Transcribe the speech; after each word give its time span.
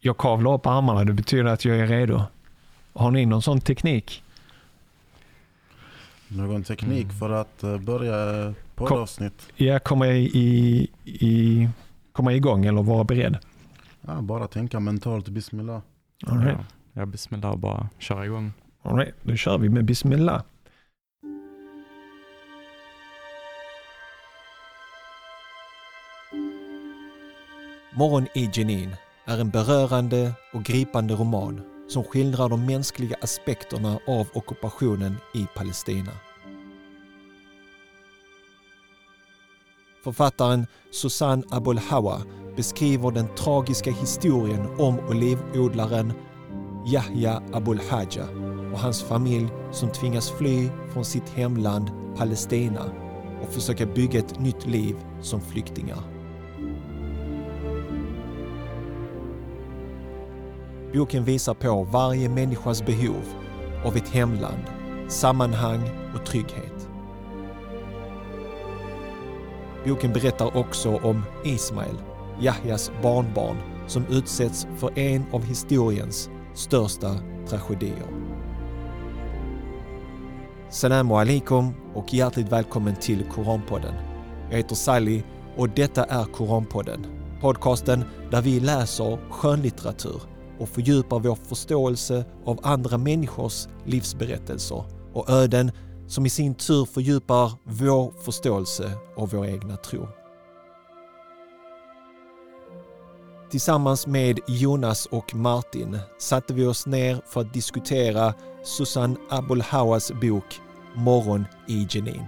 jag 0.00 0.16
kavlar 0.18 0.54
upp 0.54 0.66
armarna, 0.66 1.04
det 1.04 1.12
betyder 1.12 1.44
att 1.44 1.64
jag 1.64 1.78
är 1.78 1.86
redo. 1.86 2.22
Har 2.92 3.10
ni 3.10 3.26
någon 3.26 3.42
sån 3.42 3.60
teknik? 3.60 4.22
Någon 6.28 6.64
teknik 6.64 7.04
Mm. 7.04 7.16
för 7.18 7.30
att 7.30 7.62
eh, 7.62 7.78
börja 7.78 8.54
poddavsnitt? 8.74 9.48
Ja, 9.56 9.78
komma, 9.78 10.06
i, 10.08 10.24
i, 10.34 10.88
i, 11.04 11.68
komma 12.12 12.32
igång 12.32 12.66
eller 12.66 12.82
vara 12.82 13.04
beredd? 13.04 13.38
Ja, 14.06 14.20
bara 14.20 14.46
tänka 14.46 14.80
mentalt 14.80 15.28
bismillah. 15.28 15.80
All 16.26 16.38
right. 16.38 16.58
Ja, 16.58 17.00
jag 17.00 17.08
bismillah 17.08 17.50
och 17.50 17.58
bara 17.58 17.88
köra 17.98 18.24
igång. 18.26 18.52
All 18.82 18.96
right, 18.96 19.14
då 19.22 19.36
kör 19.36 19.58
vi 19.58 19.68
med 19.68 19.84
Bismillah. 19.84 20.42
Morgon 27.92 28.26
i 28.34 28.50
Jenin 28.52 28.96
är 29.30 29.40
en 29.40 29.50
berörande 29.50 30.32
och 30.52 30.64
gripande 30.64 31.14
roman 31.14 31.60
som 31.88 32.04
skildrar 32.04 32.48
de 32.48 32.66
mänskliga 32.66 33.16
aspekterna 33.22 33.98
av 34.06 34.28
ockupationen 34.34 35.16
i 35.34 35.46
Palestina. 35.56 36.12
Författaren 40.04 40.66
Susanne 40.90 41.42
Abulhawa 41.50 42.22
beskriver 42.56 43.10
den 43.10 43.34
tragiska 43.34 43.90
historien 43.90 44.66
om 44.78 44.98
olivodlaren 44.98 46.12
Yahya 46.86 47.42
Abulhaja 47.52 48.28
och 48.72 48.78
hans 48.78 49.02
familj 49.02 49.48
som 49.72 49.92
tvingas 49.92 50.30
fly 50.30 50.68
från 50.92 51.04
sitt 51.04 51.28
hemland 51.28 51.90
Palestina 52.16 52.84
och 53.42 53.52
försöka 53.52 53.86
bygga 53.86 54.18
ett 54.18 54.40
nytt 54.40 54.66
liv 54.66 54.96
som 55.20 55.40
flyktingar. 55.40 56.09
Boken 60.94 61.24
visar 61.24 61.54
på 61.54 61.84
varje 61.84 62.28
människas 62.28 62.86
behov 62.86 63.22
av 63.84 63.96
ett 63.96 64.08
hemland, 64.08 64.62
sammanhang 65.08 65.90
och 66.14 66.26
trygghet. 66.26 66.88
Boken 69.86 70.12
berättar 70.12 70.56
också 70.56 70.96
om 70.96 71.22
Ismail, 71.44 71.96
Yahyas 72.40 72.92
barnbarn, 73.02 73.56
som 73.86 74.06
utsätts 74.06 74.66
för 74.76 74.98
en 74.98 75.24
av 75.32 75.44
historiens 75.44 76.30
största 76.54 77.16
tragedier. 77.48 78.06
Salamu 80.70 81.14
alaikum 81.14 81.74
och 81.94 82.14
hjärtligt 82.14 82.52
välkommen 82.52 82.96
till 82.96 83.24
Koranpodden. 83.24 83.94
Jag 84.50 84.56
heter 84.56 84.74
Sally 84.74 85.22
och 85.56 85.68
detta 85.68 86.04
är 86.04 86.24
Koranpodden. 86.24 87.06
Podcasten 87.40 88.04
där 88.30 88.42
vi 88.42 88.60
läser 88.60 89.30
skönlitteratur 89.30 90.22
och 90.60 90.68
fördjupar 90.68 91.18
vår 91.18 91.34
förståelse 91.34 92.24
av 92.44 92.60
andra 92.62 92.98
människors 92.98 93.68
livsberättelser 93.84 94.84
och 95.12 95.30
öden 95.30 95.72
som 96.06 96.26
i 96.26 96.30
sin 96.30 96.54
tur 96.54 96.84
fördjupar 96.84 97.52
vår 97.64 98.12
förståelse 98.24 98.92
av 99.16 99.30
vår 99.30 99.46
egna 99.46 99.76
tro. 99.76 100.08
Tillsammans 103.50 104.06
med 104.06 104.40
Jonas 104.48 105.06
och 105.06 105.34
Martin 105.34 105.98
satte 106.18 106.54
vi 106.54 106.66
oss 106.66 106.86
ner 106.86 107.22
för 107.26 107.40
att 107.40 107.54
diskutera 107.54 108.34
Susan 108.64 109.16
Abulhawas 109.30 110.12
bok 110.12 110.60
Morgon 110.94 111.44
i 111.68 111.86
Jenin. 111.90 112.24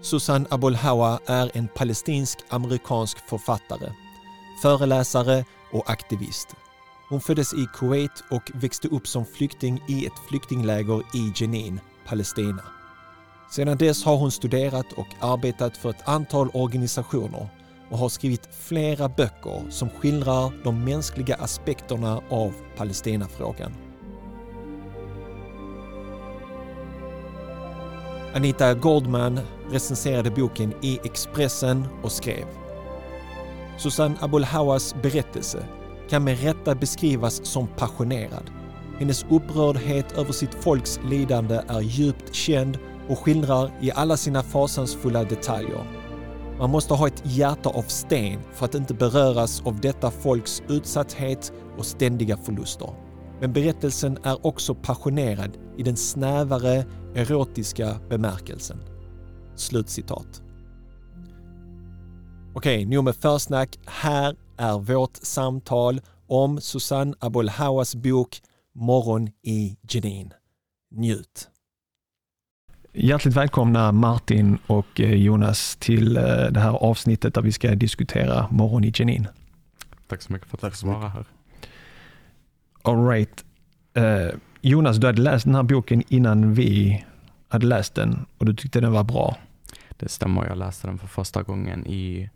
Susan 0.00 0.46
Abulhawa 0.50 1.20
är 1.26 1.50
en 1.54 1.68
palestinsk-amerikansk 1.68 3.18
författare, 3.28 3.92
föreläsare 4.62 5.44
och 5.72 5.90
aktivist. 5.90 6.48
Hon 7.08 7.20
föddes 7.20 7.54
i 7.54 7.66
Kuwait 7.74 8.24
och 8.30 8.50
växte 8.54 8.88
upp 8.88 9.06
som 9.06 9.24
flykting 9.26 9.82
i 9.88 10.06
ett 10.06 10.18
flyktingläger 10.28 11.02
i 11.14 11.32
Jenin, 11.36 11.80
Palestina. 12.06 12.62
Sedan 13.50 13.78
dess 13.78 14.04
har 14.04 14.16
hon 14.16 14.30
studerat 14.30 14.92
och 14.92 15.08
arbetat 15.20 15.76
för 15.76 15.90
ett 15.90 16.08
antal 16.08 16.48
organisationer 16.54 17.48
och 17.90 17.98
har 17.98 18.08
skrivit 18.08 18.48
flera 18.54 19.08
böcker 19.08 19.70
som 19.70 19.90
skildrar 19.90 20.64
de 20.64 20.84
mänskliga 20.84 21.34
aspekterna 21.34 22.22
av 22.30 22.54
Palestinafrågan. 22.76 23.74
Anita 28.34 28.74
Goldman 28.74 29.40
recenserade 29.70 30.30
boken 30.30 30.74
i 30.82 30.98
Expressen 31.04 31.86
och 32.02 32.12
skrev 32.12 32.44
Susanne 33.78 34.16
Abulhawas 34.20 34.94
berättelse 35.02 35.64
kan 36.10 36.24
med 36.24 36.42
rätta 36.42 36.74
beskrivas 36.74 37.46
som 37.46 37.66
passionerad. 37.66 38.50
Hennes 38.98 39.26
upprördhet 39.30 40.18
över 40.18 40.32
sitt 40.32 40.54
folks 40.54 41.00
lidande 41.04 41.60
är 41.68 41.80
djupt 41.80 42.34
känd 42.34 42.78
och 43.08 43.18
skildrar 43.18 43.70
i 43.80 43.92
alla 43.92 44.16
sina 44.16 44.42
fasansfulla 44.42 45.24
detaljer. 45.24 45.84
Man 46.58 46.70
måste 46.70 46.94
ha 46.94 47.06
ett 47.06 47.22
hjärta 47.24 47.68
av 47.68 47.82
sten 47.82 48.40
för 48.52 48.64
att 48.64 48.74
inte 48.74 48.94
beröras 48.94 49.62
av 49.64 49.80
detta 49.80 50.10
folks 50.10 50.62
utsatthet 50.68 51.52
och 51.78 51.86
ständiga 51.86 52.36
förluster. 52.36 52.90
Men 53.40 53.52
berättelsen 53.52 54.18
är 54.22 54.46
också 54.46 54.74
passionerad 54.74 55.58
i 55.76 55.82
den 55.82 55.96
snävare 55.96 56.84
erotiska 57.14 57.96
bemärkelsen. 58.08 58.78
Slutcitat. 59.56 60.42
Okej, 62.58 62.84
nog 62.84 63.04
med 63.04 63.16
försnack. 63.16 63.78
Här 63.86 64.36
är 64.56 64.78
vårt 64.78 65.16
samtal 65.16 66.00
om 66.26 66.60
Susanne 66.60 67.14
Abul 67.18 67.48
Hawas 67.48 67.94
bok 67.94 68.42
Morgon 68.74 69.28
i 69.42 69.76
Jenin. 69.90 70.32
Njut! 70.90 71.48
Hjärtligt 72.92 73.34
välkomna 73.34 73.92
Martin 73.92 74.58
och 74.66 75.00
eh, 75.00 75.14
Jonas 75.14 75.76
till 75.76 76.16
eh, 76.16 76.22
det 76.22 76.60
här 76.60 76.70
avsnittet 76.70 77.34
där 77.34 77.42
vi 77.42 77.52
ska 77.52 77.74
diskutera 77.74 78.48
Morgon 78.50 78.84
i 78.84 78.92
Jenin. 78.94 79.28
Tack 80.08 80.22
så 80.22 80.32
mycket 80.32 80.48
för 80.48 80.56
att 80.56 80.62
jag 80.62 80.76
får 80.76 80.88
vara 80.88 81.08
här. 81.08 81.24
All 82.82 83.08
right. 83.08 83.44
Eh, 83.94 84.28
Jonas, 84.60 84.96
du 84.96 85.06
hade 85.06 85.22
läst 85.22 85.44
den 85.44 85.54
här 85.54 85.62
boken 85.62 86.02
innan 86.08 86.54
vi 86.54 87.04
hade 87.48 87.66
läst 87.66 87.94
den 87.94 88.26
och 88.38 88.46
du 88.46 88.54
tyckte 88.54 88.80
den 88.80 88.92
var 88.92 89.04
bra. 89.04 89.36
Det 89.96 90.08
stämmer, 90.08 90.46
jag 90.46 90.58
läste 90.58 90.86
den 90.86 90.98
för 90.98 91.06
första 91.06 91.42
gången 91.42 91.86
i 91.86 92.30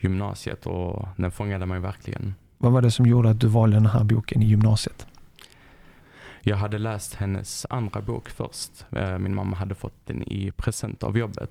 gymnasiet 0.00 0.66
och 0.66 1.08
den 1.16 1.30
fångade 1.30 1.66
mig 1.66 1.80
verkligen. 1.80 2.34
Vad 2.58 2.72
var 2.72 2.82
det 2.82 2.90
som 2.90 3.06
gjorde 3.06 3.30
att 3.30 3.40
du 3.40 3.46
valde 3.46 3.76
den 3.76 3.86
här 3.86 4.04
boken 4.04 4.42
i 4.42 4.46
gymnasiet? 4.46 5.06
Jag 6.42 6.56
hade 6.56 6.78
läst 6.78 7.14
hennes 7.14 7.66
andra 7.70 8.00
bok 8.00 8.28
först. 8.28 8.86
Eh, 8.90 9.18
Min 9.18 9.34
mamma 9.34 9.56
hade 9.56 9.74
fått 9.74 10.06
den 10.06 10.22
i 10.22 10.50
present 10.56 11.02
av 11.02 11.18
jobbet. 11.18 11.50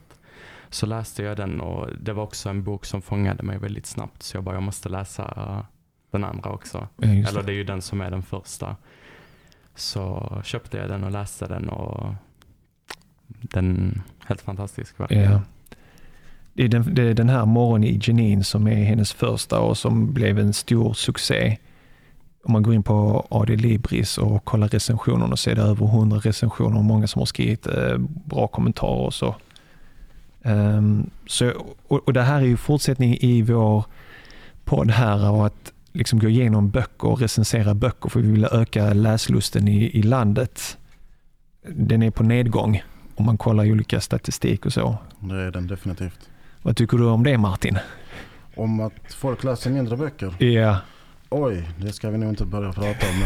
Så 0.70 0.86
läste 0.86 1.24
jag 1.24 1.38
den 1.38 1.62
och 1.62 1.88
det 2.02 2.14
var 2.14 2.24
också 2.24 2.50
en 2.50 2.64
bok 2.64 2.86
som 2.86 3.02
fångade 3.02 3.44
mig 3.44 3.58
väldigt 3.58 3.86
snabbt. 3.86 4.24
Så 4.24 4.38
jag 4.38 4.44
bara, 4.44 4.56
jag 4.56 4.64
måste 4.64 4.90
läsa 4.90 5.66
den 6.12 6.24
andra 6.24 6.50
också. 6.50 6.88
Ja, 6.98 7.08
just 7.08 7.30
Eller 7.30 7.40
det. 7.42 7.46
det 7.46 7.52
är 7.52 7.56
ju 7.56 7.64
den 7.64 7.82
som 7.82 8.02
är 8.02 8.12
den 8.12 8.24
första. 8.24 8.76
Så 9.76 10.34
köpte 10.44 10.78
jag 10.78 10.90
den 10.90 11.04
och 11.04 11.12
läste 11.12 11.48
den 11.48 11.70
och 11.70 12.14
den 13.28 14.02
helt 14.26 14.42
fantastisk 14.42 15.00
verkligen. 15.00 15.32
Ja. 15.32 15.42
Det 16.60 16.66
är, 16.66 16.70
den, 16.70 16.96
det 16.96 17.02
är 17.02 17.14
den 17.14 17.30
här 17.30 17.46
Morgon 17.46 17.84
i 17.84 18.00
Jenin 18.04 18.44
som 18.44 18.68
är 18.68 18.84
hennes 18.84 19.14
första 19.14 19.60
och 19.60 19.78
som 19.78 20.14
blev 20.14 20.40
en 20.40 20.54
stor 20.54 20.94
succé. 20.94 21.58
Om 22.44 22.54
man 22.54 22.64
går 22.64 22.74
in 22.74 22.84
på 22.84 23.28
AD 23.30 23.56
Libris 23.56 24.18
och 24.18 24.46
kollar 24.46 24.68
recensionerna 24.68 25.38
så 25.38 25.50
är 25.50 25.56
det 25.56 25.62
över 25.62 25.86
100 25.86 26.18
recensioner 26.18 26.78
och 26.78 26.84
många 26.84 27.08
som 27.08 27.20
har 27.20 27.26
skrivit 27.26 27.68
eh, 27.68 27.98
bra 28.26 28.48
kommentarer 28.48 29.06
och 29.06 29.14
så. 29.14 29.36
Um, 30.44 31.10
så 31.28 31.52
och, 31.88 32.08
och 32.08 32.14
det 32.14 32.22
här 32.22 32.42
är 32.42 32.46
ju 32.46 32.58
fortsättning 32.58 33.18
i 33.22 33.42
vår 33.42 33.86
podd 34.64 34.92
här 34.92 35.32
och 35.32 35.46
att 35.46 35.74
liksom 35.94 36.20
gå 36.20 36.30
igenom 36.30 36.70
böcker 36.70 37.08
och 37.08 37.20
recensera 37.20 37.74
böcker 37.74 38.10
för 38.10 38.20
vi 38.20 38.32
vill 38.32 38.46
öka 38.46 38.94
läslusten 38.94 39.68
i, 39.68 39.84
i 39.84 40.02
landet. 40.02 40.78
Den 41.68 42.04
är 42.04 42.12
på 42.12 42.24
nedgång 42.24 42.84
om 43.16 43.26
man 43.26 43.38
kollar 43.38 43.66
i 43.66 43.72
olika 43.72 44.02
statistik 44.02 44.66
och 44.66 44.74
så. 44.74 44.98
Det 45.20 45.36
är 45.36 45.52
den 45.52 45.68
definitivt. 45.68 46.30
Vad 46.62 46.76
tycker 46.78 46.98
du 46.98 47.06
om 47.06 47.24
det 47.24 47.38
Martin? 47.38 47.78
Om 48.56 48.80
att 48.80 49.14
folk 49.14 49.44
läser 49.44 49.70
mindre 49.72 49.98
böcker. 49.98 50.44
Ja, 50.44 50.78
Oj, 51.30 51.70
det 51.78 51.94
ska 51.94 52.10
vi 52.10 52.18
nog 52.18 52.30
inte 52.30 52.46
börja 52.46 52.74
prata 52.74 53.06
om. 53.10 53.20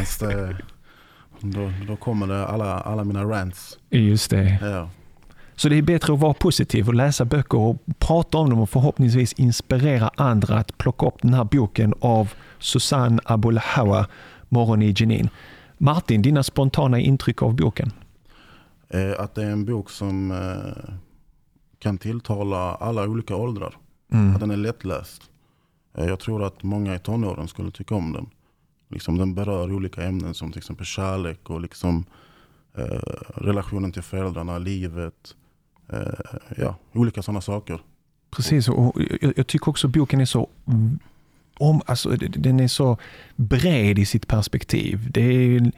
Men 1.39 1.51
då, 1.51 1.71
då 1.87 1.95
kommer 1.95 2.27
det 2.27 2.47
alla, 2.47 2.79
alla 2.79 3.03
mina 3.03 3.23
rants. 3.23 3.77
just 3.89 4.29
det. 4.31 4.59
Ja. 4.61 4.89
Så 5.55 5.69
det 5.69 5.77
är 5.77 5.81
bättre 5.81 6.13
att 6.13 6.19
vara 6.19 6.33
positiv 6.33 6.87
och 6.87 6.93
läsa 6.93 7.25
böcker 7.25 7.57
och 7.57 7.77
prata 7.99 8.37
om 8.37 8.49
dem 8.49 8.59
och 8.59 8.69
förhoppningsvis 8.69 9.33
inspirera 9.33 10.11
andra 10.17 10.57
att 10.57 10.77
plocka 10.77 11.05
upp 11.05 11.21
den 11.21 11.33
här 11.33 11.43
boken 11.43 11.93
av 11.99 12.33
Susanne 12.59 13.19
Abul 13.25 13.57
Hawa, 13.57 14.07
Morgon 14.49 14.81
i 14.81 14.93
Jenin. 14.97 15.29
Martin, 15.77 16.21
dina 16.21 16.43
spontana 16.43 16.99
intryck 16.99 17.41
av 17.41 17.55
boken? 17.55 17.91
Eh, 18.89 19.11
Att 19.19 19.35
det 19.35 19.43
är 19.43 19.49
en 19.51 19.65
bok 19.65 19.89
som 19.89 20.31
eh, 20.31 20.93
kan 21.83 21.97
tilltala 21.97 22.75
alla 22.75 23.03
olika 23.07 23.35
åldrar. 23.35 23.77
Mm. 24.11 24.33
Att 24.33 24.39
den 24.39 24.51
är 24.51 24.57
lättläst. 24.57 25.21
Eh, 25.97 26.05
jag 26.05 26.19
tror 26.19 26.43
att 26.43 26.63
många 26.63 26.95
i 26.95 26.99
tonåren 26.99 27.47
skulle 27.47 27.71
tycka 27.71 27.95
om 27.95 28.13
den. 28.13 28.29
Liksom 28.89 29.17
den 29.17 29.35
berör 29.35 29.73
olika 29.73 30.03
ämnen 30.03 30.33
som 30.33 30.51
till 30.51 30.59
exempel 30.59 30.85
kärlek 30.85 31.49
och 31.49 31.61
liksom, 31.61 32.05
eh, 32.77 32.83
relationen 33.35 33.91
till 33.91 34.01
föräldrarna, 34.01 34.57
livet. 34.57 35.35
Eh, 35.89 35.99
ja, 36.57 36.75
olika 36.93 37.21
sådana 37.21 37.41
saker. 37.41 37.79
Precis, 38.31 38.69
och 38.69 39.01
jag, 39.21 39.33
jag 39.35 39.47
tycker 39.47 39.69
också 39.69 39.87
boken 39.87 40.21
är 40.21 40.25
så 40.25 40.49
om, 41.57 41.81
alltså, 41.85 42.09
den 42.19 42.59
är 42.59 42.67
så 42.67 42.97
bred 43.35 43.99
i 43.99 44.05
sitt 44.05 44.27
perspektiv. 44.27 45.11
Det 45.11 45.21
är 45.21 45.71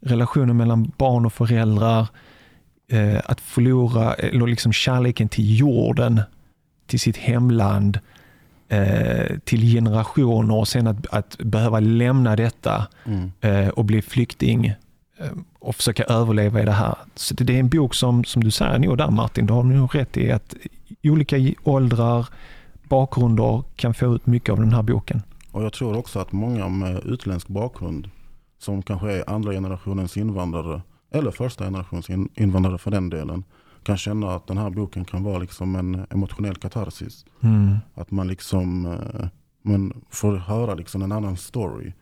relationen 0.00 0.56
mellan 0.56 0.92
barn 0.96 1.26
och 1.26 1.32
föräldrar, 1.32 2.08
eh, 2.90 3.20
att 3.24 3.40
förlora 3.40 4.14
eller 4.14 4.46
liksom 4.46 4.72
kärleken 4.72 5.28
till 5.28 5.58
jorden, 5.58 6.20
till 6.86 7.00
sitt 7.00 7.16
hemland, 7.16 7.98
eh, 8.68 9.38
till 9.44 9.74
generationer 9.74 10.54
och 10.54 10.68
sen 10.68 10.86
att, 10.86 11.06
att 11.06 11.38
behöva 11.38 11.80
lämna 11.80 12.36
detta 12.36 12.86
mm. 13.04 13.32
eh, 13.40 13.68
och 13.68 13.84
bli 13.84 14.02
flykting 14.02 14.66
eh, 14.66 15.30
och 15.58 15.74
försöka 15.74 16.04
överleva 16.04 16.62
i 16.62 16.64
det 16.64 16.72
här. 16.72 16.94
Så 17.14 17.34
det, 17.34 17.44
det 17.44 17.56
är 17.56 17.60
en 17.60 17.68
bok 17.68 17.94
som, 17.94 18.24
som 18.24 18.44
du 18.44 18.50
säger 18.50 18.78
nog 18.78 18.98
där 18.98 19.10
Martin, 19.10 19.46
du 19.46 19.52
har 19.52 19.62
nog 19.62 19.94
rätt 19.94 20.16
i 20.16 20.32
att 20.32 20.54
olika 21.02 21.36
åldrar, 21.64 22.26
bakgrunder 22.88 23.62
kan 23.76 23.94
få 23.94 24.14
ut 24.14 24.26
mycket 24.26 24.52
av 24.52 24.60
den 24.60 24.72
här 24.72 24.82
boken. 24.82 25.22
Och 25.50 25.64
Jag 25.64 25.72
tror 25.72 25.96
också 25.96 26.18
att 26.18 26.32
många 26.32 26.68
med 26.68 27.04
utländsk 27.04 27.48
bakgrund 27.48 28.10
som 28.58 28.82
kanske 28.82 29.12
är 29.12 29.30
andra 29.30 29.52
generationens 29.52 30.16
invandrare 30.16 30.82
eller 31.10 31.30
första 31.30 31.64
generationens 31.64 32.30
invandrare 32.34 32.78
för 32.78 32.90
den 32.90 33.10
delen 33.10 33.44
kan 33.82 33.96
känna 33.96 34.34
att 34.34 34.46
den 34.46 34.58
här 34.58 34.70
boken 34.70 35.04
kan 35.04 35.22
vara 35.22 35.38
liksom 35.38 35.76
en 35.76 36.06
emotionell 36.10 36.56
katarsis. 36.56 37.26
Mm. 37.40 37.76
Att 37.94 38.10
man 38.10 38.28
liksom 38.28 38.86
eh, 38.86 39.28
man 39.62 40.04
får 40.10 40.36
höra 40.36 40.74
liksom 40.74 41.02
en 41.02 41.12
annan 41.12 41.36
story 41.36 41.92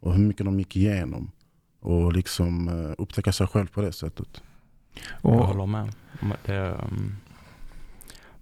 och 0.00 0.14
hur 0.14 0.24
mycket 0.24 0.46
de 0.46 0.58
gick 0.58 0.76
igenom 0.76 1.30
och 1.80 2.12
liksom 2.12 2.68
eh, 2.68 2.94
upptäcka 2.98 3.32
sig 3.32 3.46
själv 3.46 3.66
på 3.66 3.80
det 3.80 3.92
sättet. 3.92 4.42
Och, 5.22 5.34
Jag 5.34 5.44
håller 5.44 5.66
med. 5.66 5.94
Det, 6.44 6.58
um, 6.58 7.16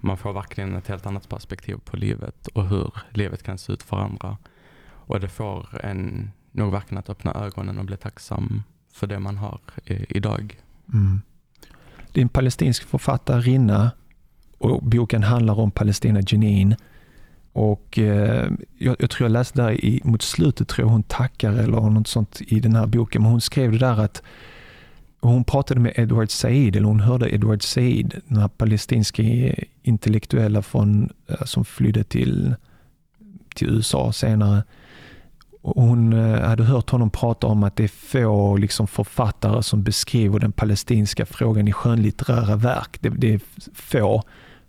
man 0.00 0.16
får 0.16 0.32
verkligen 0.32 0.74
ett 0.74 0.88
helt 0.88 1.06
annat 1.06 1.28
perspektiv 1.28 1.76
på 1.84 1.96
livet 1.96 2.46
och 2.46 2.68
hur 2.68 2.92
livet 3.10 3.42
kan 3.42 3.58
se 3.58 3.72
ut 3.72 3.82
för 3.82 3.96
andra. 3.96 4.36
Och 4.88 5.20
det 5.20 5.28
får 5.28 5.84
en 5.84 6.30
nog 6.52 6.72
verkligen 6.72 6.98
att 6.98 7.10
öppna 7.10 7.34
ögonen 7.34 7.78
och 7.78 7.84
bli 7.84 7.96
tacksam 7.96 8.62
för 8.96 9.06
det 9.06 9.18
man 9.18 9.36
har 9.36 9.60
eh, 9.84 10.02
idag. 10.08 10.60
Mm. 10.92 11.22
Det 12.12 12.20
är 12.20 12.22
en 12.22 12.28
palestinsk 12.28 12.84
författarinna 12.84 13.90
och 14.58 14.82
boken 14.82 15.22
handlar 15.22 15.60
om 15.60 15.70
Palestina 15.70 16.20
Jenin. 16.26 16.76
Och 17.52 17.98
eh, 17.98 18.50
jag, 18.78 18.96
jag, 18.98 19.10
tror 19.10 19.24
jag 19.24 19.32
läste 19.32 19.62
där 19.62 19.84
i, 19.84 20.00
mot 20.04 20.22
slutet, 20.22 20.68
tror 20.68 20.86
jag 20.86 20.92
hon 20.92 21.02
tackar 21.02 21.52
eller 21.52 21.80
något 21.90 22.08
sånt 22.08 22.40
i 22.46 22.60
den 22.60 22.76
här 22.76 22.86
boken, 22.86 23.22
men 23.22 23.30
hon 23.30 23.40
skrev 23.40 23.72
det 23.72 23.78
där 23.78 24.00
att 24.00 24.22
hon 25.20 25.44
pratade 25.44 25.80
med 25.80 25.92
Edward 25.96 26.30
Said, 26.30 26.76
eller 26.76 26.86
hon 26.86 27.00
hörde 27.00 27.34
Edward 27.34 27.62
Said, 27.62 28.20
den 28.28 28.38
här 28.38 28.48
palestinska 28.48 29.22
intellektuella 29.82 30.62
från, 30.62 31.10
eh, 31.26 31.44
som 31.44 31.64
flydde 31.64 32.04
till, 32.04 32.54
till 33.54 33.68
USA 33.68 34.12
senare 34.12 34.62
hon 35.74 36.12
eh, 36.12 36.40
hade 36.40 36.64
hört 36.64 36.90
honom 36.90 37.10
prata 37.10 37.46
om 37.46 37.62
att 37.62 37.76
det 37.76 37.84
är 37.84 37.88
få 37.88 38.56
liksom, 38.56 38.86
författare 38.86 39.62
som 39.62 39.82
beskriver 39.82 40.38
den 40.38 40.52
palestinska 40.52 41.26
frågan 41.26 41.68
i 41.68 41.72
skönlitterära 41.72 42.56
verk. 42.56 42.96
Det, 43.00 43.08
det 43.08 43.34
är 43.34 43.40
få. 43.74 44.22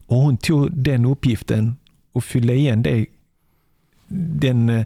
Och 0.06 0.18
hon 0.18 0.38
tog 0.38 0.72
den 0.72 1.06
uppgiften 1.06 1.76
och 2.12 2.24
fyllde 2.24 2.54
igen 2.54 2.84
det, 2.84 3.06
den 4.08 4.70
eh, 4.70 4.86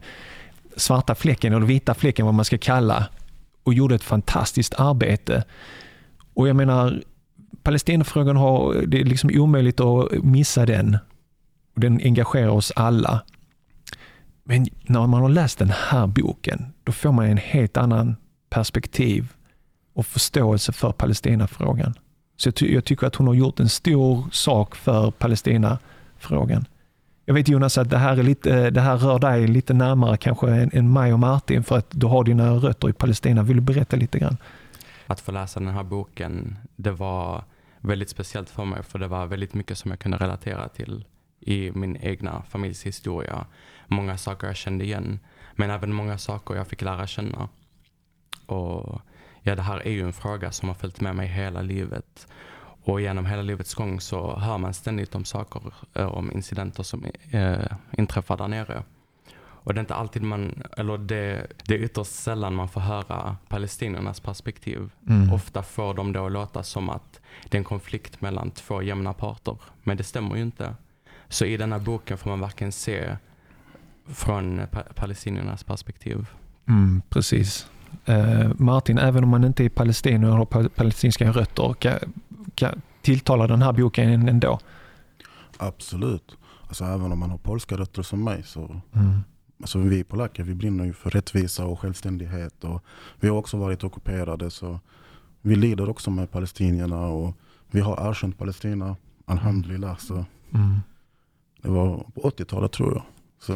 svarta 0.76 1.14
fläcken, 1.14 1.52
eller 1.52 1.66
vita 1.66 1.94
fläcken 1.94 2.26
vad 2.26 2.34
man 2.34 2.44
ska 2.44 2.58
kalla, 2.58 3.08
och 3.62 3.74
gjorde 3.74 3.94
ett 3.94 4.02
fantastiskt 4.02 4.74
arbete. 4.74 5.44
Och 6.34 6.48
jag 6.48 6.56
menar, 6.56 7.02
Palestinafrågan 7.62 8.36
har, 8.36 8.74
det 8.86 9.00
är 9.00 9.04
liksom 9.04 9.30
omöjligt 9.34 9.80
att 9.80 10.12
missa 10.12 10.66
den. 10.66 10.98
Den 11.74 12.00
engagerar 12.04 12.48
oss 12.48 12.72
alla. 12.76 13.22
Men 14.44 14.66
när 14.82 15.06
man 15.06 15.22
har 15.22 15.28
läst 15.28 15.58
den 15.58 15.70
här 15.70 16.06
boken, 16.06 16.72
då 16.84 16.92
får 16.92 17.12
man 17.12 17.26
en 17.26 17.36
helt 17.36 17.76
annan 17.76 18.16
perspektiv 18.50 19.32
och 19.94 20.06
förståelse 20.06 20.72
för 20.72 20.92
Palestinafrågan. 20.92 21.94
Så 22.36 22.48
jag, 22.48 22.54
ty 22.54 22.74
jag 22.74 22.84
tycker 22.84 23.06
att 23.06 23.14
hon 23.14 23.26
har 23.26 23.34
gjort 23.34 23.60
en 23.60 23.68
stor 23.68 24.24
sak 24.32 24.74
för 24.74 25.10
Palestinafrågan. 25.10 26.64
Jag 27.24 27.34
vet 27.34 27.48
Jonas 27.48 27.78
att 27.78 27.90
det 27.90 27.98
här, 27.98 28.16
är 28.16 28.22
lite, 28.22 28.70
det 28.70 28.80
här 28.80 28.96
rör 28.96 29.18
dig 29.18 29.46
lite 29.46 29.74
närmare 29.74 30.16
kanske 30.16 30.50
än, 30.50 30.70
än 30.72 30.92
mig 30.92 31.12
och 31.12 31.18
Martin 31.18 31.64
för 31.64 31.78
att 31.78 31.86
du 31.90 32.06
har 32.06 32.24
dina 32.24 32.54
rötter 32.54 32.88
i 32.88 32.92
Palestina. 32.92 33.42
Vill 33.42 33.56
du 33.56 33.62
berätta 33.62 33.96
lite 33.96 34.18
grann? 34.18 34.36
Att 35.06 35.20
få 35.20 35.32
läsa 35.32 35.60
den 35.60 35.68
här 35.68 35.82
boken, 35.82 36.58
det 36.76 36.90
var 36.90 37.44
väldigt 37.80 38.10
speciellt 38.10 38.50
för 38.50 38.64
mig 38.64 38.82
för 38.82 38.98
det 38.98 39.08
var 39.08 39.26
väldigt 39.26 39.54
mycket 39.54 39.78
som 39.78 39.90
jag 39.90 40.00
kunde 40.00 40.16
relatera 40.16 40.68
till 40.68 41.04
i 41.40 41.70
min 41.74 41.96
egna 41.96 42.42
familjs 42.48 42.82
historia. 42.82 43.46
Många 43.92 44.16
saker 44.16 44.46
jag 44.46 44.56
kände 44.56 44.84
igen, 44.84 45.20
men 45.52 45.70
även 45.70 45.92
många 45.92 46.18
saker 46.18 46.54
jag 46.54 46.68
fick 46.68 46.82
lära 46.82 47.06
känna. 47.06 47.48
Och 48.46 49.00
ja, 49.42 49.54
det 49.54 49.62
här 49.62 49.86
är 49.86 49.90
ju 49.90 50.02
en 50.02 50.12
fråga 50.12 50.52
som 50.52 50.68
har 50.68 50.74
följt 50.74 51.00
med 51.00 51.16
mig 51.16 51.28
hela 51.28 51.62
livet. 51.62 52.26
Och 52.84 53.00
genom 53.00 53.26
hela 53.26 53.42
livets 53.42 53.74
gång 53.74 54.00
så 54.00 54.36
hör 54.36 54.58
man 54.58 54.74
ständigt 54.74 55.14
om 55.14 55.24
saker, 55.24 55.62
eh, 55.94 56.06
om 56.06 56.32
incidenter 56.32 56.82
som 56.82 57.04
äh, 57.30 57.58
inträffar 57.98 58.36
där 58.36 58.48
nere. 58.48 58.82
Och 59.64 59.74
det 59.74 59.78
är 59.78 59.80
inte 59.80 59.94
alltid 59.94 60.22
man, 60.22 60.62
eller 60.76 60.98
det, 60.98 61.46
det 61.66 61.74
är 61.74 61.78
ytterst 61.78 62.12
sällan 62.12 62.54
man 62.54 62.68
får 62.68 62.80
höra 62.80 63.36
palestiniernas 63.48 64.20
perspektiv. 64.20 64.90
Mm. 65.08 65.32
Ofta 65.32 65.62
får 65.62 65.94
de 65.94 66.12
då 66.12 66.28
låta 66.28 66.62
som 66.62 66.90
att 66.90 67.20
det 67.48 67.56
är 67.56 67.58
en 67.58 67.64
konflikt 67.64 68.20
mellan 68.20 68.50
två 68.50 68.82
jämna 68.82 69.12
parter. 69.12 69.56
Men 69.82 69.96
det 69.96 70.04
stämmer 70.04 70.36
ju 70.36 70.42
inte. 70.42 70.74
Så 71.28 71.44
i 71.44 71.56
denna 71.56 71.78
boken 71.78 72.18
får 72.18 72.30
man 72.30 72.40
verkligen 72.40 72.72
se 72.72 73.16
från 74.06 74.60
pa 74.70 74.82
palestiniernas 74.94 75.64
perspektiv. 75.64 76.26
Mm, 76.68 77.02
precis. 77.08 77.66
Uh, 78.08 78.50
Martin, 78.56 78.98
även 78.98 79.24
om 79.24 79.30
man 79.30 79.44
inte 79.44 79.64
är 79.64 79.68
palestinier 79.68 80.30
och 80.30 80.54
har 80.54 80.68
palestinska 80.68 81.32
rötter, 81.32 81.74
kan, 81.74 81.98
kan 82.54 82.82
tilltala 83.02 83.46
den 83.46 83.62
här 83.62 83.72
boken 83.72 84.28
ändå? 84.28 84.58
Absolut. 85.56 86.36
Alltså, 86.68 86.84
även 86.84 87.12
om 87.12 87.18
man 87.18 87.30
har 87.30 87.38
polska 87.38 87.76
rötter 87.76 88.02
som 88.02 88.24
mig 88.24 88.42
så 88.42 88.80
mm. 88.92 89.20
Alltså 89.62 89.78
vi 89.78 90.04
polacker 90.04 90.42
vi 90.42 90.54
brinner 90.54 90.84
ju 90.84 90.92
för 90.92 91.10
rättvisa 91.10 91.66
och 91.66 91.80
självständighet. 91.80 92.64
Och 92.64 92.84
vi 93.20 93.28
har 93.28 93.36
också 93.36 93.56
varit 93.56 93.84
ockuperade 93.84 94.50
så 94.50 94.80
vi 95.40 95.56
lider 95.56 95.88
också 95.88 96.10
med 96.10 96.30
palestinierna. 96.30 97.06
Och 97.06 97.36
vi 97.70 97.80
har 97.80 98.10
erkänt 98.10 98.38
Palestina, 98.38 98.96
alhamdulillah. 99.24 99.96
Så 99.96 100.24
mm. 100.54 100.80
Det 101.62 101.68
var 101.68 102.06
på 102.14 102.20
80-talet 102.20 102.72
tror 102.72 102.92
jag. 102.94 103.02
Så, 103.38 103.52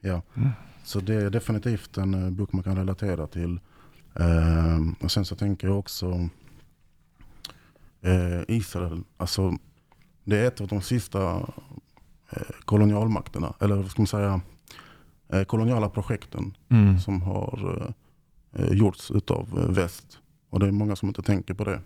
ja. 0.00 0.22
Mm. 0.34 0.50
så 0.84 1.00
det 1.00 1.14
är 1.14 1.30
definitivt 1.30 1.98
en 1.98 2.14
uh, 2.14 2.30
bok 2.30 2.52
man 2.52 2.62
kan 2.62 2.76
relatera 2.76 3.26
till. 3.26 3.60
Uh, 4.20 4.92
och 5.00 5.10
Sen 5.10 5.24
så 5.24 5.36
tänker 5.36 5.68
jag 5.68 5.78
också 5.78 6.28
uh, 8.06 8.42
Israel. 8.48 9.02
Alltså, 9.16 9.58
det 10.26 10.38
är 10.38 10.46
ett 10.46 10.60
av 10.60 10.68
de 10.68 10.82
sista 10.82 11.36
eh, 12.30 12.42
kolonialmakterna. 12.64 13.54
Eller 13.60 13.76
vad 13.76 13.90
ska 13.90 14.02
man 14.02 14.06
säga? 14.06 14.40
Eh, 15.28 15.44
koloniala 15.44 15.88
projekten 15.88 16.56
mm. 16.68 16.98
som 16.98 17.22
har 17.22 17.76
eh, 17.80 18.62
eh, 18.62 18.72
gjorts 18.72 19.10
utav 19.10 19.72
väst. 19.74 20.18
Och 20.50 20.60
det 20.60 20.66
är 20.66 20.72
många 20.72 20.96
som 20.96 21.08
inte 21.08 21.22
tänker 21.22 21.54
på 21.54 21.64
det. 21.64 21.80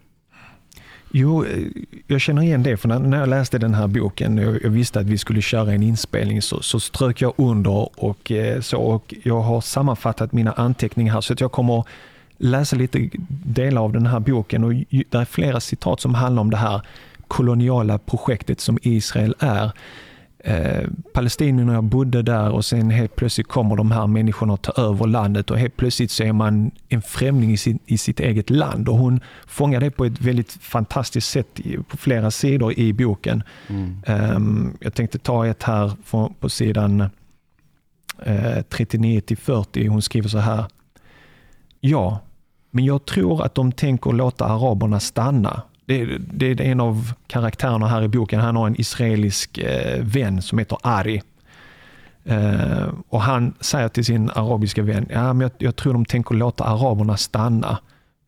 Jo, 1.13 1.45
eh, 1.45 1.67
jag 2.07 2.21
känner 2.21 2.43
igen 2.43 2.63
det. 2.63 2.77
För 2.77 2.89
när 2.89 3.19
jag 3.19 3.29
läste 3.29 3.59
den 3.59 3.75
här 3.75 3.87
boken 3.87 4.39
och 4.39 4.57
jag 4.63 4.71
visste 4.71 5.01
att 5.01 5.07
vi 5.07 5.19
skulle 5.19 5.43
köra 5.43 5.73
en 5.73 5.83
inspelning 5.83 6.43
så, 6.43 6.63
så 6.63 6.81
strök 6.81 7.21
jag 7.21 7.33
under 7.37 8.05
och 8.05 8.31
eh, 8.31 8.61
så. 8.61 8.79
Och 8.79 9.15
jag 9.23 9.41
har 9.41 9.61
sammanfattat 9.61 10.33
mina 10.33 10.53
anteckningar 10.53 11.15
här 11.15 11.21
så 11.21 11.33
att 11.33 11.41
jag 11.41 11.53
kommer 11.53 11.85
läsa 12.39 12.77
lite 12.77 13.11
delar 13.29 13.83
av 13.83 13.93
den 13.93 14.07
här 14.07 14.21
boken. 14.21 14.65
Och 14.65 14.73
det 14.75 15.15
är 15.15 15.25
flera 15.25 15.61
citat 15.61 16.01
som 16.01 16.15
handlar 16.15 16.41
om 16.41 16.51
det 16.51 16.57
här 16.57 16.83
koloniala 17.29 17.99
projektet 17.99 18.61
som 18.61 18.79
Israel 18.83 19.35
är. 19.39 19.73
Eh, 20.39 20.89
Eh, 21.21 21.23
palestinierna 21.23 21.83
bodde 21.83 22.23
där 22.23 22.51
och 22.51 22.65
sen 22.65 22.91
helt 22.91 23.17
plötsligt 23.17 23.49
kommer 23.49 23.77
de 23.77 23.91
här 23.91 24.07
människorna 24.07 24.55
att 24.55 24.63
ta 24.63 24.83
över 24.83 25.07
landet 25.07 25.51
och 25.51 25.59
helt 25.59 25.77
plötsligt 25.77 26.11
så 26.11 26.23
är 26.23 26.33
man 26.33 26.71
en 26.89 27.03
främling 27.03 27.53
i, 27.53 27.57
sin, 27.57 27.79
i 27.87 27.99
sitt 27.99 28.21
eget 28.21 28.51
land. 28.51 28.89
Och 28.89 28.97
hon 28.97 29.21
fångar 29.47 29.81
det 29.81 29.91
på 29.91 30.05
ett 30.05 30.21
väldigt 30.21 30.53
fantastiskt 30.53 31.31
sätt 31.31 31.61
på 31.89 31.97
flera 31.97 32.31
sidor 32.31 32.79
i 32.79 32.93
boken. 32.93 33.43
Mm. 33.69 34.03
Um, 34.07 34.77
jag 34.81 34.95
tänkte 34.95 35.19
ta 35.19 35.47
ett 35.47 35.63
här 35.63 35.93
på, 36.11 36.33
på 36.41 36.49
sidan 36.49 37.01
uh, 38.27 38.63
39 38.69 39.23
40. 39.37 39.87
Hon 39.87 40.03
skriver 40.03 40.29
så 40.29 40.39
här. 40.39 40.65
Ja, 41.81 42.21
men 42.71 42.85
jag 42.85 43.05
tror 43.05 43.45
att 43.45 43.55
de 43.55 43.73
tänker 43.73 44.13
låta 44.13 44.45
araberna 44.45 45.01
stanna 45.01 45.63
det, 45.99 46.19
det, 46.19 46.47
är 46.47 46.61
en 46.61 46.81
av 46.81 47.13
karaktärerna 47.27 47.89
här 47.89 48.03
i 48.03 48.09
boken. 48.09 48.41
Han 48.41 48.57
har 48.57 48.67
en 48.67 48.81
israelisk 48.81 49.59
eh, 49.59 50.05
vän 50.05 50.43
som 50.43 50.59
heter 50.59 50.79
Ari. 50.83 51.23
Eh, 52.25 52.89
och 53.09 53.23
han 53.23 53.55
säger 53.61 53.89
till 53.89 54.05
sin 54.05 54.31
arabiska 54.31 54.83
vän, 54.83 55.07
ja, 55.11 55.33
men 55.33 55.41
jag, 55.41 55.51
jag 55.59 55.77
tror 55.77 55.93
de 55.93 56.05
tänker 56.05 56.35
låta 56.35 56.65
araberna 56.65 57.17
stanna. 57.17 57.79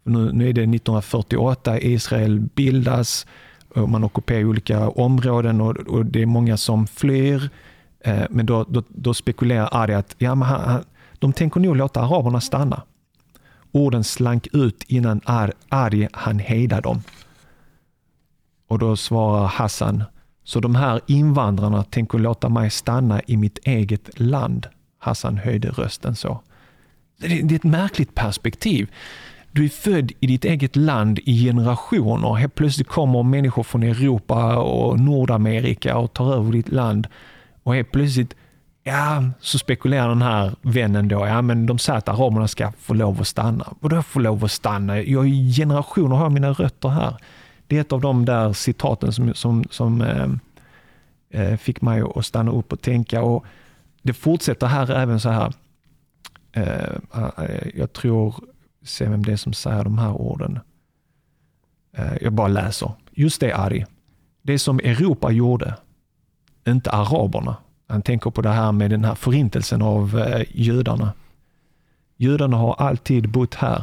Nu, 0.05 0.33
nu 0.33 0.49
är 0.49 0.53
det 0.53 0.63
1948, 0.63 1.81
Israel 1.81 2.41
bildas, 2.41 3.27
och 3.75 3.89
man 3.89 4.05
ockuperar 4.05 4.45
olika 4.45 4.89
områden 4.89 5.61
och, 5.61 5.77
och 5.77 6.07
det 6.07 6.23
är 6.23 6.27
många 6.27 6.57
som 6.57 6.87
flyr. 6.87 7.51
Eh, 8.01 8.25
men 8.31 8.47
då, 8.47 8.65
då, 8.69 8.83
då 8.89 9.15
spekulerar 9.15 9.69
Ari 9.73 9.95
att 9.95 10.15
ja, 10.19 10.35
men 10.35 10.49
han, 10.49 10.85
de 11.19 11.33
tänker 11.33 11.61
nog 11.61 11.77
låta 11.77 12.01
araberna 12.01 12.41
stanna. 12.41 12.83
Orden 13.73 14.05
slank 14.05 14.49
ut 14.53 14.85
innan 14.89 15.21
Ari 15.69 16.09
han 16.13 16.39
hejda 16.39 16.81
dem. 16.81 17.03
Och 18.73 18.79
då 18.79 18.97
svarar 18.97 19.47
Hassan, 19.47 20.05
så 20.45 20.61
de 20.61 20.75
här 20.75 21.01
invandrarna 21.07 21.83
tänker 21.83 22.19
låta 22.19 22.49
mig 22.49 22.71
stanna 22.71 23.21
i 23.27 23.37
mitt 23.37 23.59
eget 23.59 24.21
land. 24.21 24.67
Hassan 24.99 25.37
höjde 25.37 25.69
rösten 25.69 26.17
så. 26.17 26.41
Det 27.19 27.41
är 27.41 27.55
ett 27.55 27.65
märkligt 27.65 28.15
perspektiv. 28.15 28.91
Du 29.51 29.65
är 29.65 29.69
född 29.69 30.13
i 30.21 30.27
ditt 30.27 30.45
eget 30.45 30.77
land 30.77 31.19
i 31.19 31.45
generationer. 31.45 32.35
Helt 32.35 32.55
plötsligt 32.55 32.89
kommer 32.89 33.23
människor 33.23 33.63
från 33.63 33.83
Europa 33.83 34.57
och 34.57 35.01
Nordamerika 35.01 35.97
och 35.97 36.13
tar 36.13 36.35
över 36.35 36.53
ditt 36.53 36.73
land. 36.73 37.07
Och 37.63 37.75
helt 37.75 37.93
plötsligt 37.93 38.35
Ja, 38.85 39.25
så 39.41 39.59
spekulerar 39.59 40.09
den 40.09 40.23
här 40.23 40.53
vännen 40.63 41.09
då, 41.09 41.27
ja 41.27 41.43
men 41.43 41.67
de 41.67 41.79
säger 41.79 41.99
att 41.99 42.09
araberna 42.09 42.49
ska 42.49 42.73
få 42.79 42.95
lov 42.95 43.21
att 43.21 43.29
stanna. 43.29 43.67
Vadå 43.81 44.03
få 44.03 44.19
lov 44.19 44.45
att 44.45 44.53
stanna? 44.53 45.03
Jag 45.03 45.29
i 45.29 45.53
generationer 45.53 46.17
har 46.17 46.31
mina 46.31 46.53
rötter 46.53 46.89
här. 46.89 47.17
Det 47.73 47.77
är 47.77 47.81
ett 47.81 47.93
av 47.93 48.01
de 48.01 48.25
där 48.25 48.53
citaten 48.53 49.13
som, 49.13 49.35
som, 49.35 49.65
som 49.71 50.01
eh, 50.01 50.29
eh 51.31 51.57
fick 51.57 51.81
mig 51.81 52.03
att 52.15 52.27
stanna 52.27 52.51
upp 52.51 52.73
och 52.73 52.81
tänka. 52.81 53.23
Och 53.23 53.45
det 54.03 54.13
fortsätter 54.13 54.67
här 54.67 54.91
även 54.91 55.21
så 55.21 55.29
här. 55.29 55.53
Eh, 56.53 56.97
eh, 57.15 57.31
eh, 57.39 57.69
jag 57.75 57.93
tror, 57.93 58.35
se 58.83 59.09
vem 59.09 59.23
det 59.23 59.33
är 59.33 59.37
som 59.37 59.53
säger 59.53 59.85
de 59.85 59.99
här 59.99 60.13
orden. 60.13 60.61
Eh, 61.97 62.17
jag 62.21 62.33
bara 62.33 62.49
läser. 62.49 62.93
Just 63.11 63.41
det 63.41 63.53
Ari. 63.53 63.87
Det 64.43 64.59
som 64.59 64.79
Europa 64.79 65.31
gjorde, 65.31 65.75
inte 66.67 66.91
araberna. 66.91 67.57
Han 67.89 68.03
tänker 68.03 68.31
på 68.31 68.43
det 68.43 68.53
här 68.53 68.73
med 68.73 68.91
den 68.91 69.05
här 69.05 69.15
förintelsen 69.15 69.83
av 69.83 70.19
eh, 70.19 70.45
judarna. 70.51 71.13
Judarna 72.17 72.57
har 72.57 72.75
alltid 72.75 73.29
bott 73.29 73.55
här. 73.55 73.83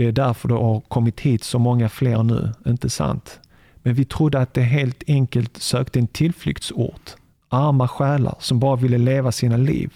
Det 0.00 0.06
är 0.06 0.12
därför 0.12 0.48
det 0.48 0.54
har 0.54 0.80
kommit 0.80 1.20
hit 1.20 1.44
så 1.44 1.58
många 1.58 1.88
fler 1.88 2.22
nu, 2.22 2.52
inte 2.66 2.90
sant? 2.90 3.40
Men 3.82 3.94
vi 3.94 4.04
trodde 4.04 4.38
att 4.40 4.54
det 4.54 4.62
helt 4.62 5.02
enkelt 5.06 5.56
sökte 5.56 5.98
en 5.98 6.06
tillflyktsort. 6.06 7.10
Arma 7.48 7.88
själar 7.88 8.34
som 8.38 8.58
bara 8.60 8.76
ville 8.76 8.98
leva 8.98 9.32
sina 9.32 9.56
liv. 9.56 9.92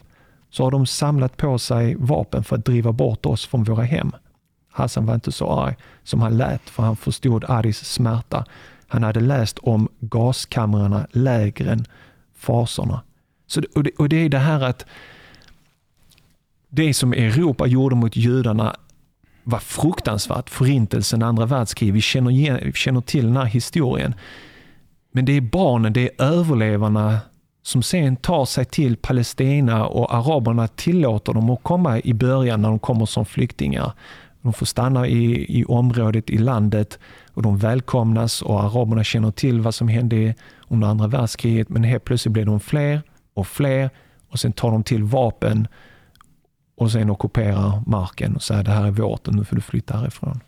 Så 0.51 0.65
har 0.65 0.71
de 0.71 0.87
samlat 0.87 1.37
på 1.37 1.59
sig 1.59 1.95
vapen 1.95 2.45
för 2.45 2.57
att 2.57 2.65
driva 2.65 2.93
bort 2.93 3.27
oss 3.27 3.47
från 3.47 3.65
våra 3.65 3.83
hem. 3.83 4.13
Hassan 4.71 5.07
var 5.07 5.15
inte 5.15 5.33
så 5.33 5.61
arg 5.61 5.77
som 6.03 6.23
han 6.23 6.37
lät 6.37 6.71
för 6.71 6.83
han 6.83 6.97
förstod 6.97 7.45
Aris 7.49 7.85
smärta. 7.85 8.45
Han 8.87 9.03
hade 9.03 9.21
läst 9.21 9.59
om 9.59 9.89
gaskamrarna, 10.01 11.07
lägren, 11.13 11.85
fasorna. 12.35 13.03
Så, 13.47 13.63
och, 13.75 13.83
det, 13.83 13.91
och 13.99 14.09
det 14.09 14.17
är 14.17 14.29
det 14.29 14.39
här 14.39 14.61
att 14.61 14.87
det 16.69 16.95
som 16.95 17.13
Europa 17.13 17.67
gjorde 17.67 17.97
mot 17.97 18.17
judarna 18.17 18.77
var 19.45 19.59
fruktansvärt. 19.59 20.51
Förintelsen, 20.51 21.23
andra 21.23 21.47
världskriget. 21.47 21.95
Vi 21.95 22.01
känner, 22.01 22.31
igen, 22.31 22.59
vi 22.63 22.73
känner 22.73 23.01
till 23.01 23.25
den 23.25 23.37
här 23.37 23.45
historien. 23.45 24.15
Men 25.13 25.25
det 25.25 25.33
är 25.33 25.41
barnen, 25.41 25.93
det 25.93 26.01
är 26.01 26.25
överlevarna 26.25 27.19
som 27.63 27.83
sen 27.83 28.17
tar 28.17 28.45
sig 28.45 28.65
till 28.65 28.97
Palestina 28.97 29.87
och 29.87 30.15
araberna 30.15 30.69
tillåter 30.69 31.33
dem 31.33 31.51
att 31.51 31.63
komma 31.63 32.01
i 32.01 32.15
början 32.15 32.63
när 32.63 32.69
de 32.69 32.79
kommer 32.79 33.07
som 33.07 33.27
flyktingar. 33.27 33.93
De 34.43 34.53
får 34.53 34.67
stanna 34.67 35.07
i, 35.07 35.59
i 35.61 35.65
området, 35.65 36.31
i 36.31 36.39
landet 36.39 36.99
och 37.33 37.43
de 37.43 37.59
välkomnas 37.59 38.43
och 38.43 38.61
araberna 38.61 39.05
känner 39.05 39.31
till 39.31 39.61
vad 39.61 39.75
som 39.75 39.89
hände 39.89 40.35
under 40.69 40.89
andra 40.89 41.07
världskriget 41.07 41.69
men 41.69 41.85
helt 41.85 42.05
plötsligt 42.05 42.33
blir 42.33 42.45
de 42.45 42.61
fler 42.61 43.03
och 43.35 43.47
fler 43.47 43.91
och 44.31 44.39
sen 44.39 44.53
tar 44.53 44.71
de 44.71 44.83
till 44.83 45.03
vapen 45.03 45.69
och 46.75 46.93
sen 46.93 47.11
ockuperar 47.11 47.83
marken 47.87 48.37
och 48.37 48.43
säger 48.43 48.63
det 48.63 48.71
här 48.71 48.87
är 48.87 48.91
vårt 48.91 49.29
och 49.29 49.35
nu 49.35 49.45
får 49.45 49.57
du 49.57 49.63
flytta 49.63 49.97
härifrån. 49.97 50.41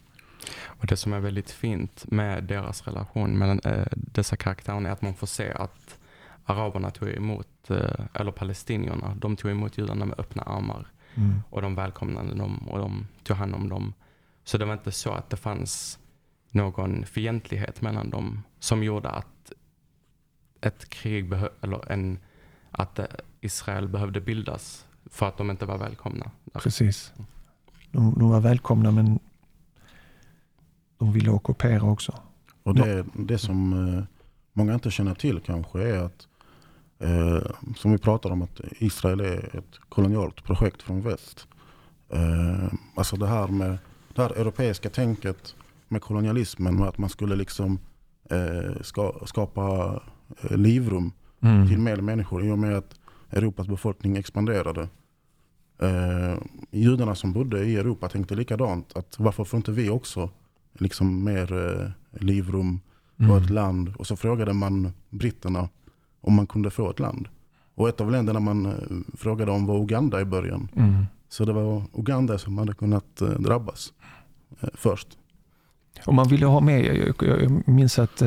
Och 0.64 0.86
Det 0.86 0.96
som 0.96 1.12
är 1.12 1.20
väldigt 1.20 1.50
fint 1.50 2.04
med 2.10 2.44
deras 2.44 2.86
relation 2.86 3.38
mellan 3.38 3.60
äh, 3.64 3.86
dessa 3.92 4.36
karaktärer 4.36 4.86
är 4.86 4.90
att 4.90 5.02
man 5.02 5.14
får 5.14 5.26
se 5.26 5.52
att 5.52 5.98
araberna 6.44 6.90
tog 6.90 7.08
emot, 7.08 7.70
äh, 7.70 8.06
eller 8.14 8.32
palestinierna, 8.32 9.14
de 9.14 9.36
tog 9.36 9.50
emot 9.50 9.78
judarna 9.78 10.04
med 10.04 10.20
öppna 10.20 10.42
armar. 10.42 10.86
Mm. 11.14 11.42
Och 11.50 11.62
de 11.62 11.74
välkomnade 11.74 12.34
dem 12.34 12.68
och 12.68 12.78
de 12.78 13.06
tog 13.24 13.36
hand 13.36 13.54
om 13.54 13.68
dem. 13.68 13.94
Så 14.44 14.58
det 14.58 14.64
var 14.64 14.72
inte 14.72 14.92
så 14.92 15.12
att 15.12 15.30
det 15.30 15.36
fanns 15.36 15.98
någon 16.50 17.04
fientlighet 17.04 17.82
mellan 17.82 18.10
dem 18.10 18.42
som 18.58 18.82
gjorde 18.82 19.08
att 19.08 19.52
ett 20.60 20.88
krig, 20.88 21.32
eller 21.60 21.92
en 21.92 22.18
att 22.70 22.98
eh, 22.98 23.06
Israel 23.40 23.88
behövde 23.88 24.20
bildas 24.20 24.85
för 25.10 25.26
att 25.26 25.36
de 25.36 25.50
inte 25.50 25.66
var 25.66 25.78
välkomna. 25.78 26.30
Precis. 26.52 27.12
De, 27.90 28.14
de 28.18 28.30
var 28.30 28.40
välkomna 28.40 28.90
men 28.90 29.18
de 30.98 31.12
ville 31.12 31.30
ockupera 31.30 31.82
också. 31.82 32.14
Och 32.62 32.74
det, 32.74 33.04
det 33.14 33.38
som 33.38 33.72
eh, 33.72 34.04
många 34.52 34.74
inte 34.74 34.90
känner 34.90 35.14
till 35.14 35.40
kanske 35.40 35.82
är 35.82 35.98
att 35.98 36.28
eh, 36.98 37.50
som 37.76 37.92
vi 37.92 37.98
pratar 37.98 38.30
om 38.30 38.42
att 38.42 38.60
Israel 38.78 39.20
är 39.20 39.56
ett 39.56 39.80
kolonialt 39.88 40.44
projekt 40.44 40.82
från 40.82 41.02
väst. 41.02 41.46
Eh, 42.08 42.72
alltså 42.94 43.16
det 43.16 43.26
här 43.26 43.48
med 43.48 43.78
det 44.14 44.22
här 44.22 44.30
europeiska 44.30 44.90
tänket 44.90 45.54
med 45.88 46.02
kolonialismen 46.02 46.80
och 46.80 46.88
att 46.88 46.98
man 46.98 47.10
skulle 47.10 47.36
liksom 47.36 47.78
eh, 48.30 48.82
ska, 48.82 49.14
skapa 49.26 49.94
eh, 50.42 50.56
livrum 50.56 51.12
mm. 51.40 51.68
till 51.68 51.78
mer 51.78 51.96
människor 51.96 52.44
i 52.44 52.50
och 52.50 52.58
med 52.58 52.76
att 52.76 52.94
Europas 53.30 53.68
befolkning 53.68 54.16
expanderade. 54.16 54.88
Eh, 55.82 56.38
judarna 56.70 57.14
som 57.14 57.32
bodde 57.32 57.64
i 57.64 57.76
Europa 57.76 58.08
tänkte 58.08 58.34
likadant. 58.34 58.96
Att 58.96 59.18
varför 59.18 59.44
får 59.44 59.56
inte 59.56 59.72
vi 59.72 59.90
också 59.90 60.30
liksom 60.72 61.24
mer 61.24 61.52
eh, 61.52 61.90
livrum 62.22 62.80
mm. 63.18 63.30
och 63.30 63.38
ett 63.38 63.50
land? 63.50 63.94
Och 63.98 64.06
så 64.06 64.16
frågade 64.16 64.52
man 64.52 64.92
britterna 65.10 65.68
om 66.20 66.34
man 66.34 66.46
kunde 66.46 66.70
få 66.70 66.90
ett 66.90 66.98
land. 66.98 67.28
Och 67.74 67.88
ett 67.88 68.00
av 68.00 68.10
länderna 68.10 68.40
man 68.40 68.66
eh, 68.66 68.72
frågade 69.18 69.50
om 69.50 69.66
var 69.66 69.78
Uganda 69.82 70.20
i 70.20 70.24
början. 70.24 70.68
Mm. 70.76 71.06
Så 71.28 71.44
det 71.44 71.52
var 71.52 71.82
Uganda 71.94 72.38
som 72.38 72.58
hade 72.58 72.74
kunnat 72.74 73.20
eh, 73.20 73.28
drabbas 73.28 73.92
eh, 74.60 74.68
först. 74.74 75.08
Och 76.06 76.14
man 76.14 76.28
ville 76.28 76.46
ha 76.46 76.60
med, 76.60 77.14
jag, 77.20 77.68
minns 77.68 77.98
att 77.98 78.22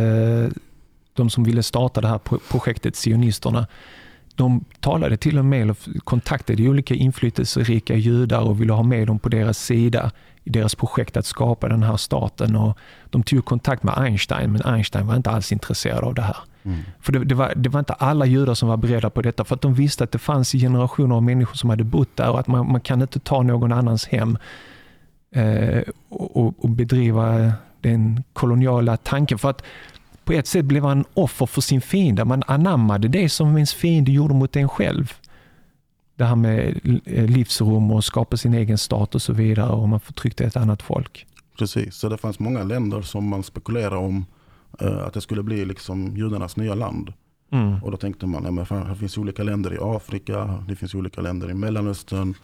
de 1.14 1.30
som 1.30 1.44
ville 1.44 1.64
starta 1.64 2.02
det 2.02 2.08
här 2.08 2.20
projektet, 2.52 2.96
sionisterna, 2.96 3.68
de 4.40 4.66
talade 4.80 5.18
till 5.18 5.40
och 5.40 5.46
med 5.46 5.70
och 5.70 5.78
kontaktade 6.04 6.70
olika 6.70 6.94
inflytelserika 6.94 7.96
judar 7.96 8.42
och 8.42 8.62
ville 8.62 8.74
ha 8.74 8.84
med 8.84 9.08
dem 9.08 9.20
på 9.20 9.30
deras 9.30 9.58
sida 9.58 10.12
i 10.44 10.50
deras 10.50 10.76
projekt 10.76 11.18
att 11.18 11.26
skapa 11.26 11.70
den 11.70 11.84
här 11.84 11.98
staten. 11.98 12.56
Och 12.56 12.78
de 13.10 13.24
tog 13.24 13.46
kontakt 13.46 13.84
med 13.84 13.98
Einstein, 13.98 14.52
men 14.52 14.62
Einstein 14.66 15.08
var 15.08 15.16
inte 15.16 15.30
alls 15.30 15.52
intresserad 15.52 16.04
av 16.04 16.14
det 16.14 16.22
här. 16.22 16.38
Mm. 16.64 16.80
För 17.00 17.12
det, 17.12 17.26
det, 17.26 17.36
var, 17.36 17.54
det 17.56 17.70
var 17.70 17.80
inte 17.80 17.94
alla 17.94 18.26
judar 18.26 18.54
som 18.54 18.70
var 18.70 18.78
beredda 18.78 19.10
på 19.10 19.22
detta, 19.22 19.44
för 19.44 19.56
att 19.56 19.62
de 19.62 19.74
visste 19.74 20.04
att 20.04 20.12
det 20.12 20.20
fanns 20.20 20.52
generationer 20.52 21.16
av 21.16 21.24
människor 21.24 21.56
som 21.56 21.70
hade 21.70 21.84
bott 21.84 22.16
där 22.16 22.30
och 22.30 22.40
att 22.40 22.48
man, 22.48 22.72
man 22.72 22.82
kan 22.82 23.02
inte 23.02 23.20
ta 23.20 23.42
någon 23.42 23.72
annans 23.72 24.08
hem 24.08 24.38
eh, 25.36 25.82
och, 26.10 26.64
och 26.64 26.70
bedriva 26.70 27.54
den 27.82 28.24
koloniala 28.34 28.98
tanken. 28.98 29.38
För 29.38 29.50
att 29.50 29.64
på 30.30 30.34
ett 30.34 30.48
sätt 30.48 30.66
blev 30.66 30.84
han 30.84 31.06
offer 31.14 31.46
för 31.46 31.62
sin 31.62 31.82
fiende. 31.82 32.26
Man 32.26 32.44
anammade 32.48 33.08
det 33.08 33.30
som 33.30 33.56
ens 33.56 33.74
fiende 33.74 34.12
gjorde 34.12 34.34
mot 34.34 34.56
en 34.56 34.70
själv. 34.70 35.14
Det 36.16 36.26
här 36.26 36.36
med 36.36 36.80
livsrum 37.06 37.92
och 37.92 38.04
skapa 38.04 38.38
sin 38.38 38.54
egen 38.54 38.78
stat 38.78 39.16
och 39.16 39.22
så 39.22 39.34
vidare 39.34 39.72
och 39.72 39.90
man 39.90 40.00
förtryckte 40.00 40.46
ett 40.46 40.58
annat 40.58 40.82
folk. 40.82 41.26
Precis, 41.58 41.96
så 41.96 42.10
det 42.10 42.18
fanns 42.18 42.40
många 42.40 42.64
länder 42.64 43.02
som 43.02 43.28
man 43.28 43.44
spekulerade 43.44 43.96
om 43.96 44.26
uh, 44.82 44.98
att 44.98 45.14
det 45.14 45.22
skulle 45.22 45.44
bli 45.44 45.66
liksom 45.66 46.18
judarnas 46.18 46.58
nya 46.58 46.76
land. 46.76 47.14
Mm. 47.52 47.84
Och 47.84 47.92
då 47.92 47.98
tänkte 47.98 48.26
man, 48.26 48.66
ja, 48.70 48.76
det 48.90 48.96
finns 48.96 49.18
olika 49.18 49.44
länder 49.44 49.74
i 49.74 49.78
Afrika, 49.82 50.64
det 50.68 50.76
finns 50.76 50.96
olika 50.96 51.22
länder 51.22 51.52
i 51.52 51.54
Mellanöstern. 51.54 52.36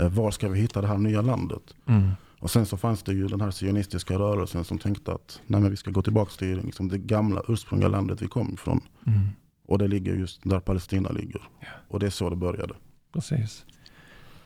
Uh, 0.00 0.08
var 0.08 0.30
ska 0.30 0.48
vi 0.48 0.60
hitta 0.60 0.80
det 0.80 0.86
här 0.86 0.98
nya 0.98 1.22
landet? 1.22 1.62
Mm. 1.86 2.10
Och 2.38 2.50
sen 2.50 2.66
så 2.66 2.76
fanns 2.76 3.02
det 3.02 3.12
ju 3.12 3.26
den 3.26 3.40
här 3.40 3.50
sionistiska 3.50 4.14
rörelsen 4.14 4.64
som 4.64 4.78
tänkte 4.78 5.12
att 5.12 5.40
nej, 5.46 5.70
vi 5.70 5.76
ska 5.76 5.90
gå 5.90 6.02
tillbaka 6.02 6.30
till 6.38 6.62
liksom 6.64 6.88
det 6.88 6.98
gamla 6.98 7.42
ursprungliga 7.48 7.88
landet 7.88 8.22
vi 8.22 8.26
kom 8.26 8.54
ifrån. 8.54 8.80
Mm. 9.06 9.28
Och 9.66 9.78
det 9.78 9.88
ligger 9.88 10.14
just 10.14 10.40
där 10.42 10.60
Palestina 10.60 11.10
ligger. 11.10 11.42
Ja. 11.60 11.66
Och 11.88 12.00
det 12.00 12.06
är 12.06 12.10
så 12.10 12.30
det 12.30 12.36
började. 12.36 12.74
Precis. 13.12 13.64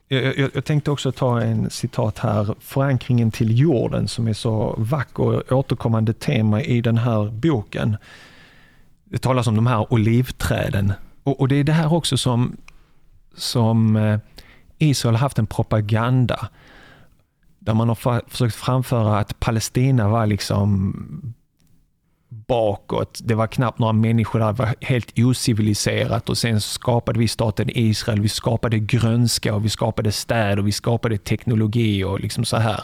Jag, 0.09 0.38
jag, 0.38 0.50
jag, 0.54 0.64
tänkte 0.64 0.90
också 0.90 1.12
ta 1.12 1.40
en 1.40 1.71
citat 1.71 2.18
här. 2.18 2.54
Förankringen 2.61 3.30
till 3.30 3.59
jorden 3.59 4.09
som 4.09 4.28
är 4.28 4.33
så 4.33 4.75
vacker 4.78 5.23
och 5.23 5.52
återkommande 5.52 6.12
tema 6.12 6.62
i 6.62 6.80
den 6.80 6.99
här 6.99 7.30
boken. 7.30 7.97
Det 9.04 9.18
talas 9.18 9.47
om 9.47 9.57
de 9.57 9.66
här 9.66 9.92
olivträden. 9.92 10.92
Och, 11.23 11.40
och 11.40 11.49
det 11.49 11.57
är 11.57 11.64
det 11.64 11.73
här 11.73 11.92
också 11.92 12.16
som 12.16 12.57
som 13.35 13.97
eh, 13.97 14.18
Israel 14.78 15.16
haft 15.16 15.38
en 15.38 15.47
propaganda 15.47 16.49
där 17.58 17.74
man 17.74 17.88
har 17.88 18.30
försökt 18.30 18.54
framföra 18.54 19.18
att 19.18 19.40
Palestina 19.40 20.08
var 20.08 20.26
liksom 20.26 20.94
bakåt. 22.28 23.20
Det 23.24 23.34
var 23.34 23.46
knappt 23.46 23.78
några 23.78 23.92
människor 23.92 24.38
där, 24.38 24.46
det 24.46 24.52
var 24.52 24.74
helt 24.80 25.18
ociviliserat 25.18 26.28
och 26.28 26.38
sen 26.38 26.60
skapade 26.60 27.18
vi 27.18 27.28
staten 27.28 27.70
Israel. 27.70 28.20
Vi 28.20 28.28
skapade 28.28 28.78
grönska 28.78 29.54
och 29.54 29.64
vi 29.64 29.68
skapade 29.68 30.12
städer 30.12 30.58
och 30.58 30.66
vi 30.66 30.72
skapade 30.72 31.18
teknologi 31.18 32.04
och 32.04 32.20
liksom 32.20 32.44
så 32.44 32.56
här. 32.56 32.80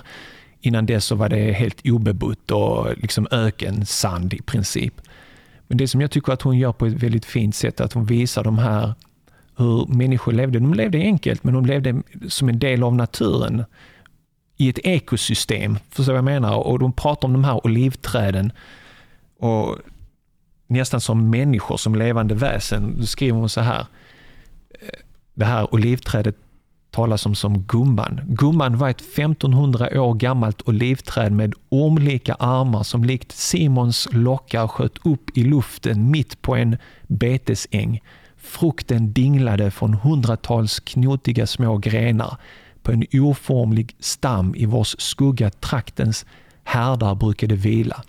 Innan 0.61 0.87
dess 0.87 1.05
så 1.05 1.15
var 1.15 1.29
det 1.29 1.53
helt 1.53 1.87
obebott 1.87 2.51
och 2.51 2.87
liksom 2.97 3.27
ökensand 3.31 4.35
i 4.35 4.43
princip. 4.43 5.01
Men 5.69 5.79
det 5.79 5.89
som 5.89 6.01
jag 6.01 6.11
tycker 6.11 6.33
att 6.33 6.43
hon 6.43 6.59
gör 6.59 6.73
på 6.73 6.87
ett 6.87 7.03
väldigt 7.03 7.25
fint 7.25 7.55
sätt 7.55 7.81
är 7.81 7.85
att 7.85 7.93
hon 7.93 8.05
visar 8.05 8.45
de 8.45 8.59
här 8.59 8.95
hur 9.57 9.87
människor 9.87 10.33
levde. 10.33 10.59
De 10.59 10.75
levde 10.75 10.99
enkelt, 10.99 11.45
men 11.45 11.55
de 11.55 11.67
levde 11.67 12.03
som 12.29 12.49
en 12.49 12.59
del 12.59 12.83
av 12.83 12.95
naturen 12.95 13.65
i 14.57 14.69
ett 14.69 14.79
ekosystem. 14.79 15.79
Förstår 15.91 16.13
vad 16.13 16.19
jag 16.19 16.25
menar? 16.25 16.57
Och 16.57 16.79
de 16.79 16.93
pratar 16.93 17.29
om 17.29 17.33
de 17.33 17.45
här 17.45 17.67
olivträden 17.67 18.53
och 19.39 19.79
nästan 20.67 21.01
som 21.01 21.31
människor, 21.31 21.77
som 21.77 21.95
levande 21.95 22.35
väsen. 22.35 22.97
Då 23.01 23.07
skriver 23.07 23.39
hon 23.39 23.49
så 23.49 23.61
här. 23.61 23.87
Eh, 24.71 24.89
det 25.35 25.45
här 25.45 25.75
olivträdet 25.75 26.37
talas 26.91 27.27
om 27.27 27.35
som 27.35 27.63
gumman. 27.63 28.21
Gumman 28.27 28.79
var 28.79 28.89
ett 28.89 29.01
1500 29.01 30.03
år 30.03 30.15
gammalt 30.15 30.69
olivträd 30.69 31.33
med 31.33 31.55
ormlika 31.69 32.35
armar 32.35 32.83
som 32.83 33.05
likt 33.05 33.33
Simons 33.33 34.09
lockar 34.13 34.69
sköt 34.69 35.07
upp 35.07 35.39
i 35.39 35.45
luften 35.45 36.11
mitt 36.11 36.43
på 36.43 36.57
en 36.57 36.77
betesäng. 37.03 38.03
Frukten 38.37 39.13
dinglade 39.13 39.71
från 39.71 39.95
hundratals 39.95 40.81
knotiga 40.81 41.47
små 41.47 41.77
grenar 41.77 42.37
på 42.85 42.93
en 42.93 43.05
oformlig 43.13 43.97
stam 44.01 44.55
i 44.57 44.67
vars 44.67 44.97
skugga 44.99 45.51
traktens 45.51 46.27
härdar 46.65 47.15
brukade 47.15 47.55
vila. 47.55 48.03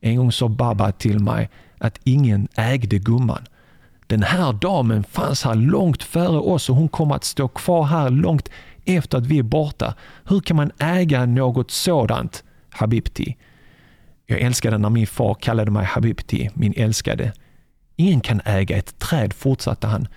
En 0.00 0.16
gång 0.16 0.32
sa 0.32 0.48
Baba 0.48 0.92
till 0.92 1.18
mig 1.18 1.50
att 1.78 2.00
ingen 2.04 2.48
ägde 2.56 2.98
gumman. 2.98 3.46
Den 4.06 4.22
här 4.22 4.52
damen 4.52 5.04
fanns 5.04 5.44
här 5.44 5.54
långt 5.54 6.02
före 6.02 6.38
oss 6.38 6.70
och 6.70 6.76
hon 6.76 6.88
kommer 6.88 7.14
att 7.14 7.24
stå 7.24 7.48
kvar 7.48 7.84
här 7.84 8.10
långt 8.10 8.48
efter 8.84 9.18
att 9.18 9.26
vi 9.26 9.38
är 9.38 9.42
borta. 9.42 9.94
Hur 10.24 10.40
kan 10.40 10.56
man 10.56 10.70
äga 10.78 11.26
något 11.26 11.70
sådant, 11.70 12.44
Habibti? 12.70 13.36
Jag 14.26 14.40
älskade 14.40 14.78
när 14.78 14.90
min 14.90 15.06
far 15.06 15.34
kallade 15.34 15.70
mig 15.70 15.84
Habibti, 15.86 16.50
min 16.54 16.74
älskade. 16.76 17.32
Ingen 17.96 18.20
kan 18.20 18.40
äga 18.44 18.76
ett 18.76 18.98
träd, 18.98 19.32
fortsatte 19.32 19.86
han. 19.86 20.08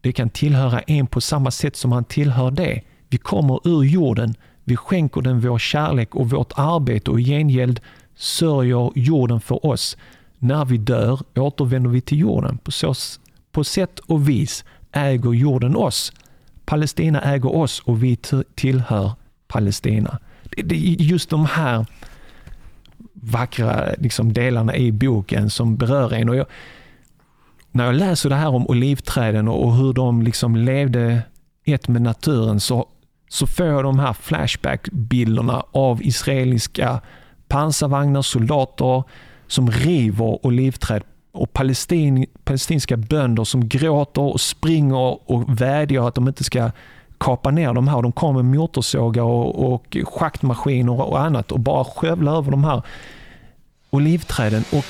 Det 0.00 0.12
kan 0.12 0.30
tillhöra 0.30 0.80
en 0.80 1.06
på 1.06 1.20
samma 1.20 1.50
sätt 1.50 1.76
som 1.76 1.92
han 1.92 2.04
tillhör 2.04 2.50
det. 2.50 2.80
Vi 3.14 3.18
kommer 3.18 3.68
ur 3.68 3.82
jorden, 3.82 4.34
vi 4.64 4.76
skänker 4.76 5.22
den 5.22 5.40
vår 5.40 5.58
kärlek 5.58 6.14
och 6.14 6.30
vårt 6.30 6.52
arbete 6.56 7.10
och 7.10 7.20
i 7.20 7.24
gengäld 7.24 7.80
sörjer 8.14 8.90
jorden 8.94 9.40
för 9.40 9.66
oss. 9.66 9.96
När 10.38 10.64
vi 10.64 10.78
dör 10.78 11.20
återvänder 11.36 11.90
vi 11.90 12.00
till 12.00 12.18
jorden. 12.18 12.58
På, 12.58 12.70
så, 12.70 12.94
på 13.52 13.64
sätt 13.64 13.98
och 13.98 14.28
vis 14.28 14.64
äger 14.92 15.32
jorden 15.32 15.76
oss. 15.76 16.12
Palestina 16.64 17.20
äger 17.22 17.56
oss 17.56 17.82
och 17.84 18.02
vi 18.02 18.16
tillhör 18.54 19.12
Palestina. 19.46 20.18
Det, 20.64 20.76
är 20.76 21.02
just 21.02 21.30
de 21.30 21.46
här 21.46 21.86
vackra 23.12 23.94
liksom, 23.98 24.32
delarna 24.32 24.76
i 24.76 24.92
boken 24.92 25.50
som 25.50 25.76
berör 25.76 26.12
en. 26.12 26.28
Och 26.28 26.36
jag, 26.36 26.46
när 27.70 27.84
jag 27.84 27.94
läser 27.94 28.28
det 28.28 28.36
här 28.36 28.48
om 28.48 28.66
olivträden 28.66 29.48
och 29.48 29.76
hur 29.76 29.92
de 29.92 30.22
liksom 30.22 30.56
levde 30.56 31.22
ett 31.64 31.88
med 31.88 32.02
naturen 32.02 32.60
så, 32.60 32.88
så 33.34 33.46
får 33.46 33.66
jag 33.66 33.84
de 33.84 33.98
här 33.98 34.12
flashback-bilderna 34.12 35.64
av 35.72 36.02
israeliska 36.02 37.00
pansarvagnar, 37.48 38.22
soldater 38.22 39.02
som 39.46 39.70
river 39.70 40.46
olivträd 40.46 41.02
och 41.32 41.52
palestin, 41.52 42.26
palestinska 42.44 42.96
bönder 42.96 43.44
som 43.44 43.68
gråter 43.68 44.22
och 44.22 44.40
springer 44.40 45.30
och 45.30 45.60
vädjar 45.60 46.08
att 46.08 46.14
de 46.14 46.28
inte 46.28 46.44
ska 46.44 46.70
kapa 47.18 47.50
ner 47.50 47.72
de 47.72 47.88
här. 47.88 48.02
De 48.02 48.12
kommer 48.12 48.42
med 48.42 48.58
motorsågar 48.58 49.22
och, 49.22 49.72
och 49.74 49.96
schaktmaskiner 50.04 51.00
och 51.00 51.20
annat 51.20 51.52
och 51.52 51.60
bara 51.60 51.84
skövlar 51.84 52.36
över 52.36 52.50
de 52.50 52.64
här 52.64 52.82
olivträden. 53.90 54.64
Och 54.72 54.84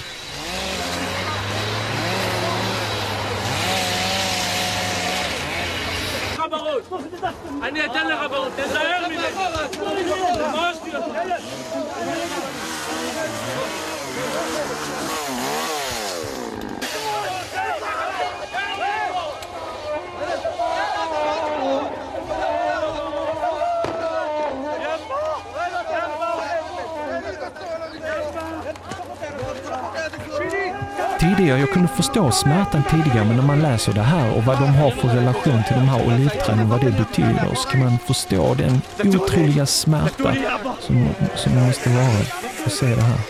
tidigare, 31.37 31.61
jag 31.61 31.71
kunde 31.71 31.89
förstå 31.89 32.31
smärtan 32.31 32.83
tidigare, 32.91 33.25
men 33.25 33.37
när 33.37 33.43
man 33.43 33.63
läser 33.63 33.93
det 33.93 34.03
här 34.03 34.37
och 34.37 34.45
vad 34.45 34.59
de 34.59 34.69
har 34.69 34.91
för 34.91 35.09
relation 35.09 35.63
till 35.69 35.77
de 35.77 35.89
här 35.89 36.07
olivträden, 36.07 36.69
vad 36.69 36.81
det 36.81 36.91
betyder, 36.91 37.55
så 37.55 37.69
kan 37.69 37.81
man 37.81 37.99
förstå 37.99 38.55
den 38.55 38.81
otroliga 39.05 39.67
smärta 39.67 40.35
som, 40.81 41.09
som 41.35 41.55
måste 41.55 41.91
vara 41.91 42.21
att 42.67 42.73
se 42.73 42.87
det 42.87 43.03
här. 43.03 43.21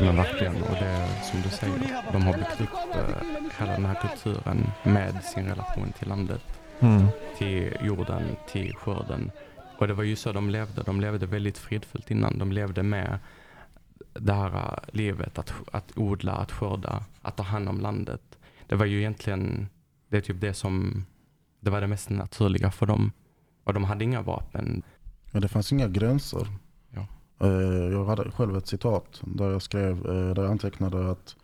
Men 0.00 0.16
verkligen, 0.16 0.62
och 0.62 0.76
det 0.80 0.86
är 0.86 1.08
som 1.30 1.42
du 1.42 1.48
säger, 1.48 2.02
de 2.12 2.22
har 2.22 2.32
byggt 2.32 2.60
upp 2.60 2.94
eh, 2.94 3.58
hela 3.58 3.72
den 3.72 3.84
här 3.84 3.94
kulturen 3.94 4.72
med 4.82 5.24
sin 5.24 5.44
relation 5.48 5.92
till 5.98 6.08
landet, 6.08 6.42
mm. 6.80 7.06
till 7.38 7.76
jorden, 7.80 8.36
till 8.52 8.74
skörden. 8.74 9.30
Och 9.78 9.88
det 9.88 9.94
var 9.94 10.04
ju 10.04 10.16
så 10.16 10.32
de 10.32 10.50
levde. 10.50 10.82
De 10.82 11.00
levde 11.00 11.26
väldigt 11.26 11.58
fridfullt 11.58 12.10
innan. 12.10 12.38
De 12.38 12.52
levde 12.52 12.82
med 12.82 13.18
det 14.14 14.32
här 14.32 14.78
livet, 14.92 15.38
att, 15.38 15.52
att 15.72 15.98
odla, 15.98 16.32
att 16.32 16.52
skörda, 16.52 17.04
att 17.22 17.36
ta 17.36 17.42
hand 17.42 17.68
om 17.68 17.80
landet. 17.80 18.38
Det 18.66 18.74
var 18.74 18.86
ju 18.86 18.98
egentligen, 18.98 19.68
det 20.08 20.16
är 20.16 20.20
typ 20.20 20.40
det 20.40 20.54
som, 20.54 21.04
det 21.60 21.70
var 21.70 21.80
det 21.80 21.86
mest 21.86 22.10
naturliga 22.10 22.70
för 22.70 22.86
dem. 22.86 23.12
Och 23.64 23.74
de 23.74 23.84
hade 23.84 24.04
inga 24.04 24.22
vapen. 24.22 24.82
Ja, 25.32 25.40
det 25.40 25.48
fanns 25.48 25.72
inga 25.72 25.88
gränser. 25.88 26.46
Ja. 26.90 27.06
Eh, 27.40 27.92
jag 27.92 28.04
hade 28.04 28.30
själv 28.30 28.56
ett 28.56 28.66
citat 28.66 29.20
där 29.26 29.50
jag 29.50 29.62
skrev, 29.62 30.06
eh, 30.06 30.34
där 30.34 30.42
jag 30.42 30.50
antecknade 30.50 31.10
att 31.10 31.36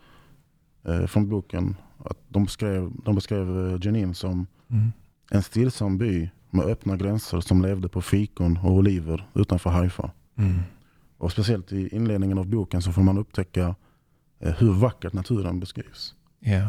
eh, 0.84 1.06
från 1.06 1.28
boken 1.28 1.76
att 2.04 2.18
de 2.28 2.44
beskrev, 2.44 2.90
de 3.04 3.14
beskrev 3.14 3.78
Jenin 3.84 4.14
som 4.14 4.46
mm. 4.70 4.92
en 5.30 5.42
stillsam 5.42 5.98
by 5.98 6.30
med 6.50 6.66
öppna 6.66 6.96
gränser 6.96 7.40
som 7.40 7.62
levde 7.62 7.88
på 7.88 8.02
fikon 8.02 8.58
och 8.62 8.72
oliver 8.72 9.28
utanför 9.34 9.70
Haifa. 9.70 10.10
Mm. 10.36 10.58
Och 11.18 11.32
speciellt 11.32 11.72
i 11.72 11.96
inledningen 11.96 12.38
av 12.38 12.46
boken 12.46 12.82
så 12.82 12.92
får 12.92 13.02
man 13.02 13.18
upptäcka 13.18 13.74
eh, 14.38 14.54
hur 14.54 14.72
vackert 14.72 15.12
naturen 15.12 15.60
beskrivs. 15.60 16.14
Yeah. 16.40 16.68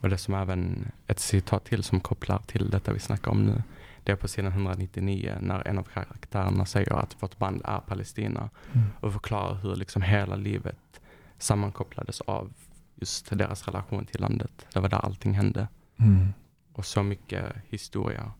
Och 0.00 0.10
det 0.10 0.18
som 0.18 0.34
även 0.34 0.92
ett 1.06 1.18
citat 1.18 1.64
till 1.64 1.82
som 1.82 2.00
kopplar 2.00 2.38
till 2.38 2.70
detta 2.70 2.92
vi 2.92 2.98
snackar 2.98 3.30
om 3.30 3.44
nu. 3.44 3.62
Det 4.04 4.12
är 4.12 4.16
på 4.16 4.28
sidan 4.28 4.52
199 4.52 5.38
när 5.40 5.68
en 5.68 5.78
av 5.78 5.82
karaktärerna 5.82 6.66
säger 6.66 6.92
att 6.92 7.22
vårt 7.22 7.38
band 7.38 7.62
är 7.64 7.80
Palestina. 7.80 8.50
Mm. 8.72 8.86
Och 9.00 9.12
förklarar 9.12 9.54
hur 9.54 9.76
liksom 9.76 10.02
hela 10.02 10.36
livet 10.36 11.00
sammankopplades 11.38 12.20
av 12.20 12.52
just 12.94 13.38
deras 13.38 13.66
relation 13.66 14.06
till 14.06 14.20
landet. 14.20 14.66
Det 14.72 14.80
var 14.80 14.88
där 14.88 15.04
allting 15.04 15.34
hände. 15.34 15.68
Mm. 15.96 16.28
Och 16.72 16.86
så 16.86 17.02
mycket 17.02 17.52
historia. 17.68 18.32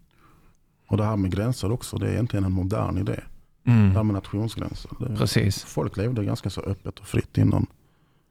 Och 0.89 0.97
det 0.97 1.05
här 1.05 1.17
med 1.17 1.31
gränser 1.31 1.73
också, 1.73 1.99
det 1.99 2.09
är 2.09 2.13
egentligen 2.13 2.45
en 2.45 2.53
modern 2.53 2.99
idé. 2.99 3.21
Mm. 3.67 3.89
Det 3.89 3.95
här 3.95 4.03
med 4.03 4.15
nationsgränser. 4.15 4.91
Det, 5.01 5.17
Precis. 5.17 5.65
Folk 5.65 5.97
levde 5.97 6.25
ganska 6.25 6.51
så 6.51 6.61
öppet 6.61 6.99
och 6.99 7.07
fritt 7.07 7.39
innan. 7.39 7.67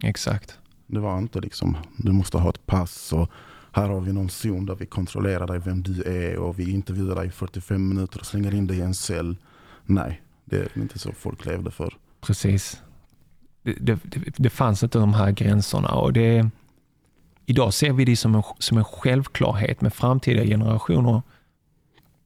Exakt. 0.03 0.59
Det 0.87 0.99
var 0.99 1.17
inte 1.17 1.39
liksom, 1.39 1.77
du 1.97 2.11
måste 2.11 2.37
ha 2.37 2.49
ett 2.49 2.65
pass 2.65 3.13
och 3.13 3.29
här 3.71 3.87
har 3.87 4.01
vi 4.01 4.13
någon 4.13 4.29
zon 4.29 4.65
där 4.65 4.75
vi 4.75 4.85
kontrollerar 4.85 5.47
dig 5.47 5.59
vem 5.59 5.83
du 5.83 6.03
är 6.03 6.37
och 6.37 6.59
vi 6.59 6.71
intervjuar 6.71 7.15
dig 7.15 7.27
i 7.27 7.31
45 7.31 7.89
minuter 7.89 8.19
och 8.19 8.25
slänger 8.25 8.53
in 8.53 8.67
dig 8.67 8.77
i 8.77 8.81
en 8.81 8.93
cell. 8.93 9.37
Nej, 9.85 10.21
det 10.45 10.57
är 10.57 10.81
inte 10.81 10.99
så 10.99 11.11
folk 11.11 11.45
levde 11.45 11.71
för. 11.71 11.97
Precis. 12.21 12.81
Det, 13.63 13.73
det, 13.73 13.99
det 14.37 14.49
fanns 14.49 14.83
inte 14.83 14.99
de 14.99 15.13
här 15.13 15.31
gränserna 15.31 15.89
och 15.89 16.13
det 16.13 16.49
Idag 17.45 17.73
ser 17.73 17.93
vi 17.93 18.05
det 18.05 18.15
som 18.15 18.35
en, 18.35 18.43
som 18.59 18.77
en 18.77 18.83
självklarhet 18.83 19.81
med 19.81 19.93
framtida 19.93 20.43
generationer 20.43 21.21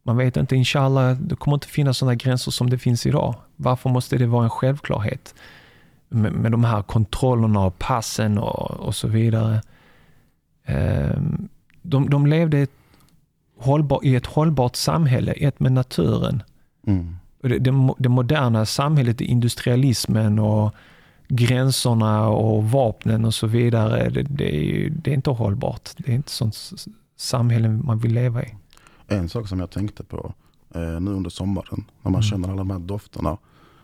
man 0.04 0.18
vet 0.18 0.38
inte, 0.38 0.56
inshallah, 0.56 1.18
det 1.18 1.36
kommer 1.36 1.58
inte 1.58 1.68
finnas 1.68 1.98
sådana 1.98 2.16
gränser 2.16 2.52
som 2.52 2.70
det 2.70 2.78
finns 2.78 3.06
idag. 3.06 3.36
Varför 3.56 3.90
måste 3.90 4.18
det 4.18 4.28
vara 4.28 4.44
en 4.44 4.50
självklarhet? 4.50 5.36
Med, 6.10 6.34
med 6.34 6.52
de 6.52 6.64
här 6.64 6.82
kontrollerna 6.82 7.66
och 7.66 7.80
passen 7.80 8.38
och, 8.38 8.72
och 8.72 8.96
så 8.96 9.08
vidare. 9.08 9.62
Ehm, 10.66 11.50
de, 11.82 12.10
de 12.10 12.28
levde 12.28 12.68
hållbar, 13.60 14.00
i 14.04 14.16
ett 14.16 14.26
hållbart 14.26 14.76
samhälle, 14.76 15.32
ett 15.32 15.60
med 15.60 15.72
naturen. 15.72 16.44
Mm. 16.88 17.16
Det, 17.42 17.60
det, 17.60 17.94
det 17.98 18.10
moderna 18.10 18.66
samhället, 18.66 19.22
industrialismen 19.22 20.40
och 20.40 20.76
gränserna 21.28 22.28
och 22.28 22.72
vapnen 22.72 23.26
och 23.26 23.34
så 23.34 23.48
vidare, 23.48 24.10
det, 24.10 24.24
det, 24.24 24.56
är, 24.56 24.62
ju, 24.62 24.90
det 24.90 25.12
är 25.12 25.16
inte 25.16 25.30
hållbart. 25.30 25.90
Det 25.98 26.12
är 26.12 26.16
inte 26.16 26.32
sånt 26.32 26.56
samhälle 27.18 27.70
man 27.70 28.00
vill 28.00 28.14
leva 28.14 28.44
i. 28.44 28.56
En 29.10 29.30
sak 29.30 29.48
som 29.48 29.60
jag 29.60 29.70
tänkte 29.70 30.04
på 30.04 30.34
eh, 30.76 31.00
nu 31.00 31.12
under 31.12 31.30
sommaren, 31.30 31.86
när 32.02 32.12
man 32.12 32.14
Mm. 32.14 32.22
känner 32.24 32.48
alla 32.50 32.58
de 32.58 32.70
här 32.70 32.80
dofterna 32.80 33.38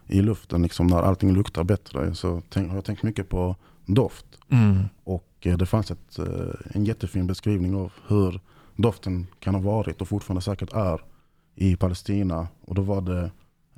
i 0.08 0.22
luften, 0.22 0.62
liksom 0.64 0.88
när 0.88 1.02
allting 1.04 1.34
luktar 1.34 1.64
bättre, 1.64 2.16
så 2.16 2.42
tänk, 2.50 2.70
har 2.70 2.76
jag 2.78 2.86
tänkt 2.86 3.04
mycket 3.04 3.30
på 3.30 3.56
doft. 3.86 4.26
Och 5.04 5.28
eh, 5.42 5.58
det 5.58 5.66
fanns 5.66 5.92
ett, 5.92 6.20
eh, 6.20 6.26
en 6.76 6.86
jättefin 6.86 7.28
beskrivning 7.28 7.76
av 7.76 7.94
hur 8.08 8.40
doften 8.76 9.28
kan 9.40 9.56
ha 9.56 9.62
varit 9.62 10.02
och 10.02 10.08
fortfarande 10.08 10.42
säkert 10.42 10.74
är 10.74 11.02
i 11.56 11.76
Palestina. 11.76 12.48
Och 12.66 12.76
då 12.76 12.82
var 12.82 13.02
det 13.02 13.32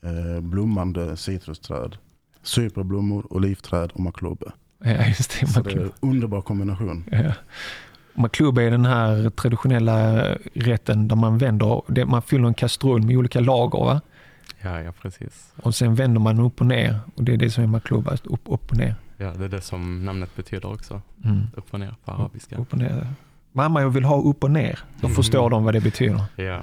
eh, 0.04 0.42
blommande 0.42 1.18
citrusträd, 1.18 1.98
superblommor, 2.44 3.34
olivträd 3.34 3.92
och 3.92 4.00
maklube. 4.00 4.52
Ja, 4.84 5.06
just 5.08 5.40
det. 5.40 5.48
Så 5.48 5.62
det 5.62 5.72
är 5.72 5.80
en 5.80 5.92
underbar 6.00 6.42
kombination. 6.42 7.04
ja. 7.12 7.34
Makluba 8.18 8.62
är 8.62 8.72
den 8.72 8.86
här 8.86 9.30
traditionella 9.30 10.24
rätten 10.54 11.08
där 11.08 11.16
man 11.16 11.38
vänder, 11.38 12.06
man 12.06 12.22
fyller 12.22 12.48
en 12.48 12.54
kastrull 12.54 13.02
med 13.04 13.18
olika 13.18 13.40
lager 13.40 13.80
va? 13.80 14.02
Ja, 14.62 14.82
ja 14.82 14.92
precis. 15.02 15.54
och 15.64 15.76
sen 15.76 15.96
vänder 15.96 16.20
man 16.20 16.40
upp 16.40 16.62
och 16.62 16.68
ner 16.68 17.00
och 17.16 17.24
det 17.24 17.34
är 17.34 17.38
det 17.38 17.50
som 17.52 17.64
är 17.64 17.68
makluba, 17.68 18.12
upp, 18.24 18.42
upp 18.46 18.72
och 18.72 18.78
ner. 18.78 18.96
Ja, 19.18 19.34
det 19.38 19.46
är 19.46 19.50
det 19.50 19.62
som 19.62 20.06
namnet 20.06 20.36
betyder 20.36 20.74
också. 20.74 21.02
Mm. 21.26 21.42
Upp 21.56 21.74
och 21.74 21.80
ner 21.80 21.96
på 22.06 22.12
arabiska. 22.12 22.58
Upp 22.58 22.74
och 22.74 22.80
ner. 22.80 23.08
Mamma, 23.52 23.82
jag 23.82 23.90
vill 23.90 24.04
ha 24.04 24.22
upp 24.22 24.44
och 24.44 24.52
ner. 24.52 24.80
Då 25.02 25.08
Mm. 25.08 25.16
förstår 25.16 25.50
de 25.50 25.64
vad 25.64 25.74
det 25.74 25.82
betyder. 25.82 26.22
Ja, 26.36 26.62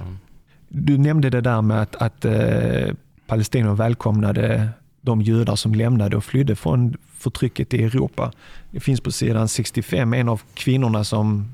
Du 0.69 0.97
nämnde 0.97 1.29
det 1.29 1.41
där 1.41 1.61
med 1.61 1.81
att, 1.81 1.95
att 1.95 2.25
eh, 2.25 2.93
Palestina 3.27 3.73
välkomnade 3.73 4.69
de 5.01 5.21
judar 5.21 5.55
som 5.55 5.75
lämnade 5.75 6.17
och 6.17 6.23
flydde 6.23 6.55
från 6.55 6.97
förtrycket 7.25 7.73
i 7.73 7.83
Europa. 7.83 8.31
Det 8.71 8.79
finns 8.79 9.01
på 9.01 9.11
sidan 9.11 9.47
65 9.47 10.13
en 10.13 10.29
av 10.29 10.41
kvinnorna 10.53 11.03
som, 11.03 11.53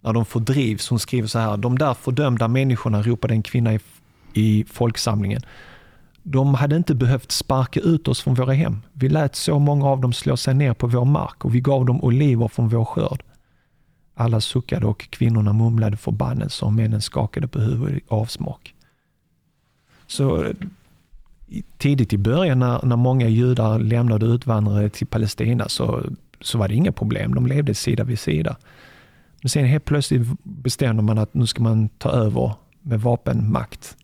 när 0.00 0.12
de 0.12 0.24
fördrivs, 0.24 0.88
hon 0.88 0.98
skriver 0.98 1.28
så 1.28 1.38
här. 1.38 1.56
De 1.56 1.78
där 1.78 1.94
fördömda 1.94 2.48
människorna, 2.48 3.02
ropade 3.02 3.34
en 3.34 3.42
kvinna 3.42 3.74
i, 3.74 3.80
i 4.32 4.64
folksamlingen. 4.64 5.42
De 6.22 6.54
hade 6.54 6.76
inte 6.76 6.94
behövt 6.94 7.32
sparka 7.32 7.80
ut 7.80 8.08
oss 8.08 8.22
från 8.22 8.34
våra 8.34 8.52
hem. 8.52 8.82
Vi 8.92 9.08
lät 9.08 9.36
så 9.36 9.58
många 9.58 9.86
av 9.86 10.00
dem 10.00 10.12
slå 10.12 10.36
sig 10.36 10.54
ner 10.54 10.74
på 10.74 10.86
vår 10.86 11.04
mark 11.04 11.44
och 11.44 11.54
vi 11.54 11.60
gav 11.60 11.84
dem 11.84 12.04
oliver 12.04 12.48
från 12.48 12.68
vår 12.68 12.84
skörd. 12.84 13.22
Alla 14.14 14.40
suckade 14.40 14.86
och 14.86 15.10
kvinnorna 15.10 15.52
mumlade 15.52 15.96
förbannelser 15.96 16.66
och 16.66 16.72
männen 16.72 17.02
skakade 17.02 17.48
på 17.48 17.60
huvudet 17.60 17.96
i 17.96 18.04
avsmak. 18.08 18.74
Så 20.06 20.52
tidigt 21.76 22.12
i 22.12 22.18
början 22.18 22.58
när, 22.58 22.86
när 22.86 22.96
många 22.96 23.28
judar 23.28 23.78
lämnade 23.78 24.26
och 24.26 24.32
utvandrade 24.34 24.90
till 24.90 25.06
Palestina 25.06 25.68
så, 25.68 26.04
så 26.40 26.58
var 26.58 26.68
det 26.68 26.74
inga 26.74 26.92
problem. 26.92 27.34
De 27.34 27.46
levde 27.46 27.74
sida 27.74 28.04
vid 28.04 28.18
sida. 28.18 28.56
Men 29.42 29.48
sen 29.50 29.64
helt 29.64 29.84
plötsligt 29.84 30.26
bestämde 30.42 31.02
man 31.02 31.18
att 31.18 31.34
nu 31.34 31.46
ska 31.46 31.62
man 31.62 31.88
ta 31.88 32.10
över 32.10 32.52
med 32.82 33.00
vapenmakt. 33.00 33.96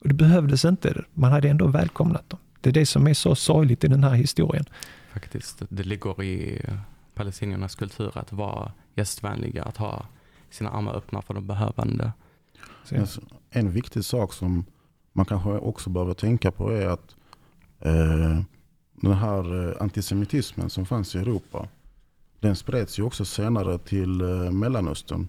Och 0.00 0.08
det 0.08 0.14
behövdes 0.14 0.64
inte. 0.64 1.04
Man 1.14 1.32
hade 1.32 1.48
ändå 1.48 1.66
välkomnat 1.66 2.30
dem. 2.30 2.38
Det 2.60 2.70
är 2.70 2.74
det 2.74 2.86
som 2.86 3.06
är 3.06 3.14
så 3.14 3.34
sorgligt 3.34 3.84
i 3.84 3.88
den 3.88 4.04
här 4.04 4.14
historien. 4.14 4.64
faktiskt. 5.12 5.62
Det 5.68 5.82
ligger 5.82 6.22
i 6.22 6.62
palestiniernas 7.14 7.74
kultur 7.74 8.18
att 8.18 8.32
vara 8.32 8.72
gästvänliga, 8.94 9.62
att 9.64 9.76
ha 9.76 10.06
sina 10.50 10.70
armar 10.70 10.94
öppna 10.96 11.22
för 11.22 11.34
de 11.34 11.46
behövande. 11.46 12.12
Så, 12.84 12.94
Men 12.94 13.06
så- 13.06 13.20
En 13.50 13.70
viktig 13.70 14.04
sak 14.04 14.32
som 14.32 14.64
man 15.16 15.26
kanske 15.26 15.50
också 15.50 15.90
behöver 15.90 16.14
tänka 16.14 16.50
på 16.50 16.70
är 16.70 16.86
att 16.86 17.16
eh, 17.80 18.40
den 18.94 19.12
här 19.12 19.68
eh, 19.68 19.82
antisemitismen 19.82 20.70
som 20.70 20.86
fanns 20.86 21.14
i 21.14 21.18
Europa, 21.18 21.68
den 22.40 22.56
spreds 22.56 22.98
ju 22.98 23.02
också 23.02 23.24
senare 23.24 23.78
till 23.78 24.20
eh, 24.20 24.50
Mellanöstern 24.50 25.28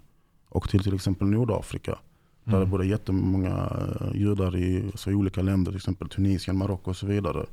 och 0.49 0.69
till 0.69 0.83
till 0.83 0.95
exempel 0.95 1.27
Nordafrika. 1.27 1.99
Där 2.43 2.51
det 2.51 2.57
mm. 2.57 2.69
bodde 2.69 2.85
jättemånga 2.85 3.71
eh, 4.01 4.21
judar 4.21 4.55
i, 4.55 4.91
så 4.95 5.11
olika 5.11 5.41
länder, 5.41 5.71
till 5.71 5.77
exempel 5.77 6.09
Tunisien, 6.09 6.57
Marocko 6.57 6.89
och 6.89 6.97
så 6.97 7.05
vidare. 7.05 7.45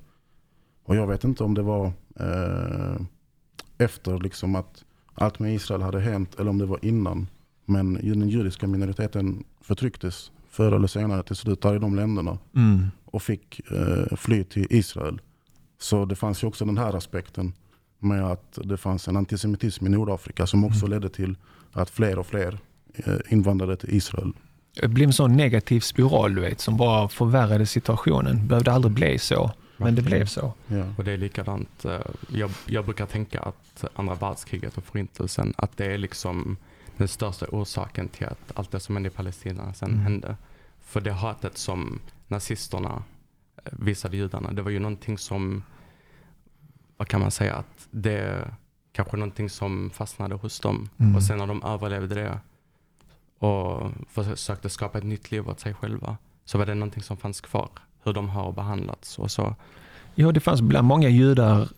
Och 0.84 0.96
jag 0.96 1.06
vet 1.06 1.24
inte 1.24 1.44
om 1.44 1.54
det 1.54 1.62
var 1.62 1.92
eh, 2.20 2.96
efter 3.78 4.18
liksom 4.18 4.56
att 4.56 4.84
allt 5.14 5.38
med 5.38 5.54
Israel 5.54 5.82
hade 5.82 6.00
hänt 6.00 6.34
eller 6.40 6.50
om 6.50 6.58
det 6.58 6.66
var 6.66 6.84
innan. 6.84 7.26
Men 7.64 7.94
den 7.94 8.28
judiska 8.28 8.66
minoriteten 8.66 9.44
förtrycktes 9.60 10.32
förr 10.54 10.72
eller 10.72 10.86
senare 10.86 11.22
till 11.22 11.36
slut 11.36 11.64
i 11.64 11.78
de 11.78 11.96
länderna 11.96 12.38
Mm. 12.56 12.90
och 13.04 13.22
fick 13.22 13.60
eh, 13.70 14.16
fly 14.16 14.44
till 14.44 14.66
Israel. 14.70 15.20
Så 15.80 16.04
det 16.04 16.16
fanns 16.16 16.42
ju 16.42 16.46
också 16.48 16.64
den 16.64 16.78
här 16.78 16.96
aspekten 16.96 17.52
med 17.98 18.24
att 18.24 18.58
det 18.64 18.76
fanns 18.76 19.08
en 19.08 19.16
antisemitism 19.16 19.86
i 19.86 19.88
Nordafrika 19.88 20.46
som 20.46 20.64
också 20.64 20.86
Mm. 20.86 20.90
ledde 20.90 21.14
till 21.14 21.36
att 21.72 21.90
fler 21.90 22.18
och 22.18 22.26
fler 22.26 22.58
eh, 22.94 23.14
invandrade 23.28 23.76
till 23.76 23.94
Israel. 23.96 24.32
Det 24.80 24.88
blev 24.88 25.06
en 25.06 25.12
sån 25.12 25.36
negativ 25.36 25.80
spiral 25.80 26.34
du 26.34 26.40
vet, 26.40 26.60
som 26.60 26.76
bara 26.76 27.08
förvärrade 27.08 27.66
situationen. 27.66 28.36
Det 28.36 28.42
behövde 28.42 28.72
aldrig 28.72 28.92
bli 28.94 29.18
så, 29.18 29.50
men 29.76 29.94
det 29.94 30.02
blev 30.02 30.26
så. 30.26 30.52
Ja. 30.66 30.84
Och 30.98 31.04
det 31.04 31.12
är 31.12 31.16
likadant, 31.16 31.84
eh, 31.84 31.98
jag, 32.28 32.50
jag 32.66 32.84
brukar 32.84 33.06
tänka 33.06 33.40
att 33.40 33.84
andra 33.94 34.14
världskriget 34.14 34.76
och 34.78 34.84
förintelsen, 34.84 35.54
att 35.56 35.76
det 35.76 35.86
är 35.86 35.98
liksom 35.98 36.56
den 36.96 37.08
största 37.08 37.46
orsaken 37.52 38.08
till 38.08 38.26
att 38.26 38.52
allt 38.54 38.70
det 38.70 38.80
som 38.80 38.96
hände 38.96 39.08
i 39.08 39.12
Palestina 39.12 39.74
sen 39.74 39.88
Mm. 39.90 40.00
hände. 40.02 40.36
För 40.82 41.00
det 41.00 41.12
hatet 41.12 41.58
som 41.58 42.00
nazisterna 42.28 43.02
eh, 43.64 43.72
visade 43.72 44.16
judarna, 44.16 44.52
det 44.52 44.62
var 44.62 44.70
ju 44.70 44.78
någonting 44.78 45.18
som, 45.18 45.62
vad 46.96 47.08
kan 47.08 47.20
man 47.20 47.30
säga, 47.30 47.54
att 47.54 47.88
det 47.90 48.48
kanske 48.92 49.16
någonting 49.16 49.50
som 49.50 49.90
fastnade 49.90 50.34
hos 50.34 50.60
dem. 50.60 50.88
Mm. 50.98 51.16
Och 51.16 51.22
sen 51.22 51.38
när 51.38 51.46
de 51.46 51.62
överlevde 51.62 52.14
det 52.14 52.38
och 53.46 53.90
försökte 54.08 54.68
skapa 54.70 54.98
ett 54.98 55.04
nytt 55.04 55.30
liv 55.30 55.48
åt 55.48 55.60
sig 55.60 55.74
själva, 55.74 56.16
så 56.44 56.58
var 56.58 56.66
det 56.66 56.74
någonting 56.74 57.02
som 57.02 57.16
fanns 57.16 57.40
kvar. 57.40 57.68
Hur 58.02 58.12
de 58.12 58.28
har 58.28 58.52
behandlats 58.52 59.18
och 59.18 59.30
så. 59.30 59.54
Ja, 60.14 60.32
det 60.32 60.40
fanns 60.40 60.60
bland 60.62 60.86
många 60.88 61.08
judar 61.08 61.68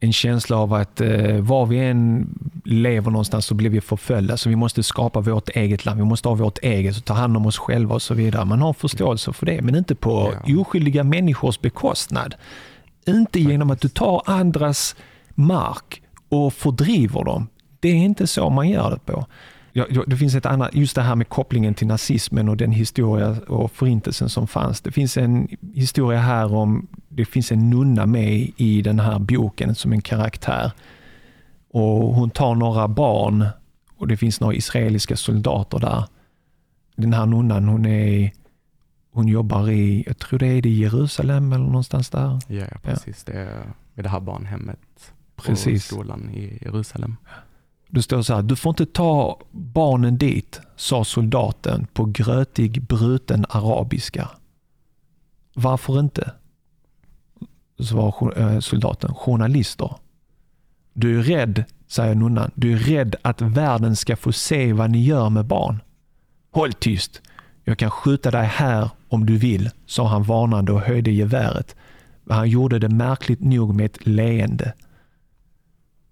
en 0.00 0.12
känsla 0.12 0.56
av 0.56 0.74
att 0.74 1.00
eh, 1.00 1.36
var 1.40 1.66
vi 1.66 1.78
än 1.78 2.28
lever 2.64 3.10
någonstans 3.10 3.46
så 3.46 3.54
blir 3.54 3.70
vi 3.70 3.80
förföljda, 3.80 4.36
så 4.36 4.48
vi 4.48 4.56
måste 4.56 4.82
skapa 4.82 5.20
vårt 5.20 5.48
eget 5.48 5.84
land, 5.84 5.98
vi 5.98 6.04
måste 6.04 6.28
ha 6.28 6.34
vårt 6.34 6.58
eget 6.58 6.96
och 6.96 7.04
ta 7.04 7.14
hand 7.14 7.36
om 7.36 7.46
oss 7.46 7.58
själva 7.58 7.94
och 7.94 8.02
så 8.02 8.14
vidare. 8.14 8.44
Man 8.44 8.60
har 8.62 8.72
förståelse 8.72 9.32
för 9.32 9.46
det, 9.46 9.62
men 9.62 9.74
inte 9.74 9.94
på 9.94 10.34
Ja. 10.46 10.60
oskyldiga 10.60 11.04
människors 11.04 11.60
bekostnad. 11.60 12.34
Inte 13.06 13.40
genom 13.40 13.70
att 13.70 13.80
du 13.80 13.88
tar 13.88 14.22
andras 14.26 14.96
mark 15.34 16.02
och 16.28 16.52
fördriver 16.52 17.24
dem. 17.24 17.48
Det 17.80 17.88
är 17.88 17.94
inte 17.94 18.26
så 18.26 18.50
man 18.50 18.68
gör 18.68 18.90
det 18.90 19.12
på. 19.12 19.26
Ja, 19.72 19.86
ja, 19.90 20.04
det 20.06 20.16
finns 20.16 20.34
ett 20.34 20.46
annat, 20.46 20.74
just 20.74 20.94
det 20.94 21.02
här 21.02 21.14
med 21.14 21.28
kopplingen 21.28 21.74
till 21.74 21.86
nazismen 21.86 22.48
och 22.48 22.56
den 22.56 22.72
historia 22.72 23.36
och 23.48 23.72
förintelsen 23.72 24.28
som 24.28 24.46
fanns. 24.46 24.80
Det 24.80 24.92
finns 24.92 25.16
en 25.16 25.48
historia 25.74 26.18
här 26.18 26.54
om, 26.54 26.86
det 27.08 27.24
finns 27.24 27.52
en 27.52 27.70
nunna 27.70 28.06
med 28.06 28.50
i 28.56 28.82
den 28.82 29.00
här 29.00 29.18
boken 29.18 29.74
som 29.74 29.92
en 29.92 30.00
karaktär. 30.00 30.72
Och 31.70 32.14
hon 32.14 32.30
tar 32.30 32.54
några 32.54 32.88
barn 32.88 33.46
och 33.96 34.08
det 34.08 34.16
finns 34.16 34.40
några 34.40 34.54
israeliska 34.54 35.16
soldater 35.16 35.78
där. 35.78 36.04
Den 36.96 37.12
här 37.12 37.26
nunnan, 37.26 37.68
hon 37.68 37.86
är 37.86 38.32
hon 39.10 39.28
jobbar 39.28 39.70
i, 39.70 40.04
jag 40.06 40.18
tror 40.18 40.38
det 40.38 40.46
är 40.46 40.66
i 40.66 40.80
Jerusalem 40.80 41.52
eller 41.52 41.64
någonstans 41.64 42.10
där. 42.10 42.40
Ja, 42.48 42.66
ja 42.70 42.78
precis. 42.82 43.24
Det 43.24 43.32
är 43.94 44.02
det 44.02 44.08
här 44.08 44.20
barnhemmet 44.20 45.12
Precis. 45.36 45.88
på 45.88 45.94
skolan 45.94 46.30
i 46.30 46.58
Jerusalem. 46.62 47.16
Det 47.88 48.02
står 48.02 48.22
så 48.22 48.34
här, 48.34 48.42
du 48.42 48.56
får 48.56 48.70
inte 48.70 48.86
ta 48.86 49.40
barnen 49.50 50.18
dit, 50.18 50.60
sa 50.76 51.04
soldaten 51.04 51.86
på 51.92 52.04
grötig 52.04 52.82
bruten 52.82 53.44
arabiska. 53.48 54.28
Varför 55.54 56.00
inte? 56.00 56.32
Svarar 57.80 58.40
eh, 58.40 58.60
soldaten, 58.60 59.14
journalister. 59.14 59.94
Du 60.92 61.18
är 61.18 61.22
rädd, 61.22 61.64
säger 61.86 62.14
nunnan, 62.14 62.50
du 62.54 62.72
är 62.72 62.78
rädd 62.78 63.16
att 63.22 63.40
världen 63.40 63.96
ska 63.96 64.16
få 64.16 64.32
se 64.32 64.72
vad 64.72 64.90
ni 64.90 65.04
gör 65.04 65.30
med 65.30 65.44
barn. 65.44 65.80
Håll 66.50 66.72
tyst, 66.72 67.22
jag 67.64 67.78
kan 67.78 67.90
skjuta 67.90 68.30
dig 68.30 68.46
här 68.46 68.90
om 69.08 69.26
du 69.26 69.36
vill, 69.36 69.70
sa 69.86 70.08
han 70.08 70.22
varnande 70.22 70.72
och 70.72 70.80
höjde 70.80 71.10
geväret. 71.10 71.76
Han 72.30 72.48
gjorde 72.48 72.78
det 72.78 72.88
märkligt 72.88 73.40
nog 73.40 73.74
med 73.74 73.86
ett 73.86 74.06
leende. 74.06 74.72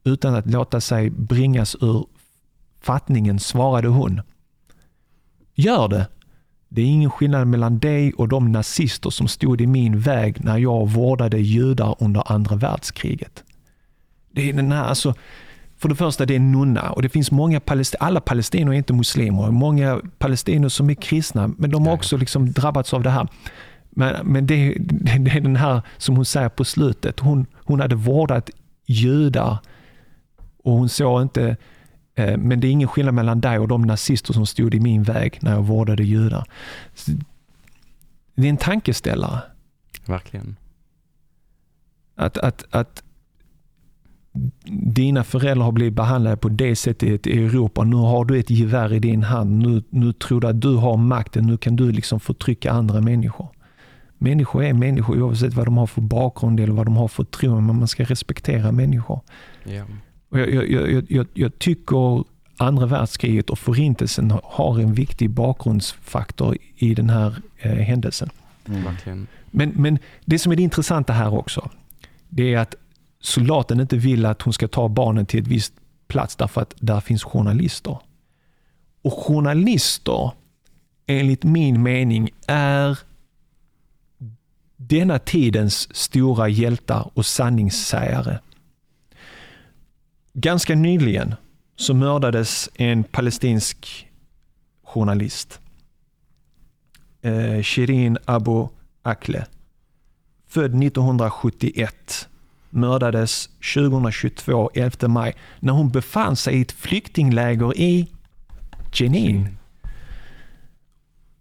Utan 0.06 0.34
att 0.34 0.50
låta 0.50 0.80
sig 0.80 1.10
bringas 1.10 1.76
ur 1.80 2.06
fattningen 2.80 3.38
svarade 3.38 3.88
hon. 3.88 4.20
Gör 5.54 5.88
det. 5.88 6.08
Det 6.68 6.82
är 6.82 6.86
ingen 6.86 7.10
skillnad 7.10 7.46
mellan 7.46 7.78
dig 7.78 8.12
och 8.12 8.28
de 8.28 8.52
nazister 8.52 9.10
som 9.10 9.28
stod 9.28 9.60
i 9.60 9.66
min 9.66 10.00
väg 10.00 10.44
när 10.44 10.58
jag 10.58 10.90
vårdade 10.90 11.38
judar 11.38 11.96
under 11.98 12.32
andra 12.32 12.56
världskriget. 12.56 13.44
Det 14.30 14.50
är 14.50 14.52
den 14.52 14.72
här, 14.72 14.84
alltså, 14.84 15.14
för 15.76 15.88
det 15.88 15.94
första, 15.94 16.26
det 16.26 16.34
är 16.34 16.40
nunna 16.40 16.90
och 16.90 17.02
det 17.02 17.08
finns 17.08 17.30
många 17.30 17.60
palestinier, 17.60 18.06
alla 18.06 18.20
palestinier 18.20 18.72
är 18.72 18.78
inte 18.78 18.92
muslimer, 18.92 19.50
många 19.50 20.00
palestinier 20.18 20.68
som 20.68 20.90
är 20.90 20.94
kristna, 20.94 21.50
men 21.58 21.70
de 21.70 21.86
har 21.86 21.94
också 21.94 22.16
liksom 22.16 22.52
drabbats 22.52 22.94
av 22.94 23.02
det 23.02 23.10
här. 23.10 23.28
Men, 23.90 24.26
men 24.26 24.46
det, 24.46 24.76
det, 24.78 25.30
är 25.30 25.40
den 25.40 25.56
här 25.56 25.82
som 25.96 26.16
hon 26.16 26.24
säger 26.24 26.48
på 26.48 26.64
slutet, 26.64 27.20
hon, 27.20 27.46
hon 27.54 27.80
hade 27.80 27.94
vårdat 27.94 28.50
judar 28.86 29.58
och 30.66 30.72
hon 30.72 30.88
såg 30.88 31.22
inte 31.22 31.56
eh, 32.14 32.36
men 32.36 32.60
det 32.60 32.66
är 32.66 32.70
ingen 32.70 32.88
skillnad 32.88 33.14
mellan 33.14 33.40
dig 33.40 33.58
och 33.58 33.68
de 33.68 33.82
nazister 33.82 34.32
som 34.32 34.46
stod 34.46 34.74
i 34.74 34.80
min 34.80 35.02
väg 35.02 35.38
när 35.42 35.52
jag 35.52 35.62
vårdade 35.62 36.04
judar. 36.04 36.44
Det 38.34 38.46
är 38.46 38.50
en 38.50 38.56
tankeställare. 38.56 39.40
Verkligen. 40.06 40.56
Att, 42.14 42.38
att, 42.38 42.64
att 42.70 43.02
dina 44.94 45.24
föräldrar 45.24 45.64
har 45.64 45.72
blivit 45.72 45.94
behandlade 45.94 46.36
på 46.36 46.48
det 46.48 46.76
sättet 46.76 47.26
i 47.26 47.44
Europa. 47.44 47.84
Nu 47.84 47.96
har 47.96 48.24
du 48.24 48.38
ett 48.38 48.50
gevär 48.50 48.92
i 48.92 48.98
din 48.98 49.22
hand. 49.22 49.58
Nu, 49.58 49.82
nu 49.90 50.12
tror 50.12 50.40
du 50.40 50.46
att 50.46 50.60
du 50.60 50.76
har 50.76 50.96
makten. 50.96 51.46
Nu 51.46 51.56
kan 51.56 51.76
du 51.76 51.92
liksom 51.92 52.20
förtrycka 52.20 52.72
andra 52.72 53.00
människor. 53.00 53.48
Människor 54.18 54.64
är 54.64 54.72
människor 54.72 55.22
oavsett 55.22 55.54
vad 55.54 55.66
de 55.66 55.76
har 55.76 55.86
för 55.86 56.00
bakgrund 56.00 56.60
eller 56.60 56.72
vad 56.72 56.86
de 56.86 56.96
har 56.96 57.08
för 57.08 57.24
tro. 57.24 57.60
Men 57.60 57.78
man 57.78 57.88
ska 57.88 58.04
respektera 58.04 58.72
människor. 58.72 59.20
Yeah. 59.66 59.86
Och 60.36 60.42
jag, 60.42 60.70
jag, 60.70 60.92
jag, 60.92 61.04
jag, 61.08 61.26
jag 61.34 61.58
tycker 61.58 62.24
andra 62.56 62.86
världskriget 62.86 63.50
och 63.50 63.58
förintelsen 63.58 64.32
har 64.44 64.80
en 64.80 64.94
viktig 64.94 65.30
bakgrundsfaktor 65.30 66.56
i 66.76 66.94
den 66.94 67.10
här 67.10 67.36
eh, 67.58 67.72
händelsen. 67.72 68.30
Mm. 68.68 69.26
Men, 69.50 69.72
men 69.76 69.98
det 70.24 70.38
som 70.38 70.52
är 70.52 70.56
det 70.56 70.62
intressanta 70.62 71.12
här 71.12 71.34
också, 71.34 71.70
det 72.28 72.54
är 72.54 72.58
att 72.58 72.74
soldaten 73.20 73.80
inte 73.80 73.96
vill 73.96 74.26
att 74.26 74.42
hon 74.42 74.52
ska 74.52 74.68
ta 74.68 74.88
barnen 74.88 75.26
till 75.26 75.40
ett 75.40 75.46
visst 75.46 75.72
plats 76.08 76.36
därför 76.36 76.60
att 76.60 76.74
där 76.76 77.00
finns 77.00 77.24
journalister. 77.24 77.98
Och 79.02 79.12
journalister, 79.12 80.30
enligt 81.06 81.44
min 81.44 81.82
mening, 81.82 82.30
är 82.46 82.98
denna 84.76 85.18
tidens 85.18 85.96
stora 85.96 86.48
hjältar 86.48 87.10
och 87.14 87.26
sanningssägare. 87.26 88.38
Ganska 90.38 90.74
nyligen 90.74 91.34
så 91.76 91.94
mördades 91.94 92.70
en 92.74 93.04
palestinsk 93.04 94.08
journalist. 94.84 95.60
Eh, 97.22 97.62
Shirin 97.62 98.18
Abu 98.24 98.68
Akle. 99.02 99.46
Född 100.48 100.82
1971 100.82 102.28
mördades 102.70 103.48
2022, 103.74 104.70
11 104.74 105.08
maj, 105.08 105.34
när 105.60 105.72
hon 105.72 105.90
befann 105.90 106.36
sig 106.36 106.58
i 106.58 106.62
ett 106.62 106.72
flyktingläger 106.72 107.78
i 107.78 108.08
Jenin. 108.92 109.56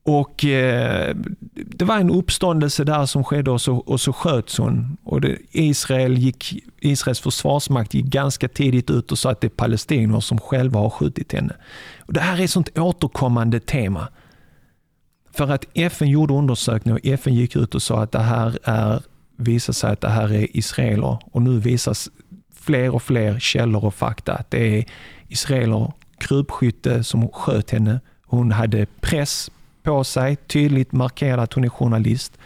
Och 0.06 0.46
eh, 0.46 1.16
Det 1.54 1.86
var 1.86 1.98
en 2.00 2.10
uppståndelse 2.10 2.84
där 2.84 3.06
som 3.06 3.24
skedde 3.24 3.52
och 3.52 3.62
så, 3.62 3.76
och 3.76 4.02
så 4.02 4.14
sköts 4.14 4.58
hon. 4.58 4.98
Och 5.04 5.22
det, 5.22 5.38
Israel 5.52 6.18
gick, 6.18 6.64
Israels 6.80 7.20
försvarsmakt 7.20 7.94
gick 7.94 8.06
ganska 8.06 8.48
tidigt 8.48 8.90
ut 8.90 9.12
och 9.12 9.18
sa 9.18 9.32
att 9.32 9.42
det 9.42 9.48
är 9.48 9.50
palestinier 9.50 10.20
som 10.20 10.40
själva 10.40 10.80
har 10.80 10.90
skjutit 10.90 11.34
henne. 11.34 11.56
Och 12.00 12.14
det 12.14 12.20
här 12.20 12.40
är 12.40 12.44
ett 12.44 12.52
sånt 12.52 12.78
återkommande 12.78 13.60
tema. 13.60 14.08
För 15.34 15.52
att 15.52 15.66
FN 15.74 16.10
gjorde 16.10 16.34
undersökningar 16.34 17.00
och 17.00 17.06
FN 17.06 17.34
gick 17.34 17.56
ut 17.56 17.76
och 17.76 17.82
sa 17.82 18.04
att 18.04 18.12
det 18.12 18.20
här 18.20 18.60
är 18.64 19.02
visar 19.38 19.74
sig 19.74 19.92
att 19.92 20.02
det 20.02 20.10
här 20.10 20.34
är 20.34 20.58
israeler 20.58 21.18
och 21.32 21.42
nu 21.42 21.60
visas 21.60 22.10
fler 22.56 22.96
och 22.96 23.04
fler 23.04 23.40
källor 23.40 23.86
och 23.86 23.94
fakta 23.94 24.34
att 24.34 24.52
det 24.52 24.80
är 24.80 24.86
israeler, 25.28 25.94
krypskytte 26.18 27.04
som 27.04 27.30
sköt 27.30 27.72
henne. 27.72 28.00
Hon 28.26 28.52
hade 28.52 28.86
press 29.02 29.52
på 29.86 30.04
sig, 30.04 30.36
tydligt 30.36 30.92
markerat 30.92 31.44
att 31.44 31.54
hon 31.54 31.64
är 31.64 31.70
journalist. 31.70 32.38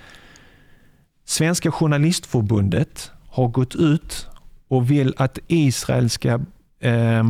Svenska 1.26 1.72
Journalistförbundet 1.72 3.12
har 3.28 3.48
gått 3.48 3.76
ut 3.76 4.28
och 4.68 4.92
vill 4.92 5.14
att 5.18 5.40
Israel 5.48 6.10
ska 6.10 6.40
eh, 6.80 7.24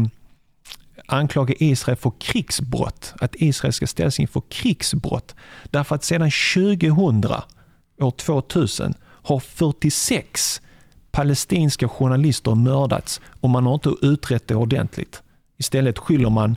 anklaga 1.05 1.53
Israel 1.57 1.97
för 1.97 2.11
krigsbrott. 2.19 3.13
Att 3.21 3.35
Israel 3.35 3.73
ska 3.73 3.87
ställas 3.87 4.19
inför 4.19 4.41
krigsbrott. 4.49 5.35
Därför 5.63 5.95
att 5.95 6.03
sedan 6.03 6.31
2000, 6.55 7.33
år 7.99 8.11
2000, 8.11 8.93
har 9.03 9.39
46 9.39 10.61
palestinska 11.11 11.87
journalister 11.87 12.55
mördats 12.55 13.21
och 13.41 13.49
man 13.49 13.65
har 13.65 13.73
inte 13.73 13.93
utrett 14.01 14.47
det 14.47 14.55
ordentligt. 14.55 15.23
Istället 15.57 15.99
skyller 15.99 16.29
man 16.29 16.55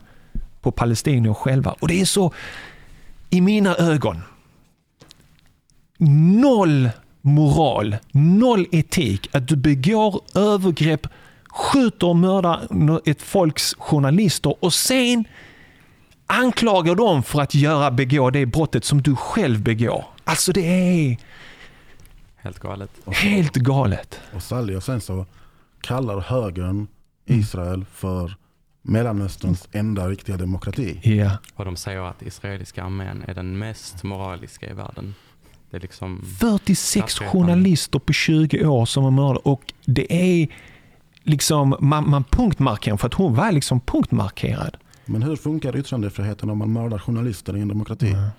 på 0.61 0.71
palestinier 0.71 1.33
själva. 1.33 1.75
Och 1.79 1.87
det 1.87 2.01
är 2.01 2.05
så, 2.05 2.33
i 3.33 3.41
mina 3.41 3.75
ögon, 3.75 4.21
noll 6.41 6.89
moral, 7.21 7.97
noll 8.11 8.65
etik 8.71 9.35
att 9.35 9.47
du 9.47 9.55
begår 9.55 10.21
övergrepp, 10.35 11.07
skjuter 11.49 12.07
och 12.07 12.15
mördar 12.15 12.67
ett 13.05 13.21
folks 13.21 13.75
journalister 13.77 14.63
och 14.63 14.73
sen 14.73 15.25
anklagar 16.27 16.95
dem 16.95 17.23
för 17.23 17.41
att 17.41 17.55
göra, 17.55 17.91
begå 17.91 18.29
det 18.29 18.45
brottet 18.45 18.85
som 18.85 19.01
du 19.01 19.15
själv 19.15 19.61
begår. 19.61 20.05
Alltså 20.23 20.51
det 20.51 20.61
är 20.61 21.17
Helt 22.35 22.59
galet. 22.59 22.91
Och 23.05 23.13
Helt 23.13 23.55
galet. 23.55 24.19
Och 24.33 24.43
Sally 24.43 24.75
och 24.75 24.83
sen 24.83 25.01
så 25.01 25.25
kallar 25.81 26.19
högern 26.19 26.87
Israel 27.25 27.85
för 27.93 28.35
Mellanösterns 28.85 29.67
enda 29.71 30.07
riktiga 30.07 30.37
demokrati. 30.37 30.99
Ja. 31.03 31.37
Och 31.55 31.65
de 31.65 31.75
säger 31.75 32.01
att 32.01 32.21
israeliska 32.21 32.83
armén 32.83 33.23
är 33.27 33.33
den 33.33 33.57
mest 33.57 34.03
moraliska 34.03 34.69
i 34.69 34.73
världen. 34.73 35.15
Det 35.69 35.77
är 35.77 35.81
liksom 35.81 36.25
46 36.39 37.19
journalister 37.19 37.99
på 37.99 38.13
20 38.13 38.65
år 38.65 38.85
som 38.85 39.03
har 39.03 39.11
mördat 39.11 39.41
och 39.45 39.73
det 39.85 40.13
är 40.13 40.47
liksom, 41.23 41.75
man, 41.79 42.09
man 42.09 42.23
punktmarkerar 42.23 42.97
för 42.97 43.07
att 43.07 43.13
hon 43.13 43.35
var 43.35 43.51
liksom 43.51 43.79
punktmarkerad. 43.79 44.77
Men 45.05 45.23
hur 45.23 45.35
funkar 45.35 45.77
yttrandefriheten 45.77 46.49
om 46.49 46.57
man 46.57 46.73
mördar 46.73 46.99
journalister 46.99 47.57
i 47.57 47.61
en 47.61 47.67
demokrati? 47.67 48.09
Mm. 48.09 48.29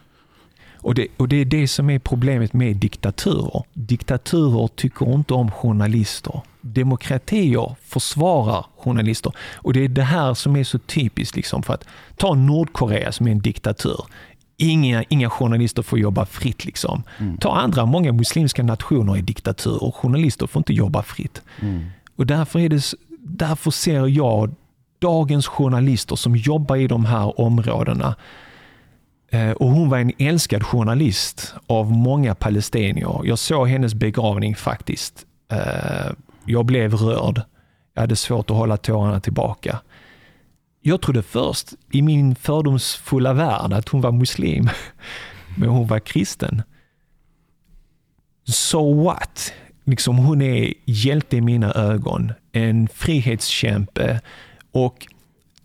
Och 0.85 0.95
det, 0.95 1.07
och 1.17 1.29
det 1.29 1.37
är 1.37 1.45
det 1.45 1.69
som 1.69 1.91
är 1.91 1.99
problemet 1.99 2.53
med 2.53 2.77
diktaturer. 2.77 3.63
Diktaturer 3.73 4.69
tycker 4.69 5.15
inte 5.15 5.35
om 5.35 5.51
journalister. 5.51 6.41
Demokratier 6.75 7.77
försvarar 7.85 8.67
journalister. 8.79 9.33
Och 9.55 9.73
det 9.73 9.85
är 9.85 9.89
det 9.89 10.03
här 10.03 10.35
som 10.35 10.57
är 10.57 10.65
så 10.65 10.79
typiskt. 10.79 11.37
Liksom, 11.37 11.63
för 11.63 11.75
att 11.75 11.85
Ta 12.17 12.35
Nordkorea 12.35 13.13
som 13.13 13.27
är 13.27 13.33
en 13.33 13.39
diktatur. 13.39 14.05
Inga, 14.57 15.05
inga 15.09 15.31
journalister 15.31 15.83
får 15.83 15.99
jobba 15.99 16.27
fritt. 16.27 16.65
Liksom. 16.65 17.03
Mm. 17.19 17.37
Ta 17.37 17.57
andra, 17.57 17.87
många 17.87 18.13
muslimska 18.13 18.63
nationer 18.63 19.17
är 19.17 19.23
diktaturer. 19.23 19.91
Journalister 19.91 20.47
får 20.47 20.61
inte 20.61 20.73
jobba 20.73 21.03
fritt. 21.03 21.43
Mm. 21.61 21.85
Och 22.17 22.27
därför, 22.27 22.59
är 22.59 22.69
det, 22.69 22.95
därför 23.19 23.71
ser 23.71 24.07
jag 24.07 24.55
dagens 24.99 25.47
journalister 25.47 26.17
som 26.17 26.37
jobbar 26.37 26.77
i 26.77 26.87
de 26.87 27.05
här 27.05 27.41
områdena 27.41 28.15
Eh, 29.35 29.51
och 29.51 29.71
hon 29.71 29.89
var 29.89 29.99
en 29.99 30.13
älskad 30.19 30.63
journalist 30.63 31.55
av 31.67 31.93
många 31.93 32.35
palestinier. 32.35 33.21
Jag 33.25 33.39
såg 33.39 33.69
hennes 33.69 33.95
begravning 33.95 34.55
faktiskt. 34.57 35.27
Jag 36.47 36.67
blev 36.67 36.95
rörd. 36.95 37.43
Jag 37.95 38.01
hade 38.01 38.17
svårt 38.17 38.51
att 38.51 38.57
hålla 38.57 38.77
tårarna 38.77 39.21
tillbaka. 39.21 39.81
Jag 40.81 41.03
trodde 41.03 41.23
först 41.23 41.73
i 41.91 42.03
min 42.03 42.35
fördomsfulla 42.35 43.33
värld 43.33 43.73
att 43.73 43.89
hon 43.89 44.01
var 44.01 44.13
muslim, 44.13 44.69
men 45.57 45.69
hon 45.69 45.87
var 45.87 45.99
kristen. 45.99 46.63
So 48.45 49.05
what? 49.05 49.53
Liksom 49.85 50.17
hon 50.17 50.43
är 50.43 50.75
hjälte 50.85 51.37
i 51.37 51.41
mina 51.41 51.73
ögon, 51.73 52.33
en 52.53 52.89
frihetskämpe 52.89 54.21
och 54.73 55.07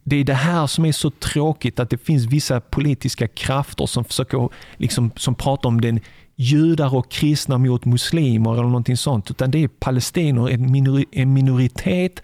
det 0.04 0.16
är 0.16 0.24
det 0.24 0.34
här 0.34 0.68
som 0.68 0.86
är 0.86 0.92
så 0.92 1.10
tråkigt, 1.10 1.80
att 1.80 1.90
det 1.90 1.98
finns 1.98 2.26
vissa 2.26 2.62
politiska 2.62 3.28
krafter 3.28 3.86
som 3.86 4.06
försöker, 4.06 4.50
liksom, 4.78 5.12
som 5.16 5.36
pratar 5.36 5.70
om 5.70 5.82
den 5.82 6.00
judar 6.42 6.96
och 6.96 7.12
kristna 7.12 7.58
mot 7.58 7.86
muslimer 7.86 8.54
eller 8.54 8.64
någonting 8.64 8.98
sånt. 8.98 9.32
Utan 9.32 9.52
det 9.52 9.64
är 9.64 9.68
palestinier, 9.68 10.50
en, 10.50 10.72
minori, 10.72 11.06
en 11.12 11.34
minoritet 11.34 12.24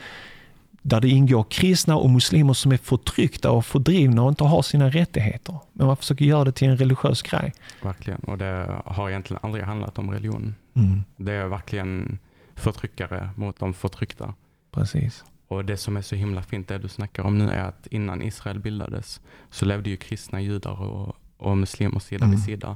där 0.81 1.01
det 1.01 1.09
ingår 1.09 1.45
kristna 1.49 1.97
och 1.97 2.09
muslimer 2.09 2.53
som 2.53 2.71
är 2.71 2.77
förtryckta 2.77 3.51
och 3.51 3.65
fördrivna 3.65 4.23
och 4.23 4.29
inte 4.29 4.43
har 4.43 4.61
sina 4.61 4.89
rättigheter. 4.89 5.59
Men 5.73 5.87
man 5.87 5.97
försöker 5.97 6.25
göra 6.25 6.43
det 6.43 6.51
till 6.51 6.67
en 6.67 6.77
religiös 6.77 7.21
grej. 7.21 7.53
Verkligen, 7.81 8.19
och 8.19 8.37
det 8.37 8.81
har 8.85 9.09
egentligen 9.09 9.39
aldrig 9.43 9.63
handlat 9.63 9.97
om 9.97 10.11
religion. 10.11 10.55
Mm. 10.73 11.03
Det 11.17 11.33
är 11.33 11.47
verkligen 11.47 12.19
förtryckare 12.55 13.29
mot 13.35 13.59
de 13.59 13.73
förtryckta. 13.73 14.33
Precis. 14.71 15.23
Och 15.47 15.65
det 15.65 15.77
som 15.77 15.97
är 15.97 16.01
så 16.01 16.15
himla 16.15 16.43
fint 16.43 16.67
det 16.67 16.77
du 16.77 16.87
snackar 16.87 17.23
om 17.23 17.37
nu 17.37 17.49
är 17.49 17.63
att 17.63 17.87
innan 17.87 18.21
Israel 18.21 18.59
bildades 18.59 19.21
så 19.49 19.65
levde 19.65 19.89
ju 19.89 19.97
kristna 19.97 20.41
judar 20.41 20.81
och, 20.81 21.15
och 21.37 21.57
muslimer 21.57 21.99
sida 21.99 22.25
mm. 22.25 22.35
vid 22.35 22.45
sida. 22.45 22.75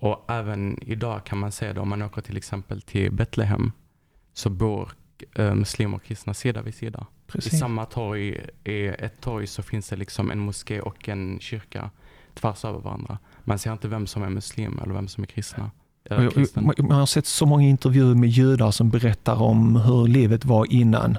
Och 0.00 0.24
även 0.28 0.78
idag 0.82 1.24
kan 1.24 1.38
man 1.38 1.52
se 1.52 1.72
det 1.72 1.80
om 1.80 1.88
man 1.88 2.02
åker 2.02 2.20
till 2.20 2.36
exempel 2.36 2.82
till 2.82 3.12
Betlehem 3.12 3.72
så 4.32 4.50
bor 4.50 4.92
eh, 5.34 5.54
muslimer 5.54 5.96
och 5.96 6.02
kristna 6.02 6.34
sida 6.34 6.62
vid 6.62 6.74
sida. 6.74 7.06
I 7.34 7.40
samma 7.40 7.86
torg, 7.86 8.46
i 8.64 8.86
ett 8.86 9.20
torg 9.20 9.46
så 9.46 9.62
finns 9.62 9.88
det 9.88 9.96
liksom 9.96 10.30
en 10.30 10.38
moské 10.38 10.80
och 10.80 11.08
en 11.08 11.38
kyrka 11.40 11.90
tvärs 12.34 12.64
över 12.64 12.78
varandra. 12.78 13.18
Man 13.44 13.58
ser 13.58 13.72
inte 13.72 13.88
vem 13.88 14.06
som 14.06 14.22
är 14.22 14.30
muslim 14.30 14.80
eller 14.82 14.94
vem 14.94 15.08
som 15.08 15.22
är 15.22 15.26
kristna. 15.26 15.70
Man 16.66 16.90
har 16.90 17.06
sett 17.06 17.26
så 17.26 17.46
många 17.46 17.68
intervjuer 17.68 18.14
med 18.14 18.28
judar 18.28 18.70
som 18.70 18.90
berättar 18.90 19.42
om 19.42 19.76
hur 19.76 20.08
livet 20.08 20.44
var 20.44 20.72
innan 20.72 21.18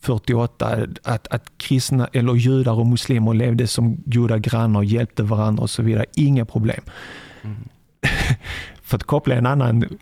48, 0.00 0.86
att, 1.02 1.26
att 1.28 1.58
kristna 1.58 2.06
eller 2.12 2.34
judar 2.34 2.72
och 2.72 2.86
muslimer 2.86 3.34
levde 3.34 3.66
som 3.66 4.02
goda 4.04 4.38
grannar, 4.38 4.82
hjälpte 4.82 5.22
varandra 5.22 5.62
och 5.62 5.70
så 5.70 5.82
vidare. 5.82 6.06
Inga 6.14 6.44
problem. 6.44 6.80
Mm. 7.42 7.56
För 8.82 8.96
att 8.96 9.04
koppla 9.04 9.34
en 9.34 9.46
annan 9.46 9.98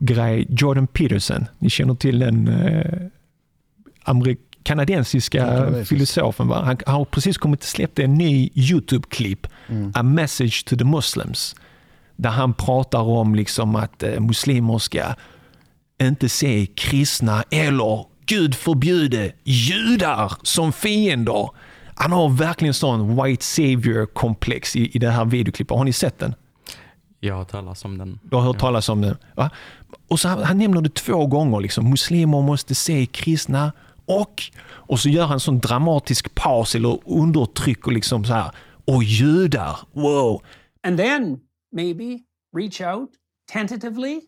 grej, 0.00 0.46
Jordan 0.48 0.86
Peterson, 0.86 1.46
ni 1.58 1.70
känner 1.70 1.94
till 1.94 2.18
den 2.18 2.48
eh, 2.48 3.08
kanadensiska 4.62 5.70
filosofen. 5.84 6.48
Va? 6.48 6.62
Han, 6.64 6.76
han 6.86 6.94
har 6.94 7.04
precis 7.04 7.38
kommit 7.38 7.62
släppt 7.62 7.98
en 7.98 8.14
ny 8.14 8.50
YouTube-klipp, 8.54 9.46
mm. 9.68 9.92
A 9.94 10.02
message 10.02 10.64
to 10.64 10.76
the 10.76 10.84
Muslims, 10.84 11.56
där 12.16 12.30
han 12.30 12.54
pratar 12.54 13.02
om 13.02 13.34
liksom 13.34 13.76
att 13.76 14.02
eh, 14.02 14.20
muslimer 14.20 14.78
ska 14.78 15.02
inte 16.02 16.28
se 16.28 16.66
kristna 16.66 17.44
eller 17.50 18.04
Gud 18.26 18.54
förbjude 18.54 19.32
judar 19.44 20.32
som 20.42 20.72
fiender. 20.72 21.50
Han 21.94 22.12
har 22.12 22.28
verkligen 22.28 22.74
sån 22.74 23.22
white 23.22 23.44
savior-komplex 23.44 24.76
i, 24.76 24.96
i 24.96 24.98
det 24.98 25.10
här 25.10 25.24
videoklippet. 25.24 25.76
Har 25.76 25.84
ni 25.84 25.92
sett 25.92 26.18
den? 26.18 26.34
Jag 27.20 27.34
har 27.34 27.38
hört 27.38 27.50
talas 27.50 27.84
om 27.84 27.98
den. 27.98 28.20
Du 28.22 28.36
har 28.36 28.42
hört 28.42 28.56
ja. 28.56 28.60
talas 28.60 28.88
om 28.88 29.00
den? 29.00 29.16
Va? 29.34 29.50
Och 30.08 30.20
så 30.20 30.28
han, 30.28 30.42
han 30.42 30.58
nämner 30.58 30.80
det 30.80 30.94
två 30.94 31.26
gånger. 31.26 31.60
Liksom. 31.60 31.90
Muslimer 31.90 32.42
måste 32.42 32.74
se 32.74 33.06
kristna 33.06 33.72
och... 34.06 34.42
Och 34.90 35.00
så 35.00 35.08
gör 35.08 35.26
han 35.26 35.40
sån 35.40 35.58
dramatisk 35.58 36.34
paus 36.34 36.74
eller 36.74 36.98
undertrycker 37.04 37.90
liksom 37.90 38.24
så 38.24 38.32
här. 38.32 38.50
Och 38.84 39.04
judar, 39.04 39.78
wow. 39.92 40.42
And 40.82 40.98
then 40.98 41.40
maybe 41.72 42.18
reach 42.56 42.80
out 42.80 43.10
tentatively 43.52 44.20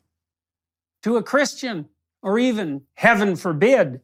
to 1.04 1.16
a 1.16 1.22
Christian 1.30 1.84
or 2.22 2.38
even, 2.38 2.80
heaven 2.94 3.36
forbid, 3.36 4.00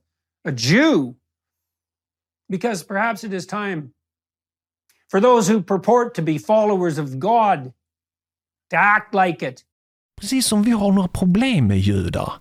a 0.49 0.51
Jew. 0.51 1.15
Because 2.49 2.85
perhaps 2.85 3.25
it 3.25 3.33
is 3.33 3.47
time 3.47 3.91
for 5.11 5.21
those 5.21 5.53
who 5.53 5.63
purport 5.63 6.15
to 6.15 6.23
be 6.23 6.39
followers 6.39 6.99
of 6.99 7.19
God 7.19 7.73
to 8.71 8.77
act 8.77 9.15
like 9.15 9.49
it. 9.49 9.63
Precis 10.21 10.47
som 10.47 10.63
vi 10.63 10.71
har 10.71 10.93
några 10.93 11.09
problem 11.09 11.67
med 11.67 11.79
judar. 11.79 12.33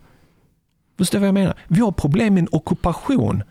Förstår 0.97 1.19
du 1.19 1.21
vad 1.21 1.27
jag 1.27 1.33
menar? 1.33 1.57
Vi 1.67 1.79
har 1.79 1.91
problem 1.91 2.33
med 2.33 2.41
en 2.41 2.49
ockupation. 2.51 3.43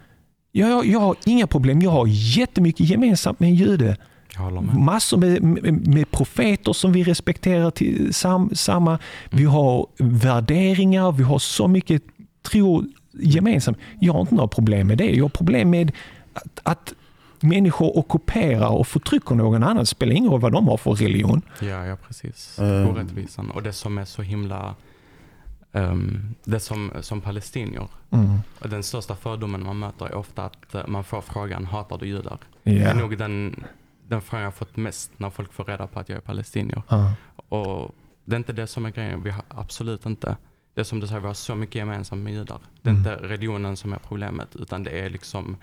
Jag, 0.53 0.87
jag 0.87 1.01
har 1.01 1.17
inga 1.27 1.47
problem. 1.47 1.83
Jag 1.83 1.91
har 1.91 2.07
jättemycket 2.09 2.89
gemensamt 2.89 3.41
med 3.41 3.49
en 3.49 3.55
jude. 3.55 3.97
Med. 4.39 4.77
Massor 4.77 5.17
med, 5.17 5.43
med, 5.43 5.87
med, 5.89 6.11
profeter 6.11 6.73
som 6.73 6.93
vi 6.93 7.05
respekterar 7.05 7.71
till 7.71 8.15
sam, 8.15 8.51
samma. 8.55 8.99
Vi 9.31 9.45
har 9.45 9.87
värderingar, 9.99 11.13
vi 11.13 11.23
har 11.23 11.39
så 11.39 11.69
mycket 11.69 12.03
tro 12.43 12.85
gemensamt. 13.13 13.79
Jag 14.01 14.13
har 14.13 14.21
inte 14.21 14.35
några 14.35 14.49
problem 14.49 14.87
med 14.87 14.99
det. 14.99 15.11
Jag 15.11 15.25
har 15.25 15.29
problem 15.29 15.71
med 15.71 15.93
att, 16.33 16.61
att 16.63 16.95
människor 17.45 17.99
ockuperar 17.99 18.69
och 18.69 18.87
förtrycker 18.87 19.35
någon 19.35 19.63
annan. 19.63 19.77
Det 19.77 19.87
spelar 19.87 20.13
ingen 20.13 20.31
roll 20.31 20.41
vad 20.41 20.53
de 20.53 20.69
har 20.69 20.77
för 20.77 20.95
religion. 20.95 21.43
Ja, 21.61 21.87
ja 21.87 21.97
precis. 21.97 22.59
Um. 22.59 22.89
Orättvisan. 22.89 23.51
Och 23.51 23.63
det 23.63 23.73
som 23.73 23.99
är 23.99 24.05
så 24.05 24.23
himla... 24.23 24.75
Um, 25.73 26.35
det 26.45 26.61
som, 26.61 26.93
som 27.01 27.21
palestinier. 27.21 27.89
Mm. 28.11 28.39
Och 28.61 28.69
den 28.69 28.83
största 28.83 29.17
fördomen 29.17 29.65
man 29.65 29.79
möter 29.79 30.07
är 30.07 30.15
ofta 30.15 30.45
att 30.45 30.75
eh, 30.75 30.87
man 30.87 31.05
får 31.05 31.21
frågan, 31.21 31.65
hatar 31.65 31.99
du 31.99 32.07
judar? 32.07 32.39
Yeah. 32.65 32.85
Det 32.85 32.91
är 32.91 32.95
nog 32.95 33.19
den, 33.19 33.65
den 34.09 34.21
frågan 34.21 34.45
jag 34.45 34.55
fått 34.55 34.77
mest 34.77 35.11
när 35.17 35.31
folk 35.31 35.53
får 35.53 35.65
reda 35.65 35.87
på 35.87 36.01
att 36.01 36.09
jag 36.09 36.17
är 36.17 36.21
palestinier. 36.21 36.83
Uh. 36.93 37.13
Och 37.49 37.95
det 38.25 38.35
är 38.35 38.39
inte 38.39 38.53
det 38.53 38.67
som 38.67 38.87
är 38.87 38.91
grejen. 38.91 39.23
Vi 39.23 39.31
har 39.31 39.43
absolut 39.49 40.07
inte 40.07 40.37
det 40.75 40.81
är 40.81 40.85
som 40.85 41.01
du 41.01 41.07
säger, 41.07 41.21
vi 41.21 41.27
har 41.27 41.35
så 41.35 41.55
mycket 41.55 41.75
gemensamt 41.75 42.23
med 42.23 42.33
judar. 42.33 42.59
Det 42.83 42.89
är 42.89 42.95
mm. 42.95 42.99
inte 42.99 43.27
religionen 43.27 43.77
som 43.77 43.93
är 43.93 43.99
problemet, 43.99 44.57
utan 44.57 44.83
det 44.83 44.91
är 44.91 45.11
liksom 45.11 45.57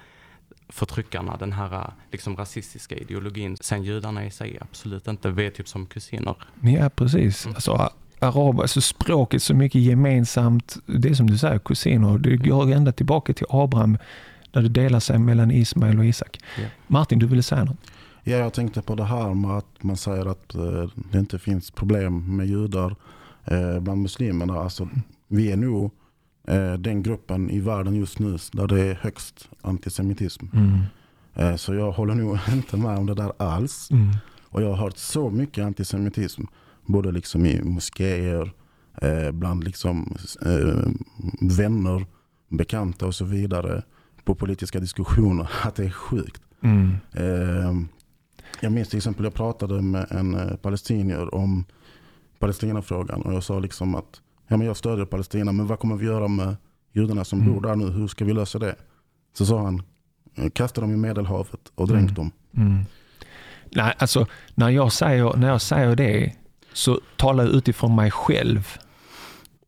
förtryckarna, 0.71 1.37
den 1.37 1.51
här 1.51 1.93
liksom 2.11 2.35
rasistiska 2.37 2.95
ideologin. 2.95 3.57
Sen 3.61 3.83
judarna 3.83 4.25
i 4.25 4.31
sig, 4.31 4.57
absolut 4.61 5.07
inte. 5.07 5.31
Vi 5.31 5.45
är 5.45 5.49
typ 5.49 5.67
som 5.67 5.85
kusiner. 5.85 6.35
Ja, 6.61 6.89
precis. 6.89 7.45
Mm. 7.45 7.55
Alltså, 7.55 7.91
arab, 8.19 8.59
alltså 8.59 8.81
språket 8.81 9.43
så 9.43 9.53
mycket 9.53 9.81
gemensamt. 9.81 10.77
Det 10.85 11.09
är 11.09 11.13
som 11.13 11.29
du 11.29 11.37
säger, 11.37 11.59
kusiner. 11.59 12.17
Det 12.17 12.37
går 12.37 12.71
ända 12.71 12.91
tillbaka 12.91 13.33
till 13.33 13.45
Abraham, 13.49 13.97
där 14.51 14.61
det 14.61 14.69
delar 14.69 14.99
sig 14.99 15.19
mellan 15.19 15.51
Ismael 15.51 15.99
och 15.99 16.05
Isak. 16.05 16.39
Yeah. 16.59 16.71
Martin, 16.87 17.19
du 17.19 17.25
ville 17.25 17.43
säga 17.43 17.63
något? 17.63 17.77
Ja, 18.23 18.37
jag 18.37 18.53
tänkte 18.53 18.81
på 18.81 18.95
det 18.95 19.03
här 19.03 19.33
med 19.33 19.51
att 19.51 19.83
man 19.83 19.97
säger 19.97 20.25
att 20.25 20.55
eh, 20.55 20.89
det 21.11 21.19
inte 21.19 21.39
finns 21.39 21.71
problem 21.71 22.37
med 22.37 22.47
judar 22.47 22.95
eh, 23.45 23.79
bland 23.79 24.01
muslimerna. 24.01 24.59
Alltså, 24.59 24.89
vi 25.27 25.51
är 25.51 25.57
nog 25.57 25.91
den 26.79 27.03
gruppen 27.03 27.49
i 27.49 27.59
världen 27.59 27.95
just 27.95 28.19
nu 28.19 28.37
där 28.51 28.67
det 28.67 28.81
är 28.81 28.95
högst 28.95 29.49
antisemitism. 29.61 30.45
Mm. 30.53 30.81
Eh, 31.33 31.55
så 31.55 31.73
jag 31.73 31.91
håller 31.91 32.15
nog 32.15 32.37
inte 32.51 32.77
med 32.77 32.97
om 32.97 33.05
det 33.05 33.13
där 33.13 33.31
alls. 33.37 33.91
Mm. 33.91 34.11
Och 34.43 34.61
jag 34.61 34.69
har 34.69 34.75
hört 34.75 34.97
så 34.97 35.29
mycket 35.29 35.65
antisemitism. 35.65 36.43
Både 36.85 37.11
liksom 37.11 37.45
i 37.45 37.61
moskéer, 37.63 38.51
eh, 39.01 39.31
bland 39.31 39.63
liksom, 39.63 40.15
eh, 40.45 40.91
vänner, 41.41 42.05
bekanta 42.49 43.05
och 43.05 43.15
så 43.15 43.25
vidare. 43.25 43.83
På 44.23 44.35
politiska 44.35 44.79
diskussioner. 44.79 45.51
Att 45.63 45.75
det 45.75 45.85
är 45.85 45.89
sjukt. 45.89 46.41
Mm. 46.63 46.95
Eh, 47.13 47.75
jag 48.61 48.71
minns 48.71 48.89
till 48.89 48.97
exempel, 48.97 49.23
jag 49.23 49.33
pratade 49.33 49.81
med 49.81 50.07
en 50.09 50.35
eh, 50.35 50.55
palestinier 50.55 51.35
om 51.35 51.65
Palestinafrågan. 52.39 53.21
Och 53.21 53.33
jag 53.33 53.43
sa 53.43 53.59
liksom 53.59 53.95
att 53.95 54.21
ja, 54.51 54.57
men 54.57 54.67
jag 54.67 54.77
stödjer 54.77 55.05
Palestina, 55.05 55.51
men 55.51 55.67
vad 55.67 55.79
kommer 55.79 55.95
vi 55.95 56.05
göra 56.05 56.27
med 56.27 56.55
judarna 56.93 57.23
som 57.23 57.41
mm. 57.41 57.53
bor 57.53 57.61
där 57.61 57.75
nu? 57.75 57.89
Hur 57.89 58.07
ska 58.07 58.25
vi 58.25 58.33
lösa 58.33 58.59
det? 58.59 58.75
Så 59.33 59.45
sa 59.45 59.63
han, 59.63 59.83
eh, 60.35 60.49
kasta 60.49 60.81
dem 60.81 60.91
i 60.91 60.97
Medelhavet 60.97 61.71
och 61.75 61.87
dränk 61.87 62.09
mm. 62.09 62.13
dem. 62.13 62.31
Mm. 62.57 62.83
Nej, 63.69 63.93
alltså 63.97 64.27
när 64.55 64.69
jag, 64.69 64.93
säger, 64.93 65.37
när 65.37 65.47
jag 65.47 65.61
säger 65.61 65.95
det 65.95 66.33
så 66.73 66.99
talar 67.15 67.43
jag 67.43 67.53
utifrån 67.53 67.95
mig 67.95 68.11
själv. 68.11 68.77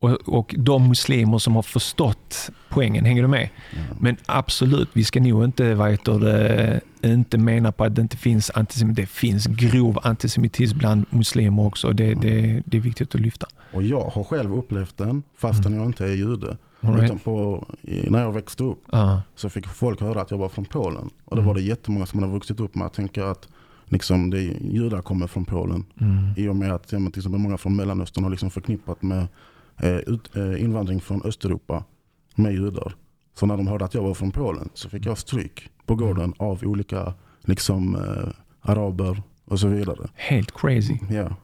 Och, 0.04 0.38
och 0.38 0.54
de 0.58 0.88
muslimer 0.88 1.38
som 1.38 1.54
har 1.54 1.62
förstått 1.62 2.50
poängen, 2.68 3.04
hänger 3.04 3.22
du 3.22 3.28
med? 3.28 3.48
Mm. 3.72 3.84
Men 4.00 4.16
absolut, 4.26 4.88
vi 4.92 5.04
ska 5.04 5.20
nog 5.20 5.44
inte 5.44 5.74
vad 5.74 5.90
heter 5.90 6.18
det, 6.18 6.80
inte 7.02 7.38
menar 7.38 7.72
på 7.72 7.84
att 7.84 7.94
det 7.94 8.02
inte 8.02 8.16
finns 8.16 8.50
antisemitism. 8.54 8.94
Det 8.94 9.06
finns 9.06 9.46
grov 9.46 9.98
antisemitism 10.02 10.78
bland 10.78 11.06
muslimer 11.10 11.66
också. 11.66 11.92
Det, 11.92 12.04
mm. 12.04 12.20
det, 12.20 12.62
det 12.66 12.76
är 12.76 12.80
viktigt 12.80 13.14
att 13.14 13.20
lyfta. 13.20 13.46
Och 13.72 13.82
jag 13.82 14.04
har 14.04 14.24
själv 14.24 14.54
upplevt 14.54 14.96
den 14.96 15.22
fastän 15.36 15.66
mm. 15.66 15.78
jag 15.78 15.88
inte 15.88 16.04
är 16.04 16.14
jude. 16.14 16.56
Right. 16.80 17.04
Utan 17.04 17.18
på, 17.18 17.66
när 17.82 18.22
jag 18.22 18.32
växte 18.32 18.64
upp 18.64 18.82
uh. 18.94 19.18
så 19.34 19.50
fick 19.50 19.66
folk 19.66 20.00
höra 20.00 20.20
att 20.20 20.30
jag 20.30 20.38
var 20.38 20.48
från 20.48 20.64
Polen. 20.64 21.10
Och 21.24 21.36
då 21.36 21.42
mm. 21.42 21.46
var 21.46 21.54
det 21.54 21.62
jättemånga 21.62 22.06
som 22.06 22.22
hade 22.22 22.32
vuxit 22.32 22.60
upp 22.60 22.74
med 22.74 22.86
att 22.86 22.94
tänka 22.94 23.30
att 23.30 23.48
liksom, 23.88 24.30
det, 24.30 24.42
judar 24.60 25.02
kommer 25.02 25.26
från 25.26 25.44
Polen. 25.44 25.84
Mm. 26.00 26.28
I 26.36 26.48
och 26.48 26.56
med 26.56 26.72
att 26.72 26.92
ja, 26.92 26.98
till 26.98 27.18
exempel 27.18 27.40
många 27.40 27.58
från 27.58 27.76
Mellanöstern 27.76 28.24
har 28.24 28.30
liksom 28.30 28.50
förknippat 28.50 29.02
med 29.02 29.26
ut, 29.82 30.36
eh, 30.36 30.62
invandring 30.62 31.00
från 31.00 31.22
Östeuropa 31.22 31.84
med 32.34 32.52
judar. 32.52 32.94
Så 33.34 33.46
när 33.46 33.56
de 33.56 33.66
hörde 33.66 33.84
att 33.84 33.94
jag 33.94 34.02
var 34.02 34.14
från 34.14 34.30
Polen 34.30 34.68
så 34.74 34.88
fick 34.88 35.06
jag 35.06 35.18
stryk 35.18 35.70
på 35.86 35.94
gården 35.94 36.24
mm. 36.24 36.34
av 36.38 36.64
olika 36.64 37.14
liksom, 37.40 37.94
eh, 37.94 38.28
araber 38.60 39.22
och 39.44 39.60
så 39.60 39.68
vidare. 39.68 40.08
Helt 40.14 40.52
crazy. 40.60 40.98
Ja. 41.10 41.36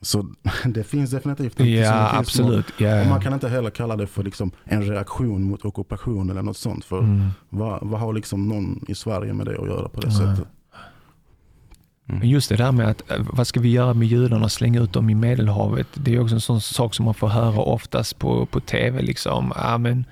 Så 0.00 0.26
det 0.64 0.84
finns 0.84 1.10
definitivt 1.10 1.60
Ja, 1.60 2.18
absolut. 2.18 2.80
Yeah. 2.80 3.02
Och 3.02 3.06
man 3.06 3.20
kan 3.20 3.32
inte 3.32 3.48
heller 3.48 3.70
kalla 3.70 3.96
det 3.96 4.06
för 4.06 4.22
liksom 4.22 4.50
en 4.64 4.82
reaktion 4.82 5.42
mot 5.42 5.64
ockupation 5.64 6.30
eller 6.30 6.42
något 6.42 6.56
sånt. 6.56 6.84
För 6.84 6.98
mm. 6.98 7.28
vad, 7.48 7.78
vad 7.82 8.00
har 8.00 8.12
liksom 8.12 8.48
någon 8.48 8.84
i 8.88 8.94
Sverige 8.94 9.32
med 9.32 9.46
det 9.46 9.60
att 9.60 9.66
göra 9.66 9.88
på 9.88 10.00
det 10.00 10.08
mm. 10.08 10.36
sättet? 10.36 10.48
Mm. 12.12 12.28
Just 12.28 12.48
det 12.48 12.56
där 12.56 12.72
med 12.72 12.88
att 12.88 13.10
eh, 13.10 13.26
vad 13.32 13.46
ska 13.46 13.60
vi 13.60 13.70
göra 13.70 13.94
med 13.94 14.08
judarna, 14.08 14.48
slänga 14.48 14.80
ut 14.80 14.92
dem 14.92 15.10
i 15.10 15.14
Medelhavet. 15.14 15.86
Det 15.94 16.14
är 16.14 16.20
också 16.20 16.34
en 16.34 16.40
sån 16.40 16.60
sak 16.60 16.94
som 16.94 17.04
man 17.04 17.14
får 17.14 17.28
höra 17.28 17.60
oftast 17.60 18.18
på, 18.18 18.46
på 18.46 18.60
tv. 18.60 19.02
Liksom. 19.02 19.52
Ja, 19.56 19.78
men 19.78 20.04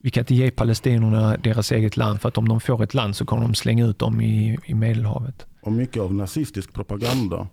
vi 0.00 0.10
kan 0.10 0.20
inte 0.20 0.34
ge 0.34 0.50
palestinierna 0.50 1.36
deras 1.36 1.72
eget 1.72 1.96
land 1.96 2.20
för 2.20 2.28
att 2.28 2.38
om 2.38 2.48
de 2.48 2.60
får 2.60 2.82
ett 2.82 2.94
land 2.94 3.16
så 3.16 3.24
kommer 3.24 3.42
de 3.42 3.54
slänga 3.54 3.86
ut 3.86 3.98
dem 3.98 4.20
i, 4.20 4.58
i 4.64 4.74
Medelhavet. 4.74 5.46
Och 5.62 5.72
mycket 5.72 6.02
av 6.02 6.14
nazistisk 6.14 6.72
propaganda 6.72 7.48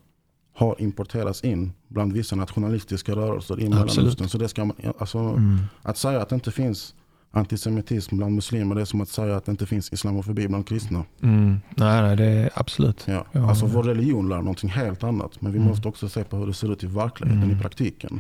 har 0.53 0.75
importerats 0.79 1.43
in 1.43 1.73
bland 1.87 2.13
vissa 2.13 2.35
nationalistiska 2.35 3.11
rörelser 3.11 3.59
i 3.59 3.69
Mellanöstern. 3.69 4.29
Så 4.29 4.37
det 4.37 4.47
ska 4.47 4.65
man, 4.65 4.75
alltså, 4.97 5.17
mm. 5.17 5.57
Att 5.81 5.97
säga 5.97 6.21
att 6.21 6.29
det 6.29 6.35
inte 6.35 6.51
finns 6.51 6.95
antisemitism 7.31 8.17
bland 8.17 8.35
muslimer 8.35 8.75
det 8.75 8.81
är 8.81 8.85
som 8.85 9.01
att 9.01 9.09
säga 9.09 9.35
att 9.35 9.45
det 9.45 9.51
inte 9.51 9.65
finns 9.65 9.93
islamofobi 9.93 10.47
bland 10.47 10.67
kristna. 10.67 11.03
Mm. 11.23 11.59
Nej, 11.75 12.01
nej, 12.01 12.15
det 12.15 12.25
är 12.25 12.49
absolut. 12.53 13.03
Ja. 13.07 13.25
Ja, 13.31 13.49
alltså 13.49 13.65
vår 13.65 13.83
religion 13.83 14.29
lär 14.29 14.37
någonting 14.37 14.69
helt 14.69 15.03
annat. 15.03 15.41
Men 15.41 15.51
vi 15.51 15.57
mm. 15.57 15.69
måste 15.69 15.87
också 15.87 16.09
se 16.09 16.23
på 16.23 16.37
hur 16.37 16.47
det 16.47 16.53
ser 16.53 16.71
ut 16.71 16.83
i 16.83 16.87
verkligheten, 16.87 17.43
mm. 17.43 17.57
i 17.57 17.61
praktiken. 17.61 18.19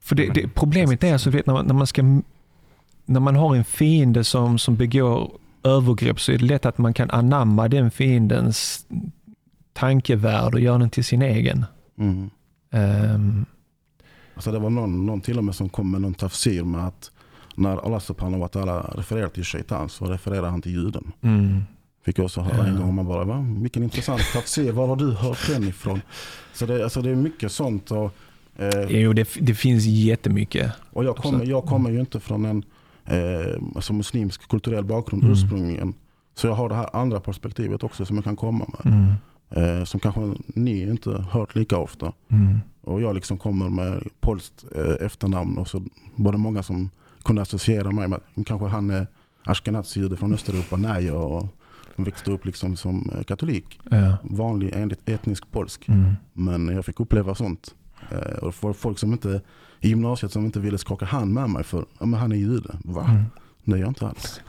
För 0.00 0.16
det, 0.16 0.30
det, 0.34 0.48
problemet 0.48 1.04
är 1.04 1.12
alltså, 1.12 1.30
vet, 1.30 1.46
när, 1.46 1.54
man, 1.54 1.66
när, 1.66 1.74
man 1.74 1.86
ska, 1.86 2.02
när 3.04 3.20
man 3.20 3.36
har 3.36 3.56
en 3.56 3.64
fiende 3.64 4.24
som, 4.24 4.58
som 4.58 4.76
begår 4.76 5.30
övergrepp 5.62 6.20
så 6.20 6.32
är 6.32 6.38
det 6.38 6.44
lätt 6.44 6.66
att 6.66 6.78
man 6.78 6.94
kan 6.94 7.10
anamma 7.10 7.68
den 7.68 7.90
fiendens 7.90 8.86
tankevärld 9.72 10.54
och 10.54 10.60
göra 10.60 10.78
den 10.78 10.90
till 10.90 11.04
sin 11.04 11.22
egen. 11.22 11.64
Ehm, 12.70 13.46
Alltså 14.34 14.52
det 14.52 14.58
var 14.58 14.70
någon, 14.70 15.06
någon 15.06 15.20
till 15.20 15.38
och 15.38 15.44
med 15.44 15.54
som 15.54 15.68
kom 15.68 15.90
med 15.90 16.00
någon 16.00 16.14
tafsir 16.14 16.64
med 16.64 16.86
att 16.86 17.10
när 17.56 17.84
Allah 17.84 17.98
subhanahu 18.00 18.40
wa 18.40 18.46
ta'ala 18.48 18.96
refererar 18.96 19.28
till 19.28 19.44
shaitan 19.44 19.88
så 19.88 20.04
refererar 20.04 20.48
han 20.50 20.62
till 20.62 20.72
juden. 20.72 21.12
mm, 21.22 21.62
Fick 22.04 22.18
jag 22.18 22.24
också 22.24 22.40
höra 22.40 22.66
en 22.66 22.76
gång 22.80 22.94
man 22.94 23.06
bara, 23.06 23.24
Va? 23.24 23.46
vilken 23.58 23.82
intressant 23.82 24.20
tafsir, 24.32 24.72
var 24.72 24.86
har 24.86 24.96
du 24.96 25.10
hört 25.12 25.46
den 25.48 25.64
ifrån? 25.68 26.00
Så 26.52 26.66
det, 26.66 26.84
alltså 26.84 27.02
det 27.02 27.10
är 27.10 27.14
mycket 27.14 27.52
sånt. 27.52 27.90
Och, 27.90 28.12
eh, 28.56 28.82
jo, 28.88 29.12
det, 29.12 29.28
det 29.40 29.54
finns 29.54 29.84
jättemycket. 29.84 30.72
och 30.92 31.04
jag, 31.04 31.16
kommer, 31.16 31.44
jag 31.44 31.64
kommer 31.64 31.90
ju 31.90 32.00
inte 32.00 32.20
från 32.20 32.44
en 32.44 32.62
eh, 33.04 33.54
alltså 33.74 33.92
muslimsk 33.92 34.48
kulturell 34.48 34.84
bakgrund 34.84 35.22
Mm. 35.22 35.32
ursprungligen. 35.32 35.94
Så 36.34 36.46
jag 36.46 36.54
har 36.54 36.68
det 36.68 36.74
här 36.74 36.96
andra 36.96 37.20
perspektivet 37.20 37.82
också 37.84 38.04
som 38.06 38.16
jag 38.16 38.24
kan 38.24 38.36
komma 38.36 38.66
med. 38.84 38.92
Mm, 38.94 39.12
Eh, 39.50 39.84
som 39.84 40.00
kanske 40.00 40.20
ni 40.46 40.82
inte 40.82 41.10
hört 41.30 41.54
lika 41.54 41.78
ofta. 41.78 42.12
mm, 42.28 42.58
Och 42.82 43.00
jag 43.02 43.14
liksom 43.14 43.38
kommer 43.38 43.68
med 43.70 44.02
polskt 44.20 44.64
eh, 44.76 45.06
efternamn 45.06 45.58
och 45.58 45.68
så 45.68 45.82
var 46.16 46.32
det 46.32 46.38
många 46.38 46.62
som 46.62 46.90
kunde 47.26 47.42
associera 47.42 47.90
mig 47.90 48.08
med 48.08 48.20
kanske 48.46 48.66
han 48.66 48.90
är 48.90 49.06
ashkenazi-jude 49.44 50.16
från 50.16 50.34
Östeuropa. 50.34 50.76
Nej, 50.76 51.04
jag 51.06 51.48
växte 51.96 52.30
upp 52.30 52.44
liksom 52.46 52.76
som 52.76 53.10
eh, 53.16 53.22
katolik. 53.24 53.80
ja, 53.90 54.16
Vanlig 54.22 54.70
enligt 54.74 55.08
etnisk 55.08 55.50
polsk. 55.52 55.88
mm, 55.88 56.12
Men 56.32 56.68
jag 56.68 56.84
fick 56.84 57.00
uppleva 57.00 57.34
sånt. 57.34 57.74
Eh, 58.10 58.38
och 58.38 58.54
för 58.54 58.72
folk 58.72 58.98
som 58.98 59.12
inte 59.12 59.40
i 59.80 59.88
gymnasiet 59.88 60.32
som 60.32 60.44
inte 60.44 60.60
ville 60.60 60.78
skaka 60.78 61.04
hand 61.04 61.32
med 61.32 61.50
mig 61.50 61.64
för 61.64 61.84
ja, 61.98 62.06
men 62.06 62.20
han 62.20 62.32
är 62.32 62.36
jude. 62.36 62.76
Va? 62.84 63.06
mm. 63.10 63.22
Det 63.64 63.72
är 63.72 63.76
jag 63.78 63.88
inte 63.88 64.06
alls. 64.06 64.40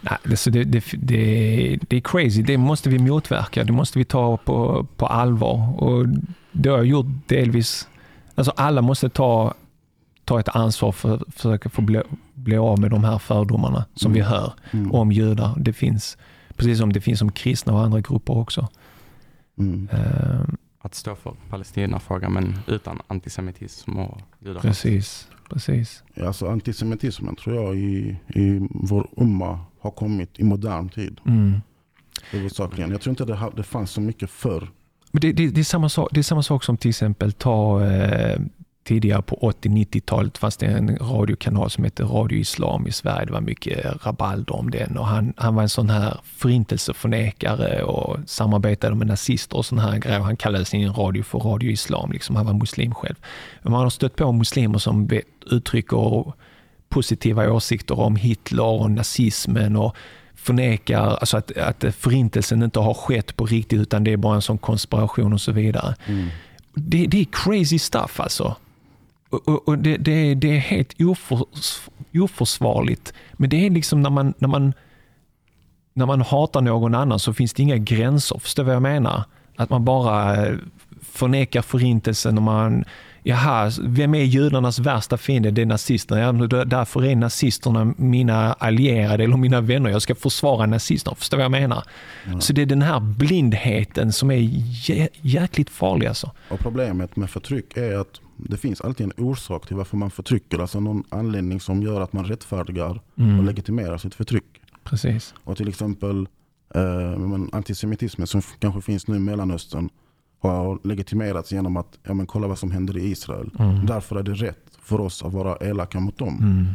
Nej, 0.00 0.18
det, 0.24 0.50
det, 0.50 0.64
det, 0.64 0.84
det, 0.98 1.78
det 1.88 1.96
är 1.96 2.00
crazy. 2.00 2.42
Det 2.42 2.58
måste 2.58 2.88
vi 2.88 2.98
motverka. 2.98 3.64
Det 3.64 3.72
måste 3.72 3.98
vi 3.98 4.04
ta 4.04 4.36
på, 4.36 4.86
på 4.96 5.06
allvar. 5.06 5.82
Och 5.82 6.06
det 6.52 6.68
har 6.68 6.76
jag 6.76 6.86
gjort 6.86 7.06
delvis. 7.26 7.88
Alltså 8.34 8.52
alla 8.56 8.82
måste 8.82 9.08
ta, 9.08 9.54
ta 10.32 10.40
ett 10.40 10.48
ansvar 10.56 10.92
för 10.92 11.14
att 11.14 11.22
försöka 11.34 11.68
få 11.68 11.82
bli, 11.82 12.02
bli 12.34 12.56
av 12.56 12.78
med 12.80 12.90
de 12.90 13.04
här 13.04 13.18
fördomarna 13.18 13.84
som 13.94 14.12
Mm. 14.12 14.14
vi 14.22 14.28
hör 14.28 14.52
Mm. 14.70 14.92
om 14.92 15.12
judar. 15.12 15.54
Det 15.58 15.72
finns, 15.72 16.16
precis 16.56 16.78
som 16.78 16.92
det 16.92 17.00
finns 17.00 17.22
om 17.22 17.32
kristna 17.32 17.72
och 17.72 17.80
andra 17.80 18.00
grupper 18.00 18.36
också. 18.36 18.68
Mm. 19.58 19.88
Ehm, 19.92 20.56
Att 20.84 20.94
stå 20.94 21.14
för 21.14 21.34
Palestinafrågan 21.50 22.32
men 22.32 22.58
utan 22.66 23.00
antisemitism 23.06 23.98
och 23.98 24.20
judar. 24.40 24.60
precis, 24.60 25.28
precis. 25.50 26.02
Ja, 26.14 26.26
Alltså 26.26 26.48
antisemitismen 26.48 27.36
tror 27.36 27.56
jag 27.56 27.76
i, 27.76 28.16
i 28.28 28.68
vår 28.70 29.08
umma 29.16 29.60
har 29.80 29.90
kommit 29.90 30.38
i 30.40 30.44
modern 30.44 30.88
tid. 30.88 31.20
Mm. 31.26 31.60
Jag 32.32 33.00
tror 33.00 33.08
inte 33.08 33.24
det, 33.24 33.50
det 33.56 33.62
fanns 33.62 33.90
så 33.90 34.00
mycket 34.00 34.30
förr. 34.30 34.68
Men 35.10 35.20
det, 35.20 35.32
det, 35.32 35.48
det, 35.48 35.60
är 35.60 35.64
samma 35.64 35.88
sak, 35.88 36.08
det 36.12 36.20
är 36.20 36.22
samma 36.22 36.42
sak 36.42 36.64
som 36.64 36.76
till 36.76 36.88
exempel 36.88 37.32
ta 37.32 37.84
eh, 37.86 38.40
tidigare 38.84 39.22
på 39.22 39.36
80-90-talet 39.36 40.38
fanns 40.38 40.56
det 40.56 40.66
en 40.66 40.96
radiokanal 40.96 41.70
som 41.70 41.84
hette 41.84 42.02
Radio 42.02 42.38
Islam 42.38 42.86
i 42.86 42.92
Sverige. 42.92 43.24
Det 43.24 43.32
var 43.32 43.40
mycket 43.40 44.06
rabalder 44.06 44.56
om 44.56 44.70
den 44.70 44.98
och 44.98 45.06
han, 45.06 45.34
han 45.36 45.54
var 45.54 45.62
en 45.62 45.68
sån 45.68 45.90
här 45.90 46.20
förintelseförnekare 46.24 47.82
och 47.82 48.16
samarbetade 48.26 48.94
med 48.94 49.06
nazister 49.06 49.56
och 49.56 49.66
sån 49.66 49.78
här 49.78 49.98
grejer. 49.98 50.20
Han 50.20 50.36
kallade 50.36 50.64
sin 50.64 50.92
radio 50.92 51.22
för 51.22 51.38
Radio 51.38 51.70
Islam, 51.70 52.12
liksom. 52.12 52.36
han 52.36 52.46
var 52.46 52.54
muslim 52.54 52.94
själv. 52.94 53.16
Men 53.62 53.72
man 53.72 53.82
har 53.82 53.90
stött 53.90 54.16
på 54.16 54.32
muslimer 54.32 54.78
som 54.78 55.08
uttrycker 55.46 56.32
positiva 56.88 57.52
åsikter 57.52 58.00
om 58.00 58.16
Hitler 58.16 58.64
och 58.64 58.90
nazismen 58.90 59.76
och 59.76 59.96
förnekar 60.34 61.00
alltså 61.00 61.36
att, 61.36 61.58
att 61.58 61.84
förintelsen 61.94 62.62
inte 62.62 62.80
har 62.80 62.94
skett 62.94 63.36
på 63.36 63.46
riktigt 63.46 63.80
utan 63.80 64.04
det 64.04 64.12
är 64.12 64.16
bara 64.16 64.34
en 64.34 64.42
sån 64.42 64.58
konspiration 64.58 65.32
och 65.32 65.40
så 65.40 65.52
vidare. 65.52 65.94
Det, 66.74 67.06
det 67.06 67.20
är 67.20 67.26
crazy 67.32 67.78
stuff 67.78 68.20
alltså. 68.20 68.56
Och, 69.32 69.68
och, 69.68 69.78
det, 69.78 69.96
det, 69.96 70.34
det 70.34 70.56
är 70.56 70.58
helt 70.58 71.00
oförs, 71.00 71.80
oförsvarligt. 72.14 73.12
Men 73.32 73.50
det 73.50 73.66
är 73.66 73.70
liksom 73.70 74.02
när 74.02 74.10
man, 74.10 74.34
när, 74.38 74.48
man, 74.48 74.72
när 75.94 76.06
man 76.06 76.20
hatar 76.20 76.60
någon 76.60 76.94
annan 76.94 77.18
så 77.18 77.32
finns 77.32 77.52
det 77.52 77.62
inga 77.62 77.76
gränser. 77.76 78.38
Förstår 78.38 78.62
du 78.62 78.66
vad 78.66 78.74
jag 78.74 78.82
menar? 78.82 79.24
Att 79.56 79.70
man 79.70 79.84
bara 79.84 80.46
eh, 80.46 80.56
förnekar 81.02 81.62
förintelsen 81.62 82.36
och 82.36 82.42
man 82.42 82.84
Jaha, 83.24 83.70
vem 83.82 84.14
är 84.14 84.22
judarnas 84.22 84.78
värsta 84.78 85.16
fiende? 85.16 85.50
Det 85.50 85.62
är 85.62 85.66
nazisterna. 85.66 86.20
Ja, 86.20 86.32
därför 86.64 87.04
är 87.04 87.16
nazisterna 87.16 87.94
mina 87.96 88.52
allierade 88.52 89.24
eller 89.24 89.36
mina 89.36 89.60
vänner. 89.60 89.90
Jag 89.90 90.02
ska 90.02 90.14
försvara 90.14 90.66
nazisterna. 90.66 91.14
Förstår 91.16 91.36
du 91.36 91.38
vad 91.38 91.44
jag 91.44 91.60
menar? 91.60 91.84
Så 92.40 92.52
det 92.52 92.62
är 92.62 92.66
den 92.66 92.82
här 92.82 93.00
blindheten 93.00 94.12
som 94.12 94.30
är 94.30 94.36
jä- 94.36 95.08
jäkligt 95.20 95.70
farlig 95.70 96.06
alltså. 96.06 96.30
Och 96.48 96.58
problemet 96.58 97.16
med 97.16 97.30
förtryck 97.30 97.76
är 97.76 97.98
att 97.98 98.20
det 98.36 98.56
finns 98.56 98.80
alltid 98.80 99.06
en 99.06 99.24
orsak 99.24 99.66
till 99.66 99.76
varför 99.76 99.96
man 99.96 100.10
förtrycker. 100.10 100.58
Alltså 100.58 100.80
någon 100.80 101.04
anledning 101.08 101.60
som 101.60 101.82
gör 101.82 102.00
att 102.00 102.12
man 102.12 102.24
rättfärdigar 102.24 103.00
och 103.38 103.44
legitimerar 103.44 103.98
sitt 103.98 104.14
förtryck. 104.14 104.60
Precis. 104.84 105.34
Och 105.44 105.56
till 105.56 105.68
exempel 105.68 106.28
eh, 106.74 107.18
men 107.18 107.50
antisemitismen 107.52 108.26
som 108.26 108.42
kanske 108.58 108.80
finns 108.80 109.06
nu 109.06 109.16
i 109.16 109.20
Mellanöstern 109.20 109.88
har 110.40 110.78
legitimerats 110.84 111.52
genom 111.52 111.76
att 111.76 111.98
ja, 112.02 112.14
men 112.14 112.26
kolla 112.26 112.46
vad 112.46 112.58
som 112.58 112.70
händer 112.70 112.98
i 112.98 113.10
Israel. 113.10 113.50
Därför 113.86 114.16
är 114.16 114.22
det 114.22 114.34
rätt 114.34 114.78
för 114.82 115.00
oss 115.00 115.22
att 115.22 115.32
vara 115.32 115.56
elaka 115.56 116.00
mot 116.00 116.18
dem. 116.18 116.38
Mm. 116.40 116.66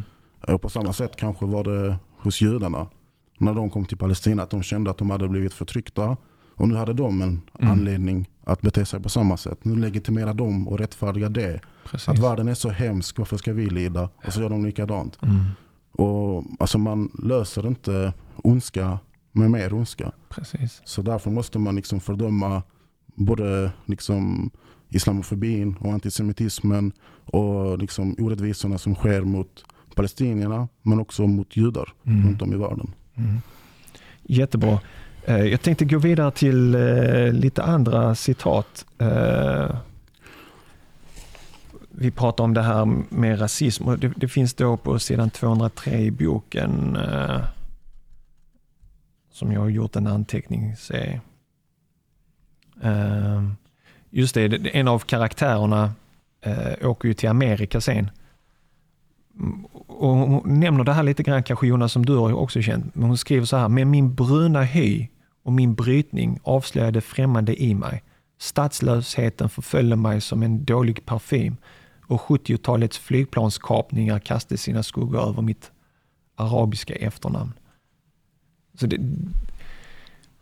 Och 0.55 0.61
på 0.61 0.69
samma 0.69 0.93
sätt 0.93 1.15
kanske 1.15 1.45
var 1.45 1.63
det 1.63 1.97
hos 2.17 2.41
judarna. 2.41 2.87
När 3.37 3.53
de 3.53 3.69
kom 3.69 3.85
till 3.85 3.97
Palestina 3.97 4.43
att 4.43 4.49
de 4.49 4.63
kände 4.63 4.91
att 4.91 4.97
de 4.97 5.09
hade 5.09 5.27
blivit 5.27 5.53
förtryckta. 5.53 6.17
Och 6.55 6.67
nu 6.67 6.75
hade 6.75 6.93
de 6.93 7.21
en 7.21 7.41
anledning 7.59 8.29
att 8.47 8.61
bete 8.61 8.85
sig 8.85 8.99
på 9.01 9.09
samma 9.09 9.37
sätt. 9.37 9.65
Nu 9.65 9.75
legitimerar 9.75 10.33
de 10.33 10.67
och 10.67 10.79
rättfärdigar 10.79 11.29
det. 11.29 11.61
Precis. 11.85 12.09
Att 12.09 12.19
världen 12.19 12.47
är 12.47 12.53
så 12.53 12.69
hemsk, 12.69 13.17
varför 13.17 13.37
ska 13.37 13.53
vi 13.53 13.69
lida? 13.69 14.09
Och 14.25 14.33
så 14.33 14.41
gör 14.41 14.49
de 14.49 14.65
likadant. 14.65 15.17
Mm. 15.23 15.45
Och, 15.91 16.43
alltså 16.59 16.77
man 16.77 17.11
löser 17.23 17.67
inte 17.67 18.13
ondska 18.35 18.99
med 19.31 19.51
mer 19.51 19.73
ondska. 19.73 20.11
Precis. 20.29 20.81
Så 20.85 21.01
därför 21.01 21.31
måste 21.31 21.59
man 21.59 21.75
liksom 21.75 21.99
fördöma 21.99 22.63
både 23.15 23.71
liksom 23.85 24.51
islamofobin 24.89 25.75
och 25.79 25.93
antisemitismen 25.93 26.91
och 27.25 27.77
liksom 27.77 28.15
orättvisorna 28.19 28.77
som 28.77 28.95
sker 28.95 29.21
mot 29.21 29.65
palestinierna 29.95 30.67
men 30.81 30.99
också 30.99 31.27
mot 31.27 31.57
judar 31.57 31.93
Mm. 32.05 32.27
runt 32.27 32.41
om 32.41 32.53
i 32.53 32.57
världen. 32.57 32.93
Jättebra. 34.23 34.79
Eh, 35.27 35.45
jag 35.45 35.61
tänkte 35.61 35.85
gå 35.85 35.97
vidare 35.97 36.31
till 36.31 36.75
eh, 36.75 37.33
lite 37.33 37.63
andra 37.63 38.15
citat. 38.15 38.85
Eh, 38.97 39.75
vi 41.89 42.11
pratar 42.11 42.43
om 42.43 42.53
det 42.53 42.61
här 42.61 42.85
med 43.09 43.41
rasism 43.41 43.87
och 43.87 43.99
det, 43.99 44.13
det 44.15 44.27
finns 44.27 44.53
då 44.53 44.77
på 44.77 44.99
sidan 44.99 45.29
203 45.29 45.97
i 45.97 46.11
boken 46.11 46.97
som 49.31 49.51
jag 49.51 49.61
har 49.61 49.69
gjort 49.69 49.95
en 49.95 50.07
anteckning. 50.07 50.75
Se. 50.75 51.19
Just 54.09 54.35
det, 54.35 54.75
en 54.75 54.87
av 54.87 54.99
karaktärerna 54.99 55.91
åker 56.81 57.07
ju 57.07 57.13
till 57.13 57.29
Amerika 57.29 57.81
sen. 57.81 58.09
Och 59.87 60.09
hon 60.09 60.59
nämner 60.59 60.83
det 60.83 60.93
här 60.93 61.03
lite 61.03 61.23
grann, 61.23 61.43
kanske 61.43 61.67
Jonas, 61.67 61.91
som 61.91 62.05
du 62.05 62.15
har 62.15 62.33
också 62.33 62.61
känt. 62.61 62.95
Men 62.95 63.07
hon 63.07 63.17
skriver 63.17 63.45
så 63.45 63.57
här, 63.57 63.69
med 63.69 63.87
min 63.87 64.15
bruna 64.15 64.61
hy 64.61 65.07
och 65.47 65.53
min 65.53 65.75
brytning 65.75 66.39
avslöjade 66.43 67.01
främmande 67.01 67.61
i 67.63 67.75
mig. 67.75 68.03
Statslösheten 68.39 69.49
förföljde 69.49 69.95
mig 69.95 70.21
som 70.21 70.43
en 70.43 70.65
dålig 70.65 71.05
parfym 71.05 71.57
och 72.07 72.21
70-talets 72.21 72.97
flygplanskapningar 72.97 74.19
kastade 74.19 74.57
sina 74.57 74.83
skuggor 74.83 75.29
över 75.29 75.41
mitt 75.41 75.71
arabiska 76.35 76.95
efternamn. 76.95 77.53
Så 78.79 78.87
det, 78.87 78.97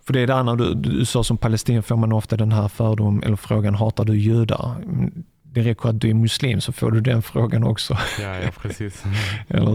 för 0.03 0.14
det 0.14 0.20
är 0.20 0.28
det 0.28 0.36
andra 0.36 0.56
du, 0.56 0.74
du 0.74 1.06
sa 1.06 1.24
som 1.24 1.38
palestinier 1.38 1.82
får 1.82 1.95
man 1.97 2.12
ofta 2.12 2.38
den 2.38 2.51
här 2.51 2.68
fördom 2.68 3.24
eller 3.24 3.36
frågan, 3.36 3.76
hatar 3.76 4.06
du 4.06 4.18
judar? 4.18 4.76
Men 4.86 5.24
Det 5.43 5.62
räcker 5.62 5.89
att 5.89 6.01
du 6.01 6.10
är 6.10 6.14
muslim 6.14 6.62
så 6.62 6.72
får 6.74 6.91
du 6.91 7.01
den 7.01 7.22
frågan 7.22 7.64
också, 7.64 7.93
Ja, 8.22 8.36
ja 8.39 8.51
precis. 8.62 9.03
eller 9.47 9.72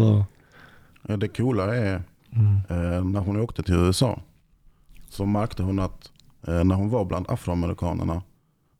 hur? 1.06 1.16
Det 1.16 1.28
coola 1.28 1.76
är 1.76 2.02
Mm. 2.32 2.54
eh, 2.68 3.04
när 3.04 3.20
hon 3.20 3.40
åkte 3.40 3.62
till 3.62 3.74
USA 3.74 4.20
så 5.10 5.26
märkte 5.26 5.62
hon 5.62 5.78
att 5.78 6.10
eh, 6.46 6.64
när 6.64 6.74
hon 6.74 6.90
var 6.90 7.04
bland 7.04 7.30
afroamerikanerna 7.30 8.22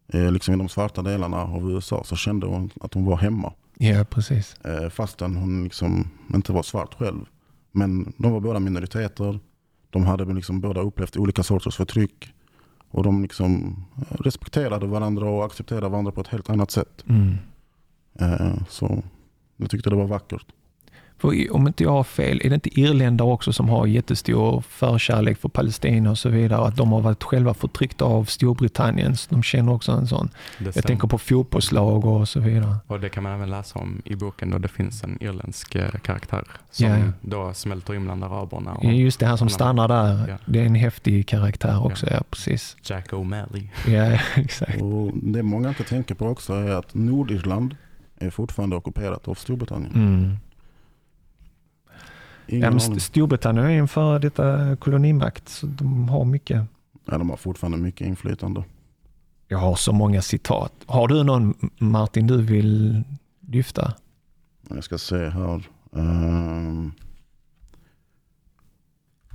eh, 0.08 0.32
liksom 0.32 0.54
i 0.54 0.56
de 0.56 0.68
svarta 0.68 1.02
delarna 1.02 1.42
av 1.42 1.70
USA 1.70 2.04
så 2.04 2.16
kände 2.16 2.46
hon 2.46 2.70
att 2.80 2.94
hon 2.94 3.04
var 3.04 3.16
hemma. 3.16 3.52
Ja, 3.78 4.04
precis. 4.04 4.54
Eh, 4.54 4.88
fastän 4.88 5.36
hon 5.36 5.64
liksom 5.64 6.10
inte 6.34 6.52
var 6.52 6.62
svart 6.62 6.94
själv. 6.94 7.24
Men 7.72 8.12
de 8.16 8.32
var 8.32 8.40
båda 8.40 8.58
minoriteter. 8.60 9.40
De 9.90 10.06
hade 10.06 10.34
liksom 10.34 10.60
båda 10.60 10.80
upplevt 10.80 11.16
olika 11.16 11.42
sorters 11.42 11.76
förtryck. 11.76 12.32
Och 12.90 13.02
de 13.02 13.22
liksom 13.22 13.84
eh, 13.96 14.16
respekterade 14.16 14.86
varandra 14.86 15.28
och 15.28 15.44
accepterade 15.44 15.88
varandra 15.88 16.12
på 16.12 16.20
ett 16.20 16.28
helt 16.28 16.50
annat 16.50 16.70
sätt. 16.70 17.04
Mm. 17.08 17.36
Eh, 18.18 18.62
så 18.68 19.02
jag 19.56 19.70
tyckte 19.70 19.90
det 19.90 19.96
var 19.96 20.06
vackert. 20.06 20.46
För 21.20 21.52
om 21.52 21.66
inte 21.66 21.84
jag 21.84 21.90
har 21.90 22.04
fel, 22.04 22.40
är 22.44 22.48
det 22.48 22.54
inte 22.54 22.80
irländare 22.80 23.28
också 23.28 23.52
som 23.52 23.68
har 23.68 23.86
jättestor 23.86 24.60
förkärlek 24.68 25.38
för 25.38 25.48
Palestina 25.48 26.10
och 26.10 26.18
så 26.18 26.28
vidare? 26.28 26.66
Att 26.66 26.76
de 26.76 26.92
har 26.92 27.00
varit 27.00 27.22
själva 27.22 27.54
förtryckta 27.54 28.04
av 28.04 28.24
Storbritannien. 28.24 29.16
Så 29.16 29.34
de 29.34 29.42
känner 29.42 29.72
också 29.72 29.92
en 29.92 30.06
sån. 30.06 30.28
Jag 30.58 30.84
tänker 30.84 31.08
på 31.08 31.18
fotbollslag 31.18 32.04
och 32.04 32.28
så 32.28 32.40
vidare. 32.40 32.76
Och 32.86 33.00
det 33.00 33.08
kan 33.08 33.22
man 33.22 33.32
även 33.32 33.50
läsa 33.50 33.78
om 33.78 34.02
i 34.04 34.16
boken 34.16 34.50
då 34.50 34.58
det 34.58 34.68
finns 34.68 35.04
en 35.04 35.22
irländsk 35.22 35.74
eh, 35.74 35.90
karaktär 35.90 36.44
som 36.70 36.86
Ja, 36.86 36.98
ja. 36.98 37.12
då 37.20 37.54
smälter 37.54 37.94
in 37.94 38.04
bland 38.04 38.24
araberna. 38.24 38.72
Och 38.72 38.84
Just 38.84 39.20
det, 39.20 39.26
han 39.26 39.38
som 39.38 39.48
stannar 39.48 39.88
där. 39.88 40.28
Ja. 40.28 40.36
Det 40.46 40.60
är 40.60 40.66
en 40.66 40.74
häftig 40.74 41.28
karaktär 41.28 41.86
också, 41.86 42.06
ja, 42.10 42.22
precis. 42.30 42.76
Jack 42.82 43.12
O'Malley. 43.12 43.68
Ja, 43.86 44.18
exakt. 44.42 44.82
Och 44.82 45.10
det 45.14 45.42
många 45.42 45.68
inte 45.68 45.84
tänker 45.84 46.14
på 46.14 46.26
också 46.26 46.52
är 46.52 46.70
att 46.70 46.94
Nordirland 46.94 47.76
är 48.18 48.30
fortfarande 48.30 48.76
ockuperat 48.76 49.28
av 49.28 49.34
Storbritannien. 49.34 49.92
Mm. 49.94 50.36
Ingen 52.50 52.72
Ja, 52.72 52.98
Storbritannien 53.00 53.66
är 53.66 53.70
en 53.78 53.88
före 53.88 54.18
detta 54.18 54.76
kolonimakt, 54.76 55.48
så 55.48 55.66
de 55.66 56.08
har 56.08 56.24
mycket. 56.24 56.64
Ja, 57.04 57.18
de 57.18 57.30
har 57.30 57.36
fortfarande 57.36 57.78
mycket 57.78 58.06
inflytande. 58.06 58.64
Jag 59.48 59.58
har 59.58 59.74
så 59.76 59.92
många 59.92 60.22
citat. 60.22 60.72
Har 60.86 61.08
du 61.08 61.24
någon, 61.24 61.54
Martin, 61.78 62.26
du 62.26 62.42
vill 62.42 63.02
lyfta? 63.48 63.94
Jag 64.68 64.84
ska 64.84 64.98
se 64.98 65.28
här. 65.28 65.62
Ehm, 65.96 66.92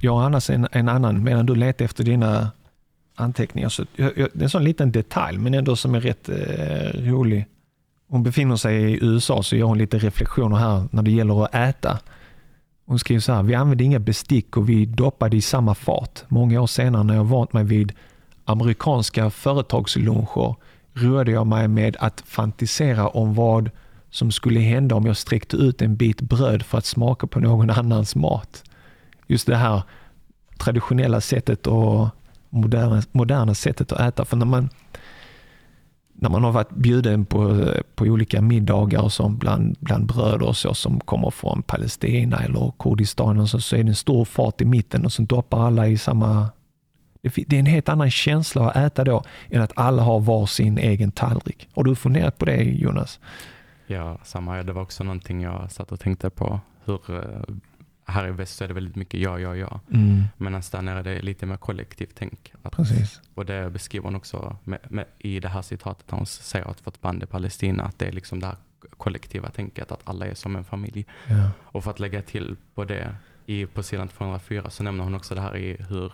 Jag 0.02 0.16
har 0.16 0.24
annars 0.24 0.50
en, 0.50 0.68
en 0.72 0.90
annan, 0.90 1.24
medan 1.24 1.46
du 1.46 1.56
letar 1.56 1.86
efter 1.86 2.04
dina 2.04 2.52
anteckningar. 3.16 3.70
Så 3.70 3.86
jag, 3.96 4.18
jag, 4.18 4.30
det 4.34 4.40
är 4.40 4.44
en 4.44 4.50
sån 4.50 4.64
liten 4.64 4.92
detalj, 4.92 5.38
men 5.38 5.54
ändå 5.54 5.76
som 5.76 5.96
är 5.96 6.00
rätt 6.02 6.30
eh, 6.30 7.02
rolig. 7.12 7.46
Hon 8.08 8.24
befinner 8.24 8.56
sig 8.56 8.76
i 8.92 9.00
USA, 9.06 9.44
så 9.44 9.56
gör 9.56 9.66
hon 9.66 9.78
lite 9.78 9.98
reflektioner 9.98 10.56
här 10.58 10.84
när 10.92 11.04
det 11.04 11.12
gäller 11.12 11.44
att 11.44 11.56
äta. 11.56 12.00
Hon 12.86 13.00
skriver 13.00 13.22
så 13.22 13.34
här, 13.34 13.44
vi 13.44 13.56
använde 13.56 13.84
inga 13.84 14.00
bestick 14.00 14.58
och 14.58 14.70
vi 14.70 14.86
doppade 14.86 15.38
i 15.38 15.42
samma 15.42 15.76
fat. 15.76 16.26
Många 16.28 16.62
år 16.62 16.68
senare 16.68 17.04
när 17.04 17.16
jag 17.16 17.24
vant 17.24 17.54
mig 17.54 17.64
vid 17.64 17.94
amerikanska 18.46 19.30
företagsluncher 19.30 20.56
roade 20.94 21.32
jag 21.32 21.48
mig 21.48 21.68
med 21.68 21.98
att 22.00 22.24
fantisera 22.26 23.08
om 23.08 23.34
vad 23.34 23.70
som 24.10 24.32
skulle 24.32 24.60
hända 24.60 24.96
om 24.96 25.06
jag 25.06 25.18
sträckte 25.18 25.58
ut 25.58 25.82
en 25.82 25.96
bit 25.96 26.22
bröd 26.22 26.64
för 26.64 26.78
att 26.78 26.86
smaka 26.86 27.28
på 27.28 27.40
någon 27.40 27.70
annans 27.70 28.16
mat. 28.16 28.64
Just 29.28 29.48
det 29.48 29.56
här 29.56 29.84
traditionella 30.58 31.22
sättet 31.22 31.68
och 31.68 32.08
moderna, 32.50 33.04
moderna 33.12 33.56
sättet 33.56 33.92
att 33.92 34.00
äta. 34.00 34.26
För 34.26 34.38
när 34.38 34.46
man, 34.46 34.70
när 36.16 36.30
man 36.30 36.44
har 36.44 36.52
varit 36.52 36.72
bjuden 36.72 37.26
på, 37.26 37.72
på 37.96 38.04
olika 38.04 38.42
middagar 38.42 39.02
och 39.02 39.14
så 39.14 39.30
bland, 39.30 39.76
bland 39.80 40.06
bröder 40.06 40.48
och 40.48 40.58
så 40.58 40.74
som 40.74 41.00
kommer 41.00 41.30
från 41.30 41.64
Palestina 41.64 42.38
eller 42.38 42.72
Kurdistan 42.80 43.40
och 43.40 43.50
så, 43.50 43.60
så 43.60 43.76
är 43.76 43.84
det 43.84 43.90
en 43.90 43.96
stor 43.96 44.26
fat 44.26 44.62
i 44.62 44.66
mitten 44.66 45.06
och 45.06 45.12
så 45.12 45.22
doppar 45.22 45.68
alla 45.68 45.88
i 45.88 45.98
samma... 45.98 46.50
Det 47.22 47.44
Det 47.48 47.56
är 47.56 47.60
en 47.60 47.66
helt 47.66 47.90
annan 47.90 48.12
känsla 48.12 48.70
att 48.70 48.76
äta 48.76 49.04
då 49.04 49.24
än 49.50 49.62
att 49.62 49.72
alla 49.76 50.04
har 50.04 50.20
var 50.20 50.46
sin 50.46 50.78
egen 50.78 51.12
tallrik. 51.12 51.70
Har 51.74 51.84
du 51.84 51.96
funderat 51.96 52.38
på 52.38 52.46
det 52.46 52.64
Jonas? 52.64 53.20
Ja, 53.88 54.18
samma. 54.24 54.64
Det 54.64 54.74
var 54.74 54.82
också 54.82 55.04
någonting 55.04 55.42
jag 55.42 55.72
satt 55.72 55.92
och 55.92 56.00
tänkte 56.00 56.30
på. 56.30 56.60
Hur, 56.86 57.00
eh, 57.10 57.56
här 58.06 58.28
i 58.28 58.32
väst 58.32 58.56
så 58.58 58.64
är 58.64 58.68
det 58.68 58.74
väldigt 58.74 58.96
mycket 58.96 59.20
ja, 59.20 59.40
ja, 59.40 59.56
ja. 59.56 59.80
Medan 60.38 60.62
där 60.72 60.82
nere 60.82 61.00
är 61.00 61.04
det 61.04 61.22
lite 61.22 61.46
mer 61.46 61.58
kollektivt 61.58 62.12
tänk. 62.16 62.54
Att, 62.62 62.74
Precis. 62.76 63.22
och 63.34 63.46
det 63.46 63.70
beskriver 63.70 64.06
hon 64.06 64.16
också 64.16 64.58
med, 64.64 64.80
med, 64.90 65.06
i 65.18 65.40
det 65.40 65.50
här 65.50 65.62
citatet 65.62 66.08
där 66.08 66.18
hon 66.18 66.26
säger 66.26 66.66
att 66.66 66.88
vårt 66.88 67.02
band 67.02 67.24
är 67.24 67.28
Palestina, 67.28 67.84
att 67.84 68.00
det 68.00 68.06
är 68.06 68.12
liksom 68.12 68.40
det 68.40 68.48
här 68.48 68.58
kollektiva 68.98 69.50
tänket, 69.50 69.92
att 69.92 70.02
alla 70.04 70.26
är 70.26 70.34
som 70.34 70.56
en 70.56 70.64
familj. 70.64 71.06
Ja. 71.28 71.52
Och 71.64 71.84
för 71.84 71.92
att 71.92 72.00
lägga 72.00 72.22
till 72.22 72.56
på 72.76 72.84
det, 72.84 73.16
i, 73.46 73.66
på 73.66 73.84
sidan 73.84 74.08
204 74.08 74.70
så 74.70 74.84
nämner 74.84 75.04
hon 75.04 75.16
också 75.16 75.36
det 75.36 75.42
här 75.42 75.58
i 75.58 75.78
hur 75.90 76.14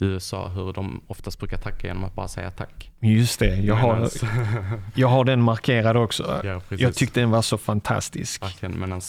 USA, 0.00 0.48
hur 0.48 0.72
de 0.72 1.00
oftast 1.06 1.38
brukar 1.38 1.58
tacka 1.58 1.86
genom 1.86 2.04
att 2.04 2.14
bara 2.14 2.28
säga 2.28 2.50
tack. 2.50 2.90
Just 3.00 3.38
det, 3.38 3.56
jag 3.56 3.74
har, 3.74 3.96
Medans- 3.96 4.80
jag 4.94 5.08
har 5.08 5.24
den 5.24 5.42
markerad 5.42 5.96
också. 5.96 6.40
ja. 6.44 6.60
Jag 6.68 6.94
tyckte 6.94 7.20
den 7.20 7.30
var 7.30 7.42
så 7.42 7.58
fantastisk. 7.58 8.42
Verkligen, 8.42 8.80
medan 8.80 9.00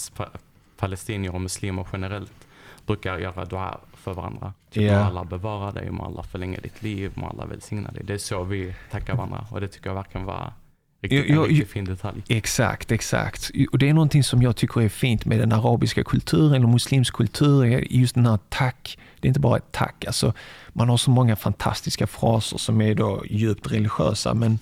palestinier 0.77 1.35
och 1.35 1.41
muslimer 1.41 1.87
generellt 1.93 2.47
brukar 2.85 3.17
göra 3.17 3.45
dua 3.45 3.77
för 3.93 4.13
varandra. 4.13 4.53
Typ 4.71 4.91
må 4.91 4.97
Allah 4.97 5.23
bevara 5.23 5.71
dig, 5.71 5.91
må 5.91 6.05
Allah 6.05 6.23
förlänga 6.23 6.59
ditt 6.59 6.83
liv, 6.83 7.11
må 7.13 7.27
Allah 7.27 7.45
välsigna 7.45 7.91
dig. 7.91 8.03
Det 8.03 8.13
är 8.13 8.17
så 8.17 8.43
vi 8.43 8.75
tackar 8.91 9.15
varandra 9.15 9.45
och 9.51 9.61
det 9.61 9.67
tycker 9.67 9.89
jag 9.89 9.95
verkligen 9.95 10.25
var 10.25 10.53
riktigt, 11.01 11.25
Jo, 11.27 11.35
jo, 11.35 11.43
en 11.43 11.49
riktigt 11.49 11.69
fin 11.69 11.85
detalj. 11.85 12.23
Exakt, 12.29 12.91
exakt. 12.91 13.51
Och 13.71 13.79
det 13.79 13.89
är 13.89 13.93
någonting 13.93 14.23
som 14.23 14.41
jag 14.41 14.55
tycker 14.55 14.81
är 14.81 14.89
fint 14.89 15.25
med 15.25 15.39
den 15.39 15.51
arabiska 15.51 16.03
kulturen 16.03 16.53
eller 16.53 16.67
muslimsk 16.67 17.13
kultur, 17.13 17.65
är 17.65 17.93
just 17.93 18.15
den 18.15 18.25
här 18.25 18.39
tack. 18.49 18.97
Det 19.19 19.27
är 19.27 19.29
inte 19.29 19.39
bara 19.39 19.57
ett 19.57 19.71
tack. 19.71 20.05
Alltså, 20.07 20.33
man 20.69 20.89
har 20.89 20.97
så 20.97 21.11
många 21.11 21.35
fantastiska 21.35 22.07
fraser 22.07 22.57
som 22.57 22.81
är 22.81 22.95
då 22.95 23.23
djupt 23.25 23.71
religiösa, 23.71 24.33
men 24.33 24.59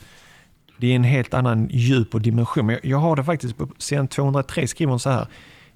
det 0.78 0.88
är 0.88 0.96
en 0.96 1.04
helt 1.04 1.34
annan 1.34 1.70
djup 1.72 2.16
och 2.16 2.22
dimension. 2.22 2.66
Men 2.66 2.76
jag, 2.76 2.86
jag 2.86 2.98
har 2.98 3.16
det 3.16 3.24
faktiskt 3.24 3.58
på 3.58 3.68
sidan 3.78 4.08
203 4.08 4.68
skriver 4.68 4.90
hon 4.90 5.00
så 5.00 5.10
här. 5.10 5.28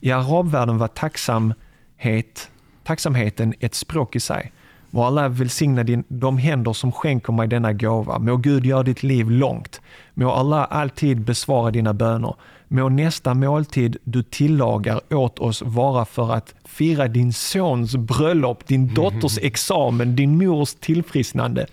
I 0.02 0.12
arabvärlden 0.12 0.78
var 0.78 0.88
tacksamhet, 0.88 2.52
tacksamheten 2.84 3.54
ett 3.60 3.76
språk 3.76 4.16
i 4.16 4.20
sig. 4.20 4.52
Må 4.92 5.06
Allah 5.06 5.30
välsigna 5.30 5.84
din, 5.84 6.04
de 6.08 6.38
händer 6.38 6.74
som 6.74 6.92
skänker 6.92 7.34
mig 7.34 7.48
denna 7.48 7.74
gåva. 7.74 8.20
Må 8.20 8.38
Gud 8.38 8.66
göra 8.66 8.84
ditt 8.84 9.04
liv 9.04 9.32
långt. 9.32 9.82
Må 10.14 10.32
Allah 10.32 10.68
alltid 10.70 11.22
besvara 11.22 11.72
dina 11.72 11.94
böner. 11.94 12.36
Må 12.68 12.90
nästa 12.90 13.34
måltid 13.34 13.98
du 14.04 14.24
tillagar 14.24 15.02
åt 15.14 15.40
oss 15.40 15.62
vara 15.62 16.06
för 16.06 16.34
att 16.34 16.56
fira 16.66 17.08
din 17.08 17.34
sons 17.34 17.96
bröllop, 17.96 18.68
din 18.68 18.94
dotters 18.94 19.38
examen, 19.42 20.16
din 20.16 20.38
mors 20.38 20.74
tillfrisknande 20.74 21.66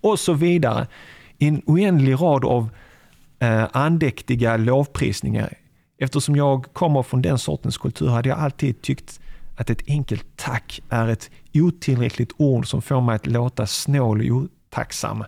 och 0.00 0.18
så 0.18 0.32
vidare. 0.32 0.86
En 1.38 1.62
oändlig 1.66 2.14
rad 2.14 2.44
av 2.44 2.68
eh, 3.38 3.64
andäktiga 3.72 4.56
lovprisningar. 4.56 5.54
Eftersom 6.02 6.36
jag 6.36 6.66
kommer 6.72 7.02
från 7.02 7.22
den 7.22 7.38
sortens 7.38 7.78
kultur 7.78 8.08
hade 8.08 8.28
jag 8.28 8.38
alltid 8.38 8.82
tyckt 8.82 9.20
att 9.56 9.70
ett 9.70 9.82
enkelt 9.86 10.26
tack 10.36 10.80
är 10.88 11.08
ett 11.08 11.30
otillräckligt 11.54 12.32
ord 12.36 12.66
som 12.68 12.82
får 12.82 13.00
mig 13.00 13.14
att 13.14 13.26
låta 13.26 13.66
snål 13.66 14.20
och 14.20 14.36
otacksam. 14.36 15.24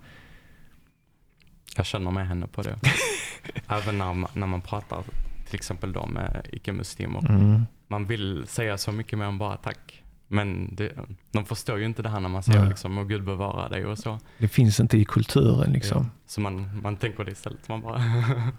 Jag 1.77 1.87
känner 1.87 2.11
med 2.11 2.29
henne 2.29 2.47
på 2.47 2.63
det. 2.63 2.79
Även 3.69 3.99
när 3.99 4.15
man, 4.15 4.31
när 4.35 4.47
man 4.47 4.61
pratar 4.61 5.03
till 5.47 5.55
exempel 5.55 5.93
då 5.93 6.07
med 6.07 6.49
icke-muslimer. 6.53 7.31
Mm. 7.31 7.63
Man 7.89 8.07
vill 8.07 8.47
säga 8.47 8.79
så 8.79 8.93
mycket 8.93 9.19
mer 9.19 9.27
än 9.27 9.39
bara 9.39 9.57
tack. 9.57 10.02
Men 10.33 10.75
det, 10.75 10.93
de 11.33 11.45
förstår 11.45 11.79
ju 11.79 11.85
inte 11.85 12.03
det 12.03 12.09
här 12.09 12.21
när 12.21 12.29
man 12.29 12.43
säger 12.43 12.61
Nej. 12.61 12.69
liksom, 12.69 12.93
må 12.95 13.05
Gud 13.05 13.25
bevara 13.25 13.69
dig 13.69 13.87
och 13.87 13.99
så. 13.99 14.19
Det 14.39 14.49
finns 14.49 14.81
inte 14.81 14.99
i 14.99 15.05
kulturen. 15.05 15.73
Liksom. 15.73 16.11
Så 16.27 16.41
man, 16.41 16.81
man 16.83 16.97
tänker 16.97 17.25
det 17.25 17.31
istället. 17.33 17.69
Man 17.69 17.81
bara, 17.81 18.03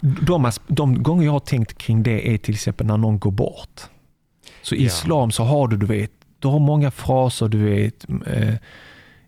De, 0.00 0.50
de 0.66 1.02
gånger 1.02 1.24
jag 1.24 1.32
har 1.32 1.40
tänkt 1.40 1.78
kring 1.78 2.02
det 2.02 2.34
är 2.34 2.38
till 2.38 2.54
exempel 2.54 2.86
när 2.86 2.96
någon 2.96 3.18
går 3.18 3.30
bort. 3.30 3.80
Så 4.62 4.74
i 4.74 4.78
Ja. 4.80 4.86
islam 4.86 5.30
så 5.30 5.42
har 5.44 5.68
du, 5.68 5.76
du 5.76 5.86
vet, 5.86 6.10
du 6.38 6.48
har 6.48 6.58
många 6.58 6.90
fraser, 6.90 7.48
du 7.48 7.58
vet, 7.64 8.06
eh, 8.26 8.54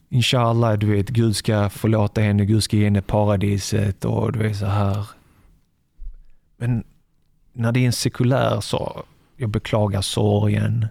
Inshallah, 0.09 0.78
du 0.78 0.86
vet, 0.86 1.09
Gud 1.09 1.36
ska 1.36 1.68
förlåta 1.68 2.20
henne, 2.20 2.44
Gud 2.44 2.62
ska 2.62 2.76
ge 2.76 2.84
henne 2.84 3.03
paradiset 3.03 4.05
och 4.05 4.32
du 4.32 4.38
vet 4.38 4.57
så 4.57 4.66
här. 4.66 5.07
Men 6.57 6.84
när 7.53 7.72
det 7.72 7.80
är 7.80 7.86
en 7.86 7.92
sekulär 7.92 8.61
så, 8.61 9.05
jag 9.36 9.51
beklagar 9.51 10.01
sorgen. 10.01 10.86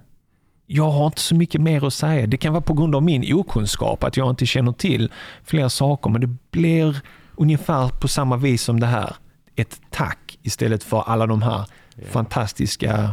Jag 0.68 0.92
har 0.92 1.06
inte 1.06 1.22
så 1.22 1.36
mycket 1.36 1.62
mer 1.62 1.86
att 1.88 1.94
säga. 1.94 2.28
Det 2.28 2.38
kan 2.38 2.54
vara 2.54 2.62
på 2.62 2.74
grund 2.74 2.96
av 2.96 3.04
min 3.04 3.34
okunskap, 3.34 4.04
att 4.04 4.18
jag 4.18 4.30
inte 4.30 4.46
känner 4.46 4.72
till 4.72 5.12
fler 5.44 5.70
saker, 5.70 6.10
men 6.10 6.22
det 6.22 6.28
blir 6.52 7.02
ungefär 7.36 7.88
på 7.90 8.08
samma 8.08 8.38
vis 8.38 8.62
som 8.64 8.80
det 8.80 8.86
här. 8.88 9.16
Ett 9.56 9.82
tack 9.90 10.40
istället 10.42 10.84
för 10.84 11.02
alla 11.02 11.26
de 11.28 11.42
här 11.42 11.66
Ja. 11.98 12.04
fantastiska 12.12 13.10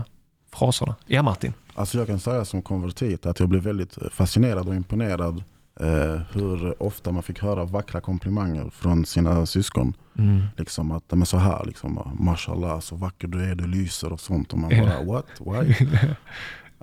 fraserna. 0.53 0.95
Ja, 1.07 1.23
Martin. 1.23 1.53
Alltså 1.75 1.99
jag 1.99 2.07
kan 2.07 2.21
säga 2.21 2.45
som 2.45 2.63
konvertit 2.63 3.27
att 3.27 3.41
jag 3.41 3.49
blev 3.49 3.63
väldigt 3.63 3.99
fascinerad 4.13 4.69
och 4.69 4.75
imponerad 4.75 5.43
eh, 5.81 6.21
hur 6.33 6.83
ofta 6.83 7.13
man 7.13 7.23
fick 7.23 7.39
höra 7.43 7.65
vackra 7.65 8.01
komplimanger 8.01 8.71
från 8.71 9.07
sina 9.07 9.47
syskon. 9.47 9.95
Mm. 10.19 10.43
Liksom 10.57 10.91
att 10.91 11.09
är 11.13 11.25
så 11.25 11.37
här, 11.37 11.65
liksom, 11.65 12.17
mashallah 12.21 12.81
så 12.81 12.97
vacker 12.97 13.29
du 13.29 13.45
är, 13.51 13.55
du 13.55 13.67
lyser 13.67 14.13
och 14.13 14.21
sånt. 14.21 14.53
Och 14.53 14.59
man 14.59 14.71
bara 14.71 15.03
what? 15.05 15.27
Why? 15.41 15.75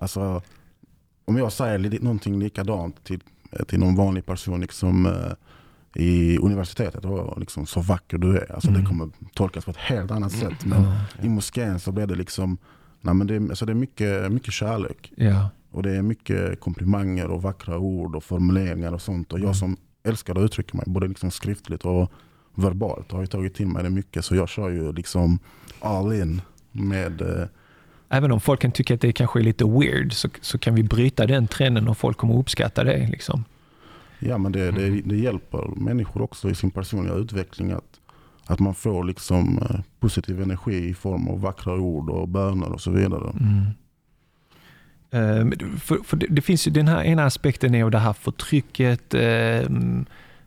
Alltså, 0.01 0.41
om 1.29 1.37
jag 1.37 1.51
säger 1.51 1.99
någonting 2.03 2.39
likadant 2.39 3.03
till, 3.03 3.19
till 3.67 3.79
någon 3.79 3.95
vanlig 3.95 4.25
person 4.25 4.61
liksom, 4.61 5.05
eh, 5.05 5.31
i 5.95 6.37
universitetet, 6.37 7.05
och 7.05 7.39
liksom, 7.39 7.65
så 7.65 7.81
vacker 7.81 8.17
du 8.17 8.37
är. 8.37 8.51
Alltså, 8.51 8.69
Mm. 8.69 8.81
Det 8.81 8.87
kommer 8.87 9.09
tolkas 9.33 9.65
på 9.65 9.71
ett 9.71 9.77
helt 9.77 10.11
annat 10.11 10.31
sätt. 10.31 10.65
Men 10.65 10.83
Ja. 10.83 10.95
i 11.21 11.29
moskén 11.29 11.79
så 11.79 11.91
blir 11.91 12.07
det 12.07 12.15
liksom, 12.15 12.57
nej, 13.01 13.13
men 13.13 13.27
det, 13.27 13.35
är- 13.35 13.49
alltså, 13.49 13.65
det 13.65 13.71
är 13.71 13.75
mycket, 13.75 14.31
mycket 14.31 14.53
kärlek. 14.53 15.11
Ja. 15.15 15.49
Och 15.71 15.83
det 15.83 15.95
är 15.95 16.01
mycket 16.01 16.59
komplimanger 16.59 17.27
och 17.27 17.41
vackra 17.41 17.77
ord 17.77 18.15
och 18.15 18.23
formuleringar 18.23 18.91
och 18.93 19.01
sånt. 19.01 19.31
Och 19.33 19.37
Mm. 19.39 19.47
jag 19.47 19.55
som 19.55 19.77
älskar 20.03 20.35
att 20.35 20.41
uttrycka 20.43 20.77
mig, 20.77 20.83
både 20.87 21.07
liksom 21.07 21.31
skriftligt 21.31 21.85
och 21.85 22.11
verbalt, 22.55 23.11
har 23.11 23.21
ju 23.21 23.27
tagit 23.27 23.55
till 23.55 23.67
mig 23.67 23.83
det 23.83 23.89
mycket. 23.89 24.25
Så 24.25 24.35
jag 24.35 24.49
kör 24.49 24.69
ju 24.69 24.91
liksom 24.91 25.39
all 25.79 26.13
in 26.13 26.41
med, 26.71 27.21
eh, 27.21 27.47
även 28.09 28.31
om 28.31 28.39
folk 28.41 28.61
kan 28.61 28.71
tycka 28.71 28.93
att 28.93 29.01
det 29.01 29.11
kanske 29.11 29.39
är 29.39 29.43
lite 29.43 29.65
weird, 29.65 30.13
så, 30.13 30.29
så 30.41 30.57
kan 30.57 30.75
vi 30.75 30.83
bryta 30.83 31.25
den 31.27 31.47
trenden 31.47 31.87
och 31.87 31.97
folk 31.97 32.17
kommer 32.17 32.37
uppskatta 32.37 32.83
det. 32.83 33.07
Liksom. 33.07 33.43
Ja, 34.19 34.37
men 34.37 34.51
det, 34.51 34.71
det, 34.71 34.87
Mm. 34.87 35.07
det 35.07 35.15
hjälper 35.17 35.67
människor 35.75 36.21
också 36.21 36.49
i 36.49 36.55
sin 36.55 36.71
personliga 36.71 37.13
utveckling. 37.15 37.71
Att, 37.71 37.99
att 38.45 38.59
man 38.59 38.75
får 38.75 39.03
liksom 39.03 39.57
eh, 39.69 39.79
positiv 39.99 40.41
energi 40.41 40.89
i 40.89 40.93
form 40.93 41.27
av 41.27 41.41
vackra 41.41 41.73
ord 41.73 42.09
och 42.09 42.27
böner 42.27 42.71
och 42.71 42.81
så 42.81 42.91
vidare. 42.91 43.29
Mm. 43.39 43.65
Eh, 45.11 45.77
För, 45.79 45.97
för 46.03 46.17
det, 46.17 46.27
det 46.29 46.41
finns 46.41 46.67
ju 46.67 46.71
den 46.71 46.87
här 46.87 47.03
ena 47.03 47.25
aspekten 47.25 47.75
är 47.75 47.79
ju 47.79 47.89
det 47.89 47.99
här 47.99 48.13
förtrycket, 48.13 49.13
eh, 49.13 49.61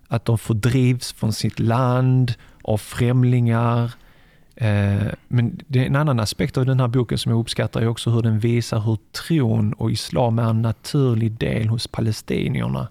att 0.08 0.24
de 0.24 0.38
fördrivs 0.38 1.12
från 1.12 1.32
sitt 1.32 1.58
land 1.58 2.34
av 2.62 2.78
främlingar. 2.78 3.92
Eh, 4.56 5.02
Men 5.28 5.60
det 5.66 5.78
är 5.78 5.86
en 5.86 5.96
annan 5.96 6.20
aspekt 6.20 6.58
av 6.58 6.66
den 6.66 6.80
här 6.80 6.88
boken 6.88 7.18
som 7.18 7.32
jag 7.32 7.40
uppskattar 7.40 7.82
är 7.82 7.86
också 7.88 8.10
hur 8.10 8.22
den 8.22 8.38
visar 8.38 8.80
hur 8.80 8.98
tron 9.26 9.72
och 9.72 9.90
islam 9.90 10.38
är 10.38 10.50
en 10.50 10.62
naturlig 10.62 11.32
del 11.32 11.68
hos 11.68 11.86
palestinierna. 11.86 12.88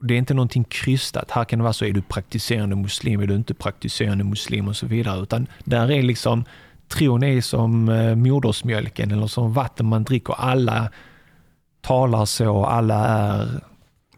Det 0.00 0.14
är 0.14 0.18
inte 0.18 0.34
någonting 0.34 0.64
krystat. 0.64 1.30
Här 1.30 1.44
kan 1.44 1.58
det 1.58 1.62
vara 1.62 1.72
så, 1.72 1.84
är 1.84 1.92
du 1.92 2.02
praktiserande 2.02 2.76
muslim, 2.76 3.20
är 3.20 3.26
du 3.26 3.34
inte 3.34 3.54
praktiserande 3.54 4.24
muslim 4.24 4.68
och 4.68 4.76
så 4.76 4.86
vidare. 4.86 5.22
Utan 5.22 5.46
där 5.64 5.90
är 5.90 6.02
liksom 6.02 6.44
tron 6.88 7.22
är 7.22 7.40
som 7.40 7.88
eh, 7.88 8.14
modersmjölken 8.14 9.10
eller 9.10 9.26
som 9.26 9.52
vatten 9.52 9.86
man 9.86 10.04
dricker. 10.04 10.34
Alla 10.38 10.90
talar 11.80 12.24
så, 12.24 12.64
alla 12.64 13.06
är 13.06 13.60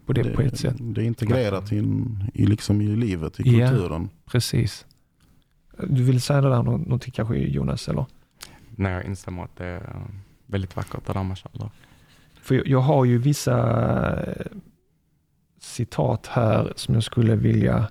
på 0.06 0.12
det, 0.12 0.24
på 0.24 0.42
ett 0.42 0.58
sätt. 0.58 0.76
det 0.78 1.00
är 1.02 1.04
integrerat 1.04 1.72
in, 1.72 2.18
i, 2.34 2.46
liksom 2.46 2.80
i 2.80 2.96
livet, 2.96 3.40
i 3.40 3.58
Ja. 3.58 3.68
kulturen. 3.68 4.08
Precis. 4.26 4.86
Du 5.78 6.02
vill 6.02 6.20
säga 6.20 6.40
det 6.40 6.48
där 6.48 6.62
nå- 6.62 6.76
någonting 6.76 7.12
kanske 7.12 7.36
Jonas? 7.36 7.88
Eller? 7.88 8.06
Nej, 8.76 8.92
jag 8.92 9.04
instämmer 9.04 9.44
att 9.44 9.56
det 9.56 9.64
är 9.66 10.06
väldigt 10.46 10.76
vackert 10.76 11.06
där 11.06 11.22
mashallah. 11.22 11.70
För 12.40 12.54
jag, 12.54 12.66
jag 12.66 12.80
har 12.80 13.04
ju 13.04 13.18
vissa 13.18 13.58
eh, 14.22 14.46
citat 15.60 16.26
här 16.26 16.72
som 16.76 16.94
jag 16.94 17.04
skulle 17.04 17.36
vilja 17.36 17.88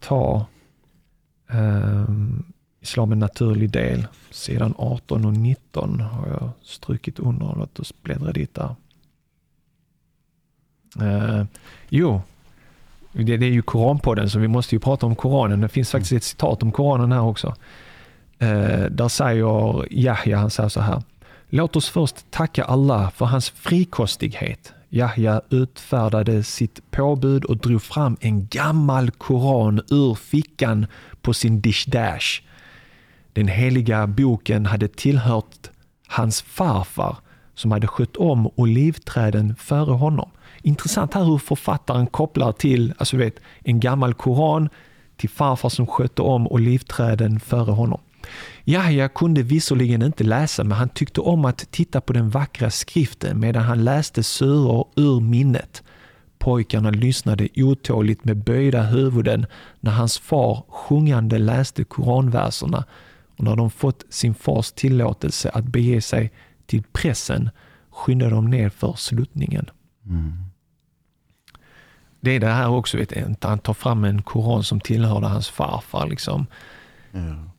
ta. 0.00 0.46
Um, 1.50 2.52
Islam 2.80 3.12
en 3.12 3.18
naturlig 3.18 3.70
del. 3.70 4.06
Sidan 4.30 4.74
18 4.78 5.24
och 5.24 5.32
19 5.32 6.00
har 6.00 6.28
jag 6.28 6.50
strukit 6.62 7.18
under. 7.18 7.54
Låt 7.56 7.80
oss 7.80 8.02
bläddra 8.02 8.32
dit 8.32 8.54
där. 8.54 8.74
Eh, 11.00 11.44
jo, 11.88 12.22
det, 13.12 13.36
det 13.36 13.46
är 13.46 13.50
ju 13.50 13.62
Koranpodden 13.62 14.30
så 14.30 14.38
vi 14.38 14.48
måste 14.48 14.74
ju 14.74 14.78
prata 14.78 15.06
om 15.06 15.14
Koranen. 15.14 15.60
Det 15.60 15.68
finns 15.68 15.90
faktiskt 15.90 16.12
ett 16.12 16.24
citat 16.24 16.62
om 16.62 16.72
Koranen 16.72 17.12
här 17.12 17.22
också. 17.22 17.54
Eh, 18.38 18.84
där 18.90 19.08
säger 19.08 19.92
Yahya, 19.92 20.38
han 20.38 20.50
säger 20.50 20.68
så 20.68 20.80
här. 20.80 21.02
Låt 21.48 21.76
oss 21.76 21.88
först 21.88 22.30
tacka 22.30 22.64
Allah 22.64 23.10
för 23.10 23.26
hans 23.26 23.50
frikostighet. 23.50 24.72
Yahya 24.88 25.40
utfärdade 25.50 26.42
sitt 26.42 26.90
påbud 26.90 27.44
och 27.44 27.56
drog 27.56 27.82
fram 27.82 28.16
en 28.20 28.46
gammal 28.46 29.10
koran 29.10 29.80
ur 29.90 30.14
fickan 30.14 30.86
på 31.22 31.34
sin 31.34 31.60
dishdash. 31.60 32.42
Den 33.32 33.48
heliga 33.48 34.06
boken 34.06 34.66
hade 34.66 34.88
tillhört 34.88 35.70
hans 36.08 36.42
farfar 36.42 37.16
som 37.54 37.72
hade 37.72 37.86
skött 37.86 38.16
om 38.16 38.50
olivträden 38.54 39.56
före 39.56 39.92
honom. 39.92 40.30
Intressant 40.62 41.14
här 41.14 41.24
hur 41.24 41.38
författaren 41.38 42.06
kopplar 42.06 42.52
till 42.52 42.94
alltså 42.98 43.16
vet, 43.16 43.40
en 43.60 43.80
gammal 43.80 44.14
koran 44.14 44.68
till 45.16 45.30
farfar 45.30 45.68
som 45.68 45.86
skötte 45.86 46.22
om 46.22 46.48
olivträden 46.48 47.40
före 47.40 47.72
honom. 47.72 48.00
Yahya 48.64 49.08
kunde 49.08 49.42
visserligen 49.42 50.02
inte 50.02 50.24
läsa, 50.24 50.64
men 50.64 50.78
han 50.78 50.88
tyckte 50.88 51.20
om 51.20 51.44
att 51.44 51.70
titta 51.70 52.00
på 52.00 52.12
den 52.12 52.30
vackra 52.30 52.70
skriften 52.70 53.40
medan 53.40 53.62
han 53.62 53.84
läste 53.84 54.22
suror 54.22 54.88
ur 54.96 55.20
minnet. 55.20 55.82
Pojkarna 56.38 56.90
lyssnade 56.90 57.48
otåligt 57.56 58.24
med 58.24 58.36
böjda 58.36 58.82
huvuden 58.82 59.46
när 59.80 59.92
hans 59.92 60.18
far 60.18 60.64
sjungande 60.68 61.38
läste 61.38 61.84
koranverserna 61.84 62.84
och 63.36 63.44
när 63.44 63.56
de 63.56 63.70
fått 63.70 64.04
sin 64.10 64.34
fars 64.34 64.72
tillåtelse 64.72 65.50
att 65.50 65.64
bege 65.64 66.00
sig 66.00 66.32
till 66.66 66.82
pressen 66.92 67.50
skyndade 67.90 68.34
de 68.34 68.50
ner 68.50 68.68
för 68.68 68.92
sluttningen. 68.96 69.70
Mm. 70.06 70.41
Det 72.22 72.30
är 72.30 72.40
det 72.40 72.46
här 72.46 72.68
också, 72.68 72.96
vet 72.96 73.12
han 73.44 73.58
tar 73.58 73.74
fram 73.74 74.04
en 74.04 74.22
koran 74.22 74.64
som 74.64 74.80
tillhörde 74.80 75.26
hans 75.26 75.48
farfar. 75.48 76.06
Liksom. 76.06 76.46
Ja. 77.12 77.52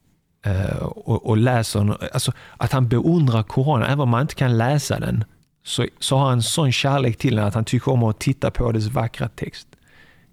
Eh, 0.51 0.77
och, 0.85 1.25
och 1.25 1.37
läser, 1.37 2.13
alltså 2.13 2.31
att 2.57 2.71
han 2.71 2.87
beundrar 2.87 3.43
Koranen, 3.43 3.87
även 3.87 3.99
om 3.99 4.09
man 4.09 4.21
inte 4.21 4.35
kan 4.35 4.57
läsa 4.57 4.99
den, 4.99 5.23
så, 5.63 5.87
så 5.99 6.17
har 6.17 6.29
han 6.29 6.41
sån 6.41 6.71
kärlek 6.71 7.17
till 7.17 7.35
den 7.35 7.45
att 7.45 7.53
han 7.53 7.65
tycker 7.65 7.91
om 7.91 8.03
att 8.03 8.19
titta 8.19 8.51
på 8.51 8.71
dess 8.71 8.87
vackra 8.87 9.29
text. 9.29 9.67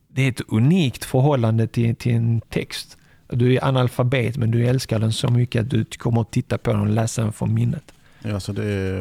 Det 0.08 0.22
är 0.22 0.28
ett 0.28 0.40
unikt 0.48 1.04
förhållande 1.04 1.66
till, 1.66 1.96
till 1.96 2.14
en 2.14 2.40
text. 2.40 2.96
Du 3.28 3.54
är 3.54 3.64
analfabet 3.64 4.36
men 4.36 4.50
du 4.50 4.66
älskar 4.66 4.98
den 4.98 5.12
så 5.12 5.28
mycket 5.28 5.62
att 5.62 5.70
du 5.70 5.84
om 6.04 6.18
att 6.18 6.32
titta 6.32 6.58
på 6.58 6.72
den 6.72 6.80
och 6.80 6.86
läsa 6.86 7.22
den 7.22 7.32
från 7.32 7.54
minnet. 7.54 7.92
Ja, 8.22 8.34
alltså 8.34 8.52
det, 8.52 9.00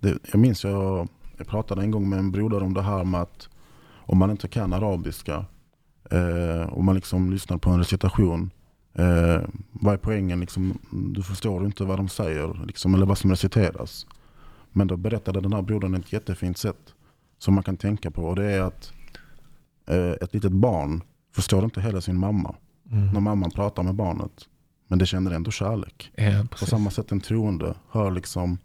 det, 0.00 0.18
jag 0.32 0.40
minns 0.40 0.64
jag, 0.64 1.08
jag 1.36 1.46
pratade 1.46 1.82
en 1.82 1.90
gång 1.90 2.08
med 2.08 2.18
en 2.18 2.32
broder 2.32 2.62
om 2.62 2.74
det 2.74 2.82
här 2.82 3.04
med 3.04 3.20
att 3.20 3.48
om 4.06 4.18
man 4.18 4.30
inte 4.30 4.48
kan 4.48 4.72
arabiska 4.72 5.44
eh, 6.10 6.68
och 6.68 6.84
man 6.84 6.94
liksom 6.94 7.30
lyssnar 7.30 7.58
på 7.58 7.70
en 7.70 7.78
recitation. 7.78 8.50
Eh, 8.94 9.42
vad 9.72 9.94
är 9.94 9.98
poängen? 9.98 10.40
Liksom, 10.40 10.78
du 11.14 11.22
förstår 11.22 11.64
inte 11.64 11.84
vad 11.84 11.98
de 11.98 12.08
säger 12.08 12.66
liksom, 12.66 12.94
eller 12.94 13.06
vad 13.06 13.18
som 13.18 13.30
reciteras. 13.30 14.06
Men 14.72 14.86
då 14.86 14.96
berättade 14.96 15.40
den 15.40 15.52
här 15.52 15.62
brodern 15.62 15.94
ett 15.94 16.12
jättefint 16.12 16.58
sätt 16.58 16.94
som 17.38 17.54
man 17.54 17.64
kan 17.64 17.76
tänka 17.76 18.10
på. 18.10 18.24
Och 18.24 18.36
det 18.36 18.44
är 18.44 18.62
att 18.62 18.92
eh, 19.86 20.10
ett 20.10 20.34
litet 20.34 20.52
barn 20.52 21.02
förstår 21.34 21.64
inte 21.64 21.80
heller 21.80 22.00
sin 22.00 22.18
mamma. 22.18 22.54
När 23.12 23.20
mamman 23.20 23.50
pratar 23.50 23.82
med 23.82 23.94
barnet. 23.94 24.48
Men 24.88 24.98
det 24.98 25.06
känner 25.06 25.30
ändå 25.30 25.50
kärlek. 25.50 26.10
Ja, 26.14 26.46
På 26.50 26.66
samma 26.66 26.90
sätt 26.90 27.12
en 27.12 27.20
troende 27.20 27.74
hör 27.90 28.10
liksom 28.10 28.58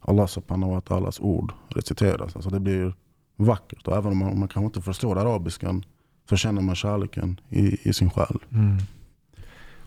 Allah 0.00 0.26
subhanahu 0.26 0.72
wa 0.72 0.80
ta'alas 0.80 1.20
ord 1.20 1.52
reciteras. 1.68 2.36
Alltså 2.36 2.50
det 2.50 2.60
blir 2.60 2.94
vackert. 3.40 3.88
Och 3.88 3.96
även 3.96 4.12
om 4.12 4.18
man, 4.18 4.38
man 4.38 4.48
kanske 4.48 4.66
inte 4.66 4.80
förstår 4.80 5.18
arabiskan 5.18 5.84
så 6.28 6.36
känner 6.36 6.60
man 6.62 6.74
kärleken 6.74 7.40
i, 7.48 7.88
i 7.88 7.92
sin 7.92 8.10
själ. 8.10 8.38
Mm. 8.52 8.78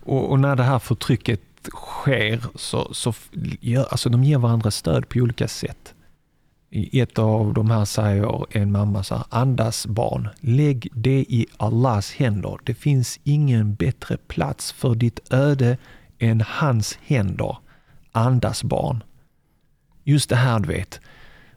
Och, 0.04 0.32
och 0.32 0.40
när 0.40 0.56
det 0.56 0.64
här 0.64 0.80
förtrycket 0.80 1.42
sker 1.72 2.44
så, 2.56 2.94
så 2.94 3.14
gör, 3.60 3.86
alltså 3.92 4.10
de 4.10 4.24
ger 4.24 4.38
varandra 4.38 4.72
stöd 4.72 5.10
på 5.10 5.20
olika 5.20 5.48
sätt. 5.48 5.94
I 6.70 7.00
ett 7.00 7.20
av 7.20 7.54
de 7.54 7.72
här 7.72 7.86
säger 7.86 8.58
en 8.58 8.72
mamma 8.72 9.04
så 9.04 9.16
här, 9.16 9.26
andas 9.30 9.88
barn, 9.88 10.30
lägg 10.40 10.90
det 10.94 11.20
i 11.20 11.46
Allahs 11.58 12.14
händer. 12.14 12.58
Det 12.64 12.74
finns 12.74 13.20
ingen 13.24 13.76
bättre 13.76 14.18
plats 14.18 14.72
för 14.72 14.96
ditt 14.96 15.34
öde 15.34 15.78
än 16.20 16.44
hans 16.48 16.98
händer. 17.06 17.58
Andas 18.12 18.64
barn. 18.64 19.04
Just 20.04 20.30
det 20.30 20.36
här 20.36 20.60
du 20.60 20.68
vet, 20.68 21.00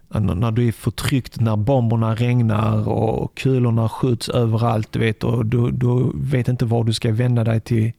när 0.09 0.51
du 0.51 0.69
är 0.69 0.73
förtryckt, 0.73 1.41
när 1.41 1.57
bomberna 1.57 2.15
regnar 2.15 2.89
och 2.89 3.35
kulorna 3.35 3.89
skjuts 3.89 4.29
överallt, 4.29 4.93
du 4.93 4.99
vet, 4.99 5.25
och 5.25 5.47
du, 5.47 5.71
du 5.71 6.13
vet 6.15 6.49
inte 6.49 6.65
var 6.65 6.85
du 6.85 6.93
ska 6.93 7.13
vända 7.13 7.45
dig 7.45 7.61
till. 7.61 7.93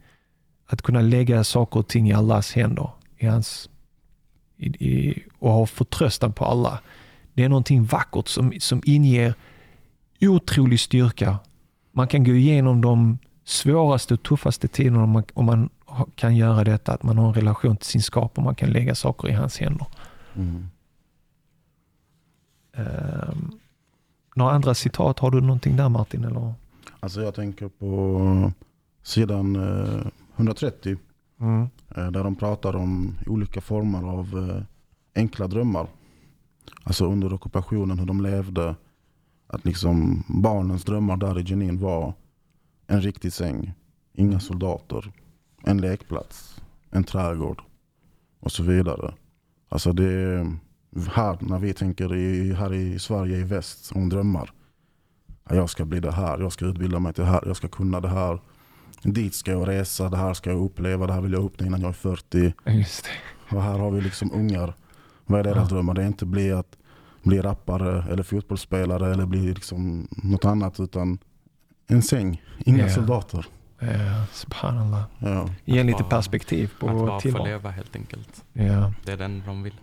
Att 0.70 0.82
kunna 0.82 1.02
lägga 1.02 1.44
saker 1.44 1.80
och 1.80 1.88
ting 1.88 2.10
i 2.10 2.14
Allahs 2.14 2.54
händer 2.54 2.90
i 3.18 3.26
hans, 3.26 3.70
i, 4.58 4.68
i, 4.68 5.24
och 5.40 5.52
ha 5.52 5.66
förtröstan 5.66 6.34
på 6.34 6.46
Allah. 6.46 6.80
Det 7.34 7.44
är 7.44 7.50
någonting 7.50 7.84
vackert 7.84 8.28
som, 8.28 8.54
som 8.60 8.82
inger 8.86 9.34
otrolig 10.22 10.80
styrka. 10.80 11.38
Man 11.92 12.08
kan 12.08 12.24
gå 12.24 12.32
igenom 12.32 12.82
de 12.82 13.18
svåraste 13.44 14.14
och 14.14 14.24
tuffaste 14.24 14.68
tiderna 14.68 15.04
om 15.04 15.10
man, 15.10 15.24
om 15.34 15.46
man 15.46 15.70
kan 16.16 16.36
göra 16.36 16.64
detta, 16.64 16.94
att 16.94 17.04
man 17.04 17.18
har 17.18 17.28
en 17.28 17.34
relation 17.34 17.78
till 17.78 17.88
sin 17.88 18.02
skapare 18.02 18.36
och 18.36 18.44
man 18.44 18.56
kan 18.56 18.70
lägga 18.70 18.96
saker 18.96 19.30
i 19.30 19.32
hans 19.32 19.58
händer. 19.58 19.88
Mm. 20.36 20.70
Um, 22.78 23.52
några 24.36 24.52
andra 24.52 24.74
citat? 24.74 25.20
Har 25.20 25.32
du 25.32 25.42
någonting 25.42 25.76
där 25.76 25.90
Martin? 25.90 26.24
Eller? 26.24 26.54
Alltså 27.00 27.22
jag 27.22 27.36
tänker 27.36 27.68
på 27.68 28.52
sidan 29.04 29.56
eh, 29.56 30.08
130 30.36 30.98
Mm. 31.40 31.62
eh, 31.96 32.12
där 32.12 32.24
de 32.24 32.36
pratar 32.36 32.76
om 32.76 33.16
olika 33.28 33.62
former 33.62 34.04
av 34.04 34.50
eh, 34.50 34.64
enkla 35.22 35.48
drömmar. 35.48 35.88
Alltså 36.84 37.06
under 37.06 37.34
ockupationen 37.34 38.00
hur 38.00 38.06
de 38.06 38.22
levde. 38.22 38.76
Att 39.48 39.66
liksom 39.66 40.24
barnens 40.28 40.84
drömmar 40.84 41.18
där 41.18 41.40
i 41.40 41.44
Jenin 41.44 41.80
var 41.80 42.14
en 42.88 43.02
riktig 43.02 43.34
säng, 43.34 43.74
inga 44.14 44.40
soldater, 44.40 45.12
en 45.64 45.78
lekplats, 45.78 46.62
en 46.90 47.04
trädgård 47.04 47.62
och 48.40 48.52
så 48.52 48.64
vidare. 48.64 49.14
Alltså 49.70 49.94
det 49.94 50.12
är 50.14 50.58
här 51.14 51.38
när 51.42 51.60
vi 51.60 51.74
tänker 51.74 52.16
i, 52.16 52.54
här 52.54 52.74
i 52.74 53.00
Sverige 53.00 53.38
i 53.38 53.44
väst 53.44 53.86
som 53.86 54.10
drömmar. 54.10 54.50
Ja, 55.50 55.56
Jag 55.56 55.70
ska 55.70 55.86
bli 55.86 56.00
det 56.00 56.12
här, 56.12 56.40
jag 56.40 56.52
ska 56.52 56.66
utbilda 56.66 57.00
mig 57.00 57.14
till 57.14 57.24
det 57.24 57.30
här, 57.30 57.44
jag 57.46 57.56
ska 57.58 57.68
kunna 57.68 58.00
det 58.02 58.10
här. 58.10 58.40
Dit 59.04 59.34
ska 59.34 59.52
jag 59.52 59.68
resa, 59.68 60.10
det 60.10 60.18
här 60.18 60.34
ska 60.34 60.50
jag 60.50 60.62
uppleva, 60.62 61.08
det 61.08 61.14
här 61.14 61.22
vill 61.22 61.34
jag 61.34 61.44
uppnå 61.44 61.68
innan 61.68 61.82
jag 61.82 61.90
är 61.90 61.94
40. 61.94 62.54
Just 62.66 63.04
det. 63.06 63.56
Och 63.56 63.64
här 63.64 63.80
har 63.80 63.92
vi 63.92 64.02
liksom 64.02 64.32
ungar. 64.34 64.74
Vad 65.26 65.40
är 65.40 65.44
deras 65.44 65.70
Ja. 65.72 65.76
drömmar? 65.76 65.94
Det 65.94 66.02
är 66.04 66.08
inte 66.08 66.26
bli 66.26 66.52
att 66.52 66.78
bli 67.24 67.42
rappare 67.42 68.04
eller 68.12 68.24
fotbollsspelare 68.24 69.12
eller 69.12 69.26
bli 69.26 69.54
liksom 69.54 70.08
något 70.12 70.46
annat 70.46 70.80
utan 70.80 71.18
en 71.88 72.02
säng, 72.02 72.42
inga 72.66 72.84
Ja. 72.88 72.90
soldater. 72.90 73.46
Eh, 73.80 74.24
subhanallah. 74.34 75.04
Ja. 75.20 75.50
Ge 75.66 75.84
lite 75.84 76.04
perspektiv 76.04 76.70
Att 76.74 76.80
på 76.80 76.88
bara 76.88 77.08
få 77.08 77.20
tillvaron. 77.20 77.48
leva 77.48 77.70
helt 77.70 77.96
enkelt. 77.96 78.44
Ja. 78.54 78.94
Det 79.06 79.12
är 79.12 79.18
den 79.18 79.44
de 79.46 79.64
vill. 79.64 79.74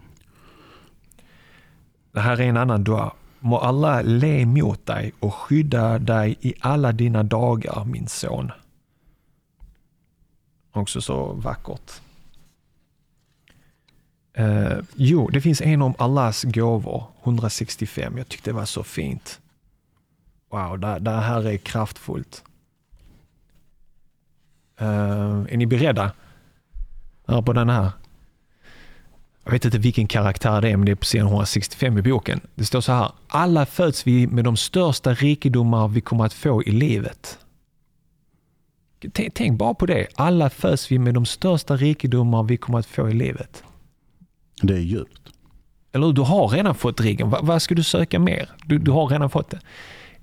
Det 2.14 2.20
här 2.20 2.40
är 2.40 2.48
en 2.48 2.56
annan 2.56 2.84
dua. 2.84 3.12
Må 3.40 3.58
Allah 3.58 4.04
le 4.04 4.46
mot 4.46 4.86
dig 4.86 5.12
och 5.20 5.34
skydda 5.34 5.98
dig 5.98 6.36
i 6.40 6.54
alla 6.60 6.92
dina 6.92 7.22
dagar, 7.22 7.84
min 7.84 8.06
son. 8.08 8.52
Också 10.72 11.00
så 11.00 11.32
vackert. 11.32 11.92
Eh, 14.32 14.78
jo, 14.94 15.28
det 15.28 15.40
finns 15.40 15.60
en 15.60 15.82
om 15.82 15.94
Allahs 15.98 16.44
gåvor, 16.44 17.04
165. 17.22 18.18
Jag 18.18 18.28
tyckte 18.28 18.50
det 18.50 18.54
var 18.54 18.64
så 18.64 18.82
fint. 18.82 19.40
Wow, 20.50 20.78
det, 20.78 20.98
det 20.98 21.10
här 21.10 21.46
är 21.46 21.56
kraftfullt. 21.56 22.44
Eh, 24.76 25.44
är 25.48 25.56
ni 25.56 25.66
beredda? 25.66 26.12
Hör 27.26 27.42
på 27.42 27.52
den 27.52 27.68
här. 27.68 27.90
Jag 29.44 29.52
vet 29.52 29.64
inte 29.64 29.78
vilken 29.78 30.06
karaktär 30.06 30.60
det 30.60 30.70
är, 30.70 30.76
men 30.76 30.86
det 30.86 30.92
är 30.92 30.96
på 30.96 31.04
sidan 31.04 31.26
165 31.26 31.98
i 31.98 32.02
boken. 32.02 32.40
Det 32.54 32.64
står 32.64 32.80
så 32.80 32.92
här. 32.92 33.12
Alla 33.28 33.66
föds 33.66 34.06
vi 34.06 34.26
med 34.26 34.44
de 34.44 34.56
största 34.56 35.14
rikedomar 35.14 35.88
vi 35.88 36.00
kommer 36.00 36.24
att 36.24 36.32
få 36.32 36.62
i 36.62 36.70
livet. 36.70 37.38
Tänk, 39.12 39.34
tänk 39.34 39.58
bara 39.58 39.74
på 39.74 39.86
det. 39.86 40.06
Alla 40.14 40.50
föds 40.50 40.92
vi 40.92 40.98
med 40.98 41.14
de 41.14 41.26
största 41.26 41.76
rikedomar 41.76 42.42
vi 42.42 42.56
kommer 42.56 42.78
att 42.78 42.86
få 42.86 43.10
i 43.10 43.12
livet. 43.12 43.64
Det 44.62 44.74
är 44.74 44.78
djupt. 44.78 45.20
Eller 45.92 46.12
du 46.12 46.22
har 46.22 46.48
redan 46.48 46.74
fått 46.74 47.00
riggen. 47.00 47.30
Va, 47.30 47.38
vad 47.42 47.62
ska 47.62 47.74
du 47.74 47.82
söka 47.82 48.18
mer? 48.18 48.50
Du, 48.64 48.78
du 48.78 48.90
har 48.90 49.06
redan 49.06 49.30
fått 49.30 49.50
det. 49.50 49.60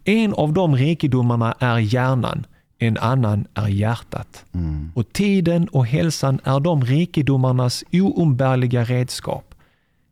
En 0.04 0.34
av 0.34 0.54
de 0.54 0.76
rikedomarna 0.76 1.56
är 1.60 1.78
hjärnan. 1.78 2.46
En 2.84 2.98
annan 2.98 3.48
är 3.54 3.68
hjärtat. 3.68 4.46
Mm. 4.54 4.92
Och 4.96 5.14
tiden 5.14 5.68
och 5.68 5.86
hälsan 5.86 6.40
är 6.44 6.60
de 6.60 6.86
rikedomarnas 6.86 7.84
oumbärliga 7.92 8.84
redskap. 8.84 9.56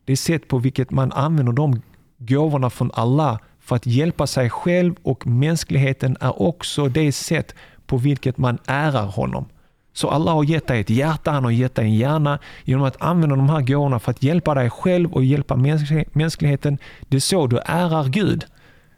Det 0.06 0.18
sätt 0.18 0.48
på 0.48 0.58
vilket 0.58 0.92
man 0.92 1.12
använder 1.12 1.54
de 1.54 1.82
gåvorna 2.18 2.70
från 2.70 2.92
Allah 2.94 3.40
för 3.60 3.76
att 3.76 3.86
hjälpa 3.86 4.28
sig 4.28 4.50
själv 4.50 4.96
och 5.02 5.28
mänskligheten 5.28 6.18
är 6.20 6.42
också 6.42 6.88
det 6.88 7.12
sätt 7.12 7.56
på 7.86 7.98
vilket 7.98 8.38
man 8.38 8.58
ärar 8.68 9.06
honom. 9.06 9.46
Så 9.94 10.10
Allah 10.10 10.34
har 10.34 10.44
gett 10.44 10.68
dig 10.68 10.80
ett 10.80 10.90
hjärta, 10.90 11.32
han 11.32 11.44
har 11.44 11.52
gett 11.52 11.76
dig 11.76 11.86
en 11.86 11.96
hjärna. 11.96 12.40
Genom 12.64 12.84
att 12.84 13.02
använda 13.02 13.36
de 13.36 13.50
här 13.50 13.62
gåvorna 13.62 14.00
för 14.00 14.12
att 14.12 14.24
hjälpa 14.24 14.54
dig 14.54 14.70
själv 14.70 15.14
och 15.14 15.24
hjälpa 15.24 15.56
mäns- 15.56 16.06
mänskligheten. 16.14 16.78
Det 17.08 17.16
är 17.16 17.22
så 17.22 17.48
du 17.48 17.60
ärar 17.66 18.08
Gud. 18.08 18.46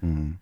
Mm. 0.01 0.37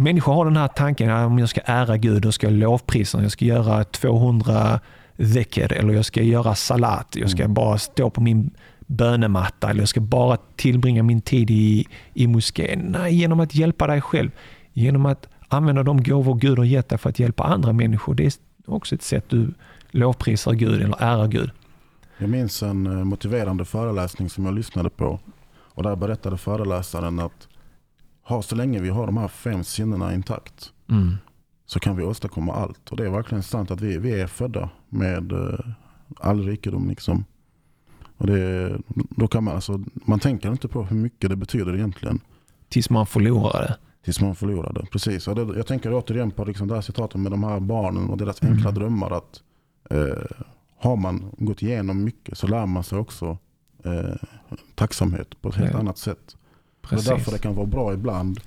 Människor 0.00 0.32
har 0.34 0.44
den 0.44 0.56
här 0.56 0.68
tanken, 0.68 1.10
att 1.10 1.26
om 1.26 1.38
jag 1.38 1.48
ska 1.48 1.60
ära 1.64 1.96
Gud, 1.96 2.22
då 2.22 2.32
ska 2.32 2.46
jag 2.46 2.54
lovprisa, 2.54 3.22
jag 3.22 3.32
ska 3.32 3.44
göra 3.44 3.84
200 3.84 4.80
dhikr 5.16 5.72
eller 5.72 5.94
jag 5.94 6.04
ska 6.04 6.22
göra 6.22 6.54
salat, 6.54 7.16
jag 7.16 7.30
ska 7.30 7.48
bara 7.48 7.78
stå 7.78 8.10
på 8.10 8.20
min 8.20 8.50
bönematta 8.78 9.70
eller 9.70 9.80
jag 9.80 9.88
ska 9.88 10.00
bara 10.00 10.36
tillbringa 10.56 11.02
min 11.02 11.20
tid 11.20 11.50
i, 11.50 11.86
i 12.14 12.26
moskén. 12.26 12.80
Nej, 12.98 13.14
genom 13.14 13.40
att 13.40 13.54
hjälpa 13.54 13.86
dig 13.86 14.00
själv. 14.00 14.30
Genom 14.72 15.06
att 15.06 15.28
använda 15.48 15.82
de 15.82 16.02
gåvor 16.02 16.34
Gud 16.34 16.58
har 16.58 16.64
gett 16.64 16.88
dig 16.88 16.98
för 16.98 17.10
att 17.10 17.18
hjälpa 17.18 17.44
andra 17.44 17.72
människor. 17.72 18.14
Det 18.14 18.26
är 18.26 18.32
också 18.66 18.94
ett 18.94 19.02
sätt 19.02 19.24
du 19.28 19.54
lovprisar 19.90 20.52
Gud 20.52 20.82
eller 20.82 21.02
ärar 21.02 21.28
Gud. 21.28 21.50
Jag 22.18 22.30
minns 22.30 22.62
en 22.62 22.86
eh, 22.86 23.04
motiverande 23.04 23.64
föreläsning 23.64 24.30
som 24.30 24.44
jag 24.44 24.54
lyssnade 24.54 24.90
på. 24.90 25.20
Och 25.52 25.82
där 25.82 25.96
berättade 25.96 26.38
föreläsaren 26.38 27.18
att 27.18 27.48
ha, 28.30 28.42
så 28.42 28.54
länge 28.56 28.80
vi 28.80 28.88
har 28.88 29.06
de 29.06 29.16
här 29.16 29.28
fem 29.28 29.64
sinnena 29.64 30.14
intakt 30.14 30.72
Mm. 30.90 31.16
så 31.66 31.80
kan 31.80 31.96
vi 31.96 32.02
åstadkomma 32.04 32.52
allt. 32.54 32.90
Och 32.90 32.96
det 32.96 33.06
är 33.06 33.10
verkligen 33.10 33.42
sant 33.42 33.70
att 33.70 33.80
vi, 33.80 33.98
vi 33.98 34.20
är 34.20 34.26
födda 34.26 34.70
med 34.88 35.32
eh, 35.32 35.58
all 36.20 36.44
rikedom. 36.46 36.88
Liksom. 36.88 37.24
Och 38.16 38.26
det, 38.26 38.78
då 38.94 39.28
kan 39.28 39.44
man, 39.44 39.54
alltså, 39.54 39.80
man 39.92 40.18
tänker 40.20 40.50
inte 40.52 40.68
på 40.68 40.82
hur 40.84 40.96
mycket 40.96 41.30
det 41.30 41.36
betyder 41.36 41.74
egentligen 41.76 42.20
Tills 42.68 42.90
man 42.90 43.06
förlorar 43.06 43.60
det. 43.62 43.76
tills 44.04 44.20
man 44.20 44.34
förlorar 44.34 44.72
det. 44.72 44.86
Precis. 44.92 45.28
Och 45.28 45.34
det, 45.34 45.56
jag 45.56 45.66
tänker 45.66 45.92
återigen 45.94 46.30
på 46.30 46.44
liksom 46.44 46.68
det 46.68 46.74
här 46.74 46.80
citatet 46.80 47.20
med 47.20 47.32
de 47.32 47.44
här 47.44 47.60
barnen 47.60 48.10
och 48.10 48.16
deras 48.16 48.42
enkla 48.42 48.68
Mm. 48.70 48.74
drömmar. 48.74 49.10
att 49.10 49.42
eh, 49.90 50.46
Har 50.78 50.96
man 50.96 51.24
gått 51.38 51.62
igenom 51.62 52.04
mycket 52.04 52.38
så 52.38 52.46
lär 52.46 52.66
man 52.66 52.84
sig 52.84 52.98
också 52.98 53.38
eh, 53.84 54.14
tacksamhet 54.74 55.42
på 55.42 55.48
ett 55.48 55.54
helt 55.54 55.72
Ja. 55.72 55.78
annat 55.78 55.98
sätt. 55.98 56.36
Precis. 56.90 57.06
Det 57.08 57.12
är 57.12 57.16
därför 57.16 57.32
det 57.32 57.38
kan 57.38 57.54
vara 57.54 57.66
bra 57.66 57.92
ibland, 57.94 58.40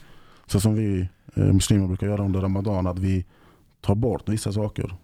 så 0.46 0.60
som 0.60 0.76
vi 0.76 1.08
eh, 1.36 1.44
muslimer 1.44 1.88
brukar 1.88 2.08
göra 2.08 2.24
under 2.26 2.42
Ramadan, 2.42 2.88
att 2.88 3.00
vi 3.00 3.26
tar 3.82 3.96
bort 3.96 4.30
vissa 4.30 4.52
saker 4.52 4.96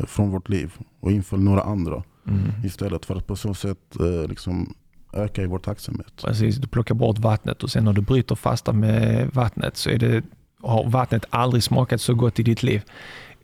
eh, 0.00 0.06
från 0.06 0.30
vårt 0.30 0.48
liv 0.48 0.72
och 1.00 1.12
inför 1.12 1.36
några 1.36 1.62
andra 1.62 2.02
Mm. 2.28 2.40
istället 2.64 3.04
för 3.06 3.16
att 3.16 3.26
på 3.26 3.36
så 3.36 3.54
sätt 3.54 3.78
eh, 4.00 4.28
liksom 4.28 4.74
öka 5.12 5.42
i 5.42 5.46
vår 5.46 5.58
tacksamhet. 5.58 6.12
Precis, 6.24 6.56
du 6.56 6.68
plockar 6.68 6.94
bort 6.94 7.18
vattnet 7.18 7.62
och 7.62 7.70
sen 7.70 7.84
när 7.84 7.92
du 7.92 8.00
bryter 8.00 8.34
fasta 8.34 8.72
med 8.72 9.30
vattnet 9.32 9.76
så 9.76 9.90
är 9.90 9.98
det, 9.98 10.22
har 10.62 10.90
vattnet 10.90 11.24
aldrig 11.30 11.62
smakat 11.62 12.00
så 12.00 12.14
gott 12.14 12.38
i 12.38 12.42
ditt 12.42 12.62
liv. 12.62 12.82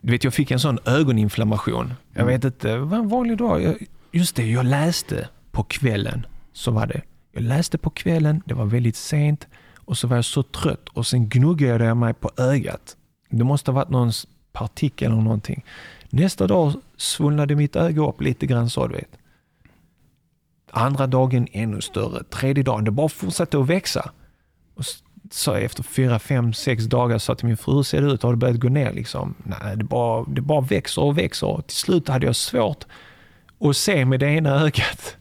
Du 0.00 0.12
vet, 0.12 0.24
jag 0.24 0.34
fick 0.34 0.50
en 0.50 0.60
sån 0.60 0.78
ögoninflammation. 0.84 1.94
Jag 2.12 2.22
Mm. 2.22 2.34
vet 2.34 2.44
inte, 2.44 2.68
det 2.72 2.78
var 2.78 2.98
en 2.98 3.08
vanlig 3.08 3.38
dag. 3.38 3.74
Just 4.12 4.36
det, 4.36 4.46
jag 4.50 4.66
läste 4.66 5.28
på 5.52 5.62
kvällen. 5.62 6.26
Så 6.52 6.70
var 6.70 6.86
det. 6.86 7.02
Jag 7.36 7.42
läste 7.42 7.78
på 7.78 7.90
kvällen, 7.90 8.42
det 8.46 8.54
var 8.54 8.64
väldigt 8.64 8.96
sent 8.96 9.46
och 9.76 9.98
så 9.98 10.06
var 10.06 10.16
jag 10.16 10.24
så 10.24 10.42
trött 10.42 10.88
och 10.88 11.06
sen 11.06 11.28
gnuggade 11.28 11.84
jag 11.84 11.96
mig 11.96 12.14
på 12.14 12.30
ögat. 12.36 12.96
Det 13.30 13.44
måste 13.44 13.70
ha 13.70 13.74
varit 13.76 13.90
någon 13.90 14.12
partikel 14.52 15.12
eller 15.12 15.22
någonting. 15.22 15.64
Nästa 16.10 16.46
dag 16.46 16.72
svullnade 16.96 17.54
mitt 17.54 17.76
öga 17.76 18.02
upp 18.02 18.20
lite 18.20 18.46
grann 18.46 18.70
så 18.70 18.86
du 18.86 18.94
vet. 18.94 19.18
Andra 20.70 21.06
dagen 21.06 21.46
ännu 21.52 21.80
större. 21.80 22.24
Tredje 22.24 22.64
dagen, 22.64 22.84
det 22.84 22.90
bara 22.90 23.08
fortsatte 23.08 23.58
att 23.58 23.66
växa. 23.66 24.10
Och 24.74 24.84
så 25.30 25.54
efter 25.54 25.82
fyra, 25.82 26.18
fem, 26.18 26.52
sex 26.52 26.84
dagar 26.84 27.18
sa 27.18 27.30
jag 27.30 27.38
till 27.38 27.46
min 27.46 27.56
fru, 27.56 27.74
hur 27.74 27.82
ser 27.82 28.02
det 28.02 28.12
ut? 28.12 28.22
Har 28.22 28.30
det 28.30 28.36
börjat 28.36 28.60
gå 28.60 28.68
ner? 28.68 28.92
Liksom? 28.92 29.34
Nej, 29.42 29.76
det 29.76 29.84
bara, 29.84 30.24
det 30.28 30.40
bara 30.40 30.60
växer 30.60 31.02
och 31.02 31.18
växer. 31.18 31.46
Och 31.46 31.66
till 31.66 31.76
slut 31.76 32.08
hade 32.08 32.26
jag 32.26 32.36
svårt 32.36 32.84
att 33.60 33.76
se 33.76 34.04
med 34.04 34.20
det 34.20 34.26
ena 34.26 34.50
ögat. 34.50 35.16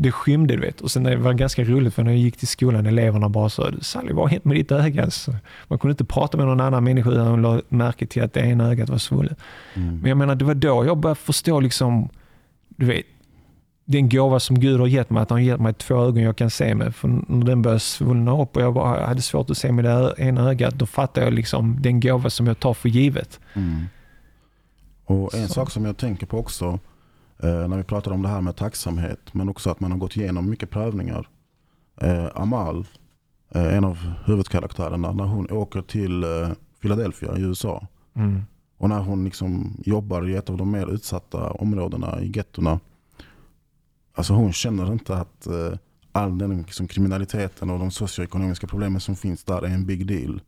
Det 0.00 0.12
skymde, 0.12 0.54
du 0.54 0.60
vet. 0.60 0.80
Och 0.80 0.90
sen 0.90 1.02
det 1.02 1.16
var 1.16 1.32
ganska 1.32 1.64
roligt 1.64 1.94
för 1.94 2.02
när 2.02 2.10
jag 2.10 2.20
gick 2.20 2.36
till 2.36 2.48
skolan, 2.48 2.86
eleverna 2.86 3.28
bara 3.28 3.48
sa, 3.48 3.70
Sally, 3.80 4.12
vad 4.12 4.24
har 4.24 4.28
hänt 4.28 4.44
med 4.44 4.56
ditt 4.56 4.72
öga? 4.72 5.10
Så 5.10 5.34
man 5.68 5.78
kunde 5.78 5.92
inte 5.92 6.04
prata 6.04 6.36
med 6.36 6.46
någon 6.46 6.60
annan 6.60 6.84
människa 6.84 7.10
utan 7.10 7.26
att 7.26 7.40
la 7.40 7.62
märke 7.68 8.06
till 8.06 8.22
att 8.22 8.32
det 8.32 8.40
ena 8.40 8.68
ögat 8.68 8.88
var 8.88 8.98
svullet. 8.98 9.38
Mm. 9.74 9.98
Men 10.00 10.08
jag 10.08 10.18
menar, 10.18 10.34
det 10.34 10.44
var 10.44 10.54
då 10.54 10.84
jag 10.84 10.98
började 10.98 11.20
förstå, 11.20 11.60
liksom, 11.60 12.08
du 12.68 12.86
vet, 12.86 13.04
den 13.84 14.08
gåva 14.08 14.40
som 14.40 14.60
Gud 14.60 14.80
har 14.80 14.86
gett 14.86 15.10
mig, 15.10 15.22
att 15.22 15.30
han 15.30 15.38
har 15.38 15.44
gett 15.44 15.60
mig 15.60 15.74
två 15.74 15.94
ögon 15.94 16.22
jag 16.22 16.36
kan 16.36 16.50
se 16.50 16.74
med. 16.74 16.94
För 16.94 17.08
när 17.08 17.46
den 17.46 17.62
började 17.62 17.80
svullna 17.80 18.42
upp 18.42 18.56
och 18.56 18.62
jag 18.62 18.74
bara 18.74 19.06
hade 19.06 19.22
svårt 19.22 19.50
att 19.50 19.58
se 19.58 19.72
med 19.72 19.84
det 19.84 20.14
ena 20.18 20.50
ögat, 20.50 20.74
då 20.74 20.86
fattade 20.86 21.26
jag 21.26 21.34
liksom 21.34 21.82
den 21.82 22.00
gåva 22.00 22.30
som 22.30 22.46
jag 22.46 22.60
tar 22.60 22.74
för 22.74 22.88
givet. 22.88 23.40
Mm. 23.54 23.84
Och 25.04 25.34
en 25.34 25.48
Så. 25.48 25.54
sak 25.54 25.70
som 25.70 25.84
jag 25.84 25.96
tänker 25.96 26.26
på 26.26 26.38
också 26.38 26.78
när 27.42 27.76
vi 27.76 27.82
pratar 27.82 28.10
om 28.10 28.22
det 28.22 28.28
här 28.28 28.40
med 28.40 28.56
tacksamhet 28.56 29.34
men 29.34 29.48
också 29.48 29.70
att 29.70 29.80
man 29.80 29.90
har 29.90 29.98
gått 29.98 30.16
igenom 30.16 30.50
mycket 30.50 30.70
prövningar. 30.70 31.28
Eh, 32.00 32.26
Amal, 32.34 32.86
eh, 33.54 33.76
en 33.76 33.84
av 33.84 34.12
huvudkaraktärerna, 34.24 35.12
när 35.12 35.24
hon 35.24 35.50
åker 35.50 35.82
till 35.82 36.24
eh, 36.24 36.48
Philadelphia 36.80 37.38
i 37.38 37.40
USA 37.40 37.86
Mm. 38.14 38.42
och 38.76 38.88
när 38.88 39.00
hon 39.00 39.24
liksom 39.24 39.76
jobbar 39.84 40.28
i 40.28 40.34
ett 40.34 40.50
av 40.50 40.56
de 40.56 40.70
mer 40.70 40.86
utsatta 40.94 41.50
områdena 41.50 42.20
i 42.22 42.32
gettorna. 42.36 42.80
Alltså 44.14 44.32
hon 44.32 44.52
känner 44.52 44.92
inte 44.92 45.16
att 45.16 45.46
eh, 45.46 45.72
all 46.12 46.38
den 46.38 46.58
liksom, 46.62 46.88
kriminaliteten 46.88 47.70
och 47.70 47.78
de 47.78 47.90
socioekonomiska 47.90 48.66
problemen 48.66 49.00
som 49.00 49.16
finns 49.16 49.44
där 49.44 49.62
är 49.62 49.68
en 49.68 49.86
big 49.86 50.06
deal. 50.06 50.40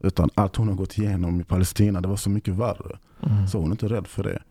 Utan 0.00 0.30
allt 0.34 0.56
hon 0.56 0.68
har 0.68 0.74
gått 0.74 0.98
igenom 0.98 1.40
i 1.40 1.44
Palestina 1.44 2.00
det 2.00 2.08
var 2.08 2.16
så 2.16 2.30
mycket 2.30 2.54
värre. 2.54 2.98
Mm. 3.22 3.48
Så 3.48 3.58
hon 3.58 3.66
är 3.68 3.72
inte 3.72 3.88
rädd 3.88 4.06
för 4.06 4.22
det. 4.22 4.42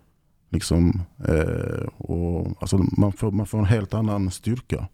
Liksom, 0.53 1.01
eh, 1.27 1.87
och, 1.97 2.57
alltså, 2.59 2.77
man, 2.97 3.13
får, 3.13 3.31
man 3.31 3.45
får 3.45 3.59
en 3.59 3.65
helt 3.65 3.93
annan 3.93 4.31
styrka 4.31 4.87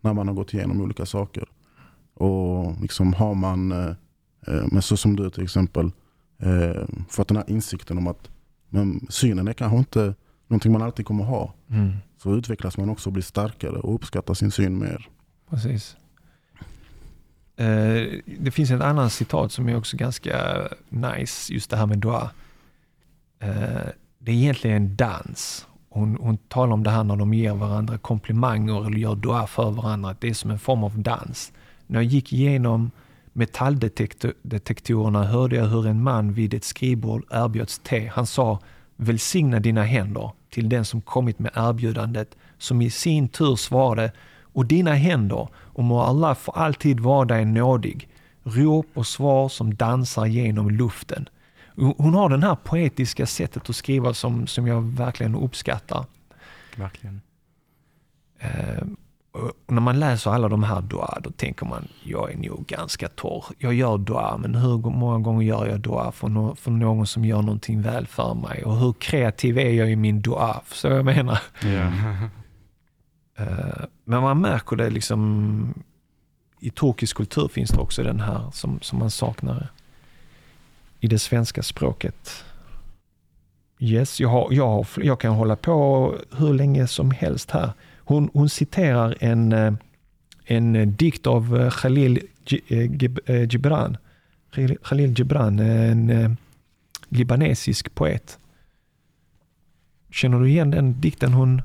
när 0.00 0.12
man 0.12 0.28
har 0.28 0.34
gått 0.34 0.54
igenom 0.54 0.80
olika 0.80 1.06
saker. 1.06 1.48
Och 2.14 2.80
liksom 2.80 3.12
har 3.12 3.34
man, 3.34 3.72
eh, 3.72 3.94
eh, 4.46 4.64
men 4.72 4.82
så 4.82 4.96
som 4.96 5.16
du 5.16 5.30
till 5.30 5.42
exempel, 5.42 5.90
eh, 6.38 6.84
fått 7.08 7.28
den 7.28 7.36
här 7.36 7.50
insikten 7.50 7.98
om 7.98 8.06
att 8.06 8.30
men 8.68 9.06
synen 9.08 9.48
är 9.48 9.52
kanske 9.52 9.78
inte 9.78 10.14
någonting 10.48 10.72
man 10.72 10.82
alltid 10.82 11.06
kommer 11.06 11.24
ha. 11.24 11.54
Mm. 11.70 11.92
Så 12.22 12.34
utvecklas 12.34 12.78
man 12.78 12.88
också 12.88 13.08
och 13.08 13.12
blir 13.12 13.22
starkare 13.22 13.78
och 13.78 13.94
uppskattar 13.94 14.34
sin 14.34 14.50
syn 14.50 14.78
mer. 14.78 15.08
Precis. 15.50 15.96
Eh, 17.56 18.20
det 18.38 18.50
finns 18.50 18.70
en 18.70 18.82
annan 18.82 19.10
citat 19.10 19.52
som 19.52 19.68
är 19.68 19.76
också 19.76 19.96
ganska 19.96 20.68
nice, 20.88 21.52
just 21.52 21.70
det 21.70 21.76
här 21.76 21.86
med 21.86 21.98
dua. 21.98 22.30
Eh, 23.38 23.88
det 24.24 24.32
är 24.32 24.36
egentligen 24.36 24.76
en 24.76 24.96
dans 24.96 25.66
hon, 25.94 26.16
hon 26.20 26.36
talar 26.36 26.72
om 26.72 26.82
det 26.82 26.90
här 26.90 27.04
när 27.04 27.16
de 27.16 27.34
ger 27.34 27.54
varandra 27.54 27.98
komplimanger 27.98 28.86
eller 28.86 28.98
gör 28.98 29.14
dua 29.14 29.46
för 29.46 29.70
varandra, 29.70 30.10
att 30.10 30.20
det 30.20 30.28
är 30.28 30.34
som 30.34 30.50
en 30.50 30.58
form 30.58 30.84
av 30.84 30.98
dans. 30.98 31.52
När 31.86 32.00
jag 32.00 32.04
gick 32.04 32.32
igenom 32.32 32.90
metalldetektorerna 33.32 35.24
hörde 35.24 35.56
jag 35.56 35.66
hur 35.66 35.86
en 35.86 36.02
man 36.02 36.32
vid 36.32 36.54
ett 36.54 36.64
skrivbord 36.64 37.24
erbjöds 37.30 37.78
te. 37.78 38.06
Han 38.06 38.26
sa 38.26 38.58
Välsigna 38.96 39.60
dina 39.60 39.82
händer 39.82 40.30
till 40.50 40.68
den 40.68 40.84
som 40.84 41.00
kommit 41.00 41.38
med 41.38 41.52
erbjudandet, 41.54 42.36
som 42.58 42.82
i 42.82 42.90
sin 42.90 43.28
tur 43.28 43.56
svarade 43.56 44.12
och 44.40 44.66
dina 44.66 44.94
händer, 44.94 45.48
och 45.54 45.84
må 45.84 46.00
Allah 46.00 46.34
för 46.34 46.52
alltid 46.52 47.00
vara 47.00 47.24
dig 47.24 47.44
nådig. 47.44 48.08
Rop 48.42 48.86
och 48.94 49.06
svar 49.06 49.48
som 49.48 49.74
dansar 49.74 50.26
genom 50.26 50.70
luften. 50.70 51.28
Hon 51.76 52.14
har 52.14 52.28
den 52.28 52.42
här 52.42 52.54
poetiska 52.54 53.26
sättet 53.26 53.70
att 53.70 53.76
skriva 53.76 54.14
som, 54.14 54.46
som 54.46 54.66
jag 54.66 54.82
verkligen 54.82 55.34
uppskattar. 55.34 56.04
Verkligen. 56.76 57.20
Eh, 58.38 58.84
när 59.66 59.80
man 59.80 60.00
läser 60.00 60.30
alla 60.30 60.48
de 60.48 60.62
här 60.62 60.80
dua, 60.80 61.18
då 61.22 61.30
tänker 61.30 61.66
man, 61.66 61.88
jag 62.02 62.32
är 62.32 62.36
nog 62.36 62.66
ganska 62.66 63.08
torr. 63.08 63.44
Jag 63.58 63.74
gör 63.74 63.98
dua, 63.98 64.36
men 64.36 64.54
hur 64.54 64.78
många 64.78 65.18
gånger 65.18 65.46
gör 65.46 65.66
jag 65.66 65.80
dua 65.80 66.12
för, 66.12 66.28
no 66.28 66.54
för 66.54 66.70
någon 66.70 67.06
som 67.06 67.24
gör 67.24 67.42
någonting 67.42 67.82
väl 67.82 68.06
för 68.06 68.34
mig? 68.34 68.64
Och 68.64 68.76
hur 68.76 68.92
kreativ 68.92 69.58
är 69.58 69.70
jag 69.70 69.90
i 69.90 69.96
min 69.96 70.22
dua? 70.22 70.60
Så 70.72 70.88
jag 70.88 71.04
menar. 71.04 71.38
Yeah. 71.64 72.24
men 74.04 74.22
man 74.22 74.40
märker 74.40 74.76
det 74.76 74.90
liksom, 74.90 75.74
i 76.60 76.70
turkisk 76.70 77.16
kultur 77.16 77.48
finns 77.48 77.70
det 77.70 77.80
också 77.80 78.02
den 78.02 78.20
här 78.20 78.50
som, 78.52 78.78
som 78.82 78.98
man 78.98 79.10
saknar 79.10 79.68
i 81.04 81.06
det 81.06 81.18
svenska 81.18 81.62
språket. 81.62 82.44
Yes, 83.78 84.20
jag, 84.20 84.28
har, 84.28 84.48
jag, 84.52 84.68
har, 84.68 84.86
jag 84.96 85.20
kan 85.20 85.34
hålla 85.34 85.56
på 85.56 86.14
hur 86.36 86.54
länge 86.54 86.86
som 86.86 87.10
helst 87.10 87.50
här. 87.50 87.72
Hon, 87.98 88.30
hon 88.32 88.48
citerar 88.48 89.16
en, 89.20 89.52
eh, 89.52 89.72
en 90.44 90.96
dikt 90.96 91.26
av 91.26 91.60
eh, 91.60 91.70
Khalil 91.70 92.20
eh, 93.26 93.50
Gibran. 93.50 93.96
Khalil 94.82 95.18
Gibran, 95.18 95.58
en 95.58 96.36
libanesisk 97.08 97.94
poet. 97.94 98.38
Känner 100.10 100.40
du 100.40 100.48
igen 100.48 100.70
den 100.70 101.00
dikten 101.00 101.32
hon 101.32 101.62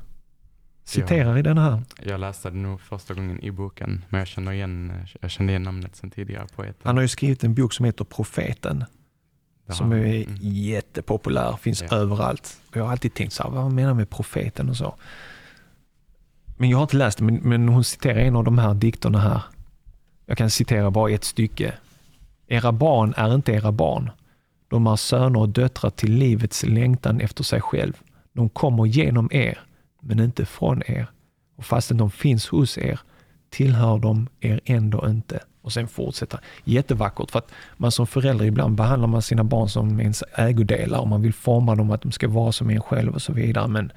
citerar 0.84 1.32
ja. 1.32 1.38
i 1.38 1.42
den 1.42 1.58
här? 1.58 1.82
Jag 2.02 2.20
läste 2.20 2.50
den 2.50 2.62
nog 2.62 2.80
första 2.80 3.14
gången 3.14 3.44
i 3.44 3.50
boken, 3.50 4.04
men 4.08 4.18
jag 4.18 4.28
känner 4.28 4.52
igen, 4.52 4.92
jag 5.20 5.30
kände 5.30 5.52
igen 5.52 5.62
namnet 5.62 5.96
sen 5.96 6.10
tidigare. 6.10 6.46
Poeten. 6.56 6.82
Han 6.82 6.96
har 6.96 7.02
ju 7.02 7.08
skrivit 7.08 7.44
en 7.44 7.54
bok 7.54 7.72
som 7.72 7.84
heter 7.84 8.04
Profeten. 8.04 8.84
Jaha. 9.70 9.76
Som 9.76 9.92
är 9.92 9.96
mm. 9.96 10.36
jättepopulär, 10.40 11.56
finns 11.56 11.84
ja. 11.90 11.96
överallt. 11.96 12.60
Jag 12.74 12.84
har 12.84 12.90
alltid 12.90 13.14
tänkt 13.14 13.32
så 13.32 13.42
här, 13.42 13.50
vad 13.50 13.72
menar 13.72 13.94
med 13.94 14.10
profeten 14.10 14.68
och 14.68 14.76
så. 14.76 14.94
Men 16.56 16.70
jag 16.70 16.78
har 16.78 16.82
inte 16.82 16.96
läst 16.96 17.18
det, 17.18 17.24
men, 17.24 17.34
men 17.34 17.68
hon 17.68 17.84
citerar 17.84 18.18
en 18.18 18.36
av 18.36 18.44
de 18.44 18.58
här 18.58 18.74
dikterna 18.74 19.18
här. 19.18 19.42
Jag 20.26 20.38
kan 20.38 20.50
citera 20.50 20.90
bara 20.90 21.10
ett 21.10 21.24
stycke. 21.24 21.74
Era 22.46 22.72
barn 22.72 23.14
är 23.16 23.34
inte 23.34 23.52
era 23.52 23.72
barn. 23.72 24.10
De 24.68 24.86
är 24.86 24.96
söner 24.96 25.40
och 25.40 25.48
döttrar 25.48 25.90
till 25.90 26.12
livets 26.12 26.62
längtan 26.62 27.20
efter 27.20 27.44
sig 27.44 27.60
själv. 27.60 27.92
De 28.32 28.48
kommer 28.48 28.86
genom 28.86 29.28
er, 29.32 29.58
men 30.00 30.20
inte 30.20 30.46
från 30.46 30.82
er. 30.86 31.06
Och 31.56 31.64
fastän 31.64 31.96
de 31.96 32.10
finns 32.10 32.48
hos 32.48 32.78
er 32.78 33.00
tillhör 33.50 33.98
de 33.98 34.28
er 34.40 34.60
ändå 34.64 35.08
inte. 35.08 35.40
Och 35.62 35.72
sen 35.72 35.88
fortsätta. 35.88 36.40
Jättevackert 36.64 37.30
för 37.30 37.38
att 37.38 37.52
man 37.76 37.92
som 37.92 38.06
förälder 38.06 38.44
ibland 38.44 38.76
behandlar 38.76 39.08
man 39.08 39.22
sina 39.22 39.44
barn 39.44 39.68
som 39.68 40.00
ens 40.00 40.22
ägodelar 40.34 40.98
och 40.98 41.08
man 41.08 41.22
vill 41.22 41.34
forma 41.34 41.74
dem 41.74 41.90
att 41.90 42.02
de 42.02 42.12
ska 42.12 42.28
vara 42.28 42.52
som 42.52 42.70
en 42.70 42.80
själv 42.80 43.14
och 43.14 43.22
så 43.22 43.32
vidare. 43.32 43.68
Men 43.68 43.92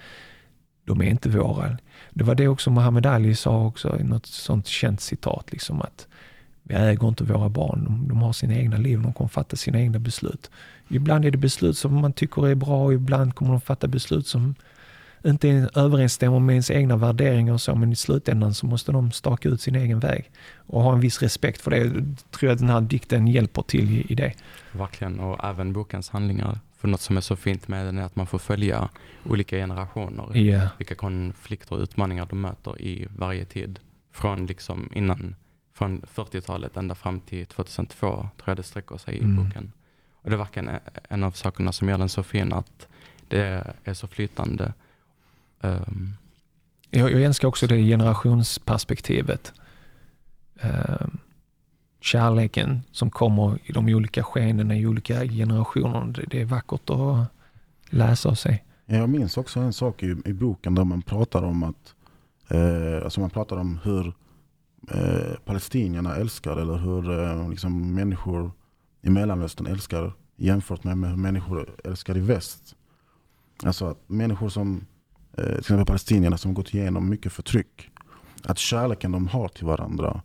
de 0.86 1.01
är 1.01 1.05
inte 1.05 1.30
våra. 1.30 1.78
Det 2.14 2.24
var 2.24 2.36
det 2.36 2.47
också 2.47 2.72
Muhammad 2.72 3.05
Ali 3.05 3.36
sa 3.36 3.66
också 3.66 3.99
i 3.99 4.03
något 4.03 4.26
sånt 4.26 4.68
känt 4.68 5.01
citat, 5.01 5.51
liksom 5.51 5.82
att 5.82 6.07
vi 6.64 6.76
äger 6.76 7.07
inte 7.07 7.24
våra 7.24 7.49
barn, 7.49 7.84
de, 7.86 8.07
de 8.07 8.22
har 8.22 8.34
sina 8.34 8.55
egna 8.55 8.78
liv, 8.78 9.01
de 9.01 9.14
kommer 9.14 9.30
fatta 9.30 9.55
sina 9.55 9.80
egna 9.80 9.99
beslut. 9.99 10.51
Ibland 10.88 11.26
är 11.26 11.32
det 11.32 11.38
beslut 11.38 11.78
som 11.78 12.01
man 12.01 12.14
tycker 12.14 12.47
är 12.47 12.55
bra 12.55 12.84
och 12.84 12.93
ibland 12.93 13.36
kommer 13.36 13.51
de 13.51 13.61
fatta 13.61 13.88
beslut 13.88 14.28
som 14.28 14.55
inte 15.26 15.70
överensstämmer 15.76 16.40
med 16.40 16.54
ens 16.54 16.72
egna 16.72 16.98
värderingar 16.98 17.54
och 17.54 17.62
så, 17.62 17.76
men 17.76 17.92
i 17.92 17.96
slutändan 17.96 18.54
så 18.54 18.66
måste 18.66 18.92
de 18.92 19.12
staka 19.12 19.50
ut 19.50 19.62
sin 19.62 19.76
egen 19.76 20.00
väg 20.00 20.32
och 20.58 20.82
ha 20.82 20.94
en 20.94 21.00
viss 21.00 21.22
respekt 21.22 21.62
för 21.62 21.72
det. 21.72 21.78
Jag 21.78 22.16
tror 22.32 22.50
jag 22.50 22.52
att 22.52 22.60
den 22.60 22.70
här 22.70 22.82
dikten 22.82 23.28
hjälper 23.28 23.62
till 23.62 23.92
i, 23.92 24.06
i 24.10 24.16
det. 24.16 24.34
Verkligen, 24.72 25.20
och 25.20 25.46
även 25.46 25.74
bokens 25.74 26.10
handlingar 26.10 26.60
för 26.84 26.88
något 26.88 27.02
som 27.02 27.18
är 27.18 27.22
så 27.22 27.36
fint 27.36 27.68
med 27.68 27.86
den 27.86 27.98
är 27.98 28.04
att 28.04 28.16
man 28.16 28.28
får 28.28 28.40
följa 28.40 28.90
olika 29.26 29.56
generationer. 29.56 30.38
Yeah. 30.38 30.68
Vilka 30.78 30.96
konflikter 30.96 31.76
och 31.76 31.82
utmaningar 31.82 32.26
de 32.26 32.42
möter 32.42 32.82
i 32.82 33.08
varje 33.18 33.46
tid. 33.46 33.80
Från 34.12 34.46
liksom 34.46 34.90
innan, 34.94 35.36
från 35.74 36.02
40-talet 36.02 36.78
ända 36.78 36.96
fram 36.96 37.20
till 37.20 37.46
2002 37.46 38.08
tror 38.08 38.30
jag 38.46 38.58
det 38.58 38.64
sträcker 38.64 38.98
sig 38.98 39.16
i 39.16 39.24
mm. 39.24 39.36
boken. 39.36 39.72
Och 40.14 40.30
det 40.30 40.36
är 40.36 40.38
verkligen 40.38 40.70
en 41.10 41.24
av 41.24 41.32
sakerna 41.32 41.72
som 41.72 41.90
gör 41.90 41.98
den 41.98 42.10
så 42.10 42.24
fin 42.24 42.54
att 42.54 42.88
det 43.28 43.74
är 43.84 43.94
så 43.94 44.08
flytande. 44.08 44.74
Um. 45.64 46.14
Jag, 46.89 47.11
jag 47.11 47.22
älskar 47.22 47.47
också 47.47 47.68
det 47.68 47.78
generationsperspektivet. 47.78 49.53
Um 50.61 51.20
kärleken 52.03 52.82
som 52.91 53.09
kommer 53.09 53.59
i 53.64 53.72
de 53.72 53.89
olika 53.89 54.24
skeendena 54.24 54.76
i 54.76 54.88
olika 54.88 55.26
generationer. 55.26 56.05
Det, 56.05 56.26
det 56.28 56.41
är 56.41 56.45
vackert 56.45 56.89
att 56.89 57.28
läsa 57.89 58.30
och 58.30 58.38
se. 58.38 58.59
Jag 58.86 59.09
minns 59.09 59.38
också 59.38 59.59
en 59.59 59.74
sak 59.74 60.03
i, 60.03 60.16
i 60.26 60.34
boken 60.34 60.76
där 60.76 60.84
man 60.84 61.01
pratar 61.01 61.43
om 61.43 61.64
att 61.64 61.95
eh, 62.47 63.03
alltså 63.03 63.20
man 63.20 63.30
pratar 63.30 63.57
om 63.57 63.80
hur 63.84 64.14
eh, 64.91 65.34
palestinierna 65.45 66.16
älskar 66.16 66.57
eller 66.57 66.78
hur 66.78 67.20
eh, 67.20 67.49
liksom 67.49 67.93
människor 67.93 68.51
i 69.01 69.09
Mellanöstern 69.09 69.68
älskar 69.68 70.14
jämfört 70.36 70.84
med, 70.84 70.97
med 70.97 71.09
hur 71.09 71.18
människor 71.18 71.76
älskar 71.84 72.18
i 72.18 72.20
väst. 72.20 72.76
Alltså 73.64 73.86
att 73.86 74.09
människor 74.09 74.49
som 74.49 74.86
eh, 75.38 75.44
till 75.46 75.58
exempel 75.58 75.86
palestinierna 75.86 76.38
som 76.38 76.54
gått 76.54 76.74
igenom 76.74 77.10
mycket 77.10 77.34
förtryck. 77.34 77.90
Att 78.44 78.58
kärleken 78.58 79.12
de 79.12 79.28
har 79.28 79.48
till 79.48 79.66
varandra 79.66 80.22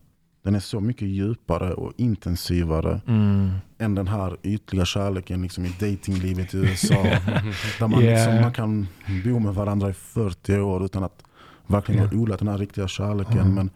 den 0.48 0.54
är 0.54 0.60
så 0.60 0.80
mycket 0.80 1.08
djupare 1.08 1.74
och 1.74 1.92
intensivare 1.96 3.00
mm. 3.06 3.50
än 3.78 3.94
den 3.94 4.08
här 4.08 4.36
ytliga 4.42 4.84
kärleken 4.84 5.42
liksom 5.42 5.64
i 5.64 5.68
datinglivet 5.80 6.54
i 6.54 6.56
USA. 6.56 6.94
där 7.78 7.88
man, 7.88 8.02
yeah. 8.02 8.14
liksom, 8.14 8.40
man 8.40 8.52
kan 8.52 8.86
bo 9.24 9.38
med 9.38 9.54
varandra 9.54 9.90
i 9.90 9.92
40 9.92 10.58
år 10.58 10.84
utan 10.84 11.04
att 11.04 11.22
verkligen 11.66 12.00
yeah. 12.00 12.14
ha 12.14 12.20
odlat 12.20 12.38
den 12.38 12.48
här 12.48 12.58
riktiga 12.58 12.88
kärleken. 12.88 13.38
Mm. 13.38 13.54
Men 13.54 13.70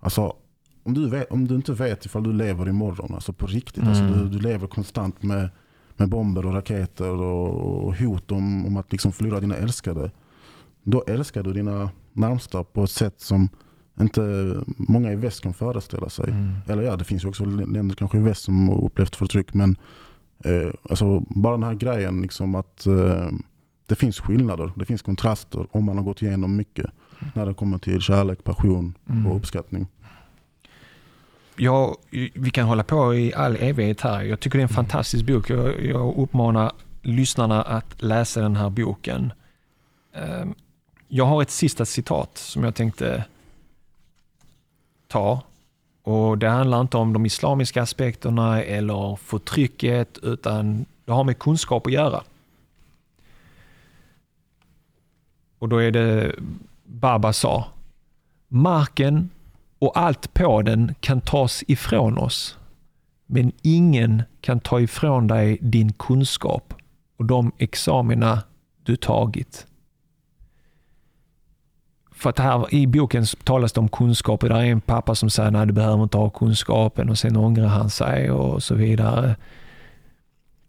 alltså, 0.00 0.36
om, 0.82 0.94
du 0.94 1.08
vet, 1.08 1.30
om 1.30 1.48
du 1.48 1.54
inte 1.54 1.72
vet 1.72 2.06
ifall 2.06 2.22
du 2.22 2.32
lever 2.32 2.68
imorgon, 2.68 3.14
alltså 3.14 3.32
på 3.32 3.46
riktigt, 3.46 3.84
alltså, 3.84 4.02
mm. 4.02 4.12
alltså, 4.12 4.28
du, 4.28 4.38
du 4.38 4.48
lever 4.48 4.66
konstant 4.66 5.22
med, 5.22 5.50
med 5.96 6.08
bomber 6.08 6.46
och 6.46 6.54
raketer 6.54 7.10
och, 7.10 7.84
och 7.86 7.96
hot 7.96 8.32
om, 8.32 8.66
om 8.66 8.76
att 8.76 8.92
liksom 8.92 9.12
förlora 9.12 9.40
dina 9.40 9.56
älskade. 9.56 10.10
Då 10.82 11.04
älskar 11.06 11.42
du 11.42 11.52
dina 11.52 11.90
närmsta 12.12 12.64
på 12.64 12.84
ett 12.84 12.90
sätt 12.90 13.20
som 13.20 13.48
inte 14.00 14.54
många 14.66 15.12
i 15.12 15.16
väst 15.16 15.42
kan 15.42 15.54
föreställa 15.54 16.08
sig. 16.08 16.30
Mm. 16.30 16.52
Eller 16.68 16.82
ja, 16.82 16.96
det 16.96 17.04
finns 17.04 17.24
ju 17.24 17.28
också 17.28 17.44
länder 17.44 17.94
kanske 17.94 18.18
i 18.18 18.20
väst 18.20 18.42
som 18.42 18.70
upplevt 18.70 19.16
förtryck. 19.16 19.54
Men 19.54 19.76
eh, 20.44 20.72
alltså, 20.90 21.20
bara 21.20 21.56
den 21.56 21.62
här 21.62 21.74
grejen 21.74 22.22
liksom 22.22 22.54
att 22.54 22.86
eh, 22.86 23.28
det 23.86 23.94
finns 23.94 24.20
skillnader, 24.20 24.72
det 24.76 24.84
finns 24.84 25.02
kontraster 25.02 25.66
om 25.70 25.84
man 25.84 25.96
har 25.96 26.04
gått 26.04 26.22
igenom 26.22 26.56
mycket. 26.56 26.86
Mm. 27.20 27.32
När 27.34 27.46
det 27.46 27.54
kommer 27.54 27.78
till 27.78 28.00
kärlek, 28.00 28.44
passion 28.44 28.94
mm. 29.08 29.26
och 29.26 29.36
uppskattning. 29.36 29.86
Ja, 31.56 31.96
vi 32.34 32.50
kan 32.50 32.66
hålla 32.66 32.84
på 32.84 33.14
i 33.14 33.34
all 33.34 33.56
evighet 33.56 34.00
här. 34.00 34.22
Jag 34.22 34.40
tycker 34.40 34.58
det 34.58 34.62
är 34.62 34.68
en 34.68 34.68
fantastisk 34.68 35.26
bok. 35.26 35.50
Jag, 35.50 35.84
jag 35.84 36.18
uppmanar 36.18 36.72
lyssnarna 37.02 37.62
att 37.62 38.02
läsa 38.02 38.40
den 38.40 38.56
här 38.56 38.70
boken. 38.70 39.32
Ehm, 40.14 40.54
jag 41.12 41.24
har 41.24 41.42
ett 41.42 41.50
sista 41.50 41.84
citat 41.84 42.38
som 42.38 42.64
jag 42.64 42.74
tänkte 42.74 43.24
ta. 45.08 45.42
Och 46.02 46.38
Det 46.38 46.48
handlar 46.48 46.80
inte 46.80 46.96
om 46.96 47.12
de 47.12 47.26
islamiska 47.26 47.82
aspekterna 47.82 48.62
eller 48.62 49.16
förtrycket, 49.16 50.18
utan 50.22 50.84
det 51.04 51.12
har 51.12 51.24
med 51.24 51.38
kunskap 51.38 51.86
att 51.86 51.92
göra. 51.92 52.22
Och 55.58 55.68
då 55.68 55.82
är 55.82 55.90
det 55.90 56.34
Baba 56.84 57.32
sa, 57.32 57.68
marken 58.48 59.30
och 59.78 59.98
allt 59.98 60.34
på 60.34 60.62
den 60.62 60.94
kan 61.00 61.20
tas 61.20 61.64
ifrån 61.68 62.18
oss, 62.18 62.58
men 63.26 63.52
ingen 63.62 64.22
kan 64.40 64.60
ta 64.60 64.80
ifrån 64.80 65.26
dig 65.26 65.58
din 65.60 65.92
kunskap 65.92 66.74
och 67.16 67.24
de 67.24 67.52
examina 67.58 68.42
du 68.82 68.96
tagit. 68.96 69.66
För 72.20 72.30
att 72.30 72.38
här 72.38 72.74
i 72.74 72.86
boken 72.86 73.24
talas 73.44 73.72
det 73.72 73.80
om 73.80 73.88
kunskap 73.88 74.42
och 74.42 74.48
där 74.48 74.56
är 74.56 74.64
en 74.64 74.80
pappa 74.80 75.14
som 75.14 75.30
säger 75.30 75.56
att 75.56 75.68
du 75.68 75.74
behöver 75.74 76.02
inte 76.02 76.18
ha 76.18 76.30
kunskapen 76.30 77.10
och 77.10 77.18
sen 77.18 77.36
ångrar 77.36 77.66
han 77.66 77.90
sig 77.90 78.30
och 78.30 78.62
så 78.62 78.74
vidare. 78.74 79.36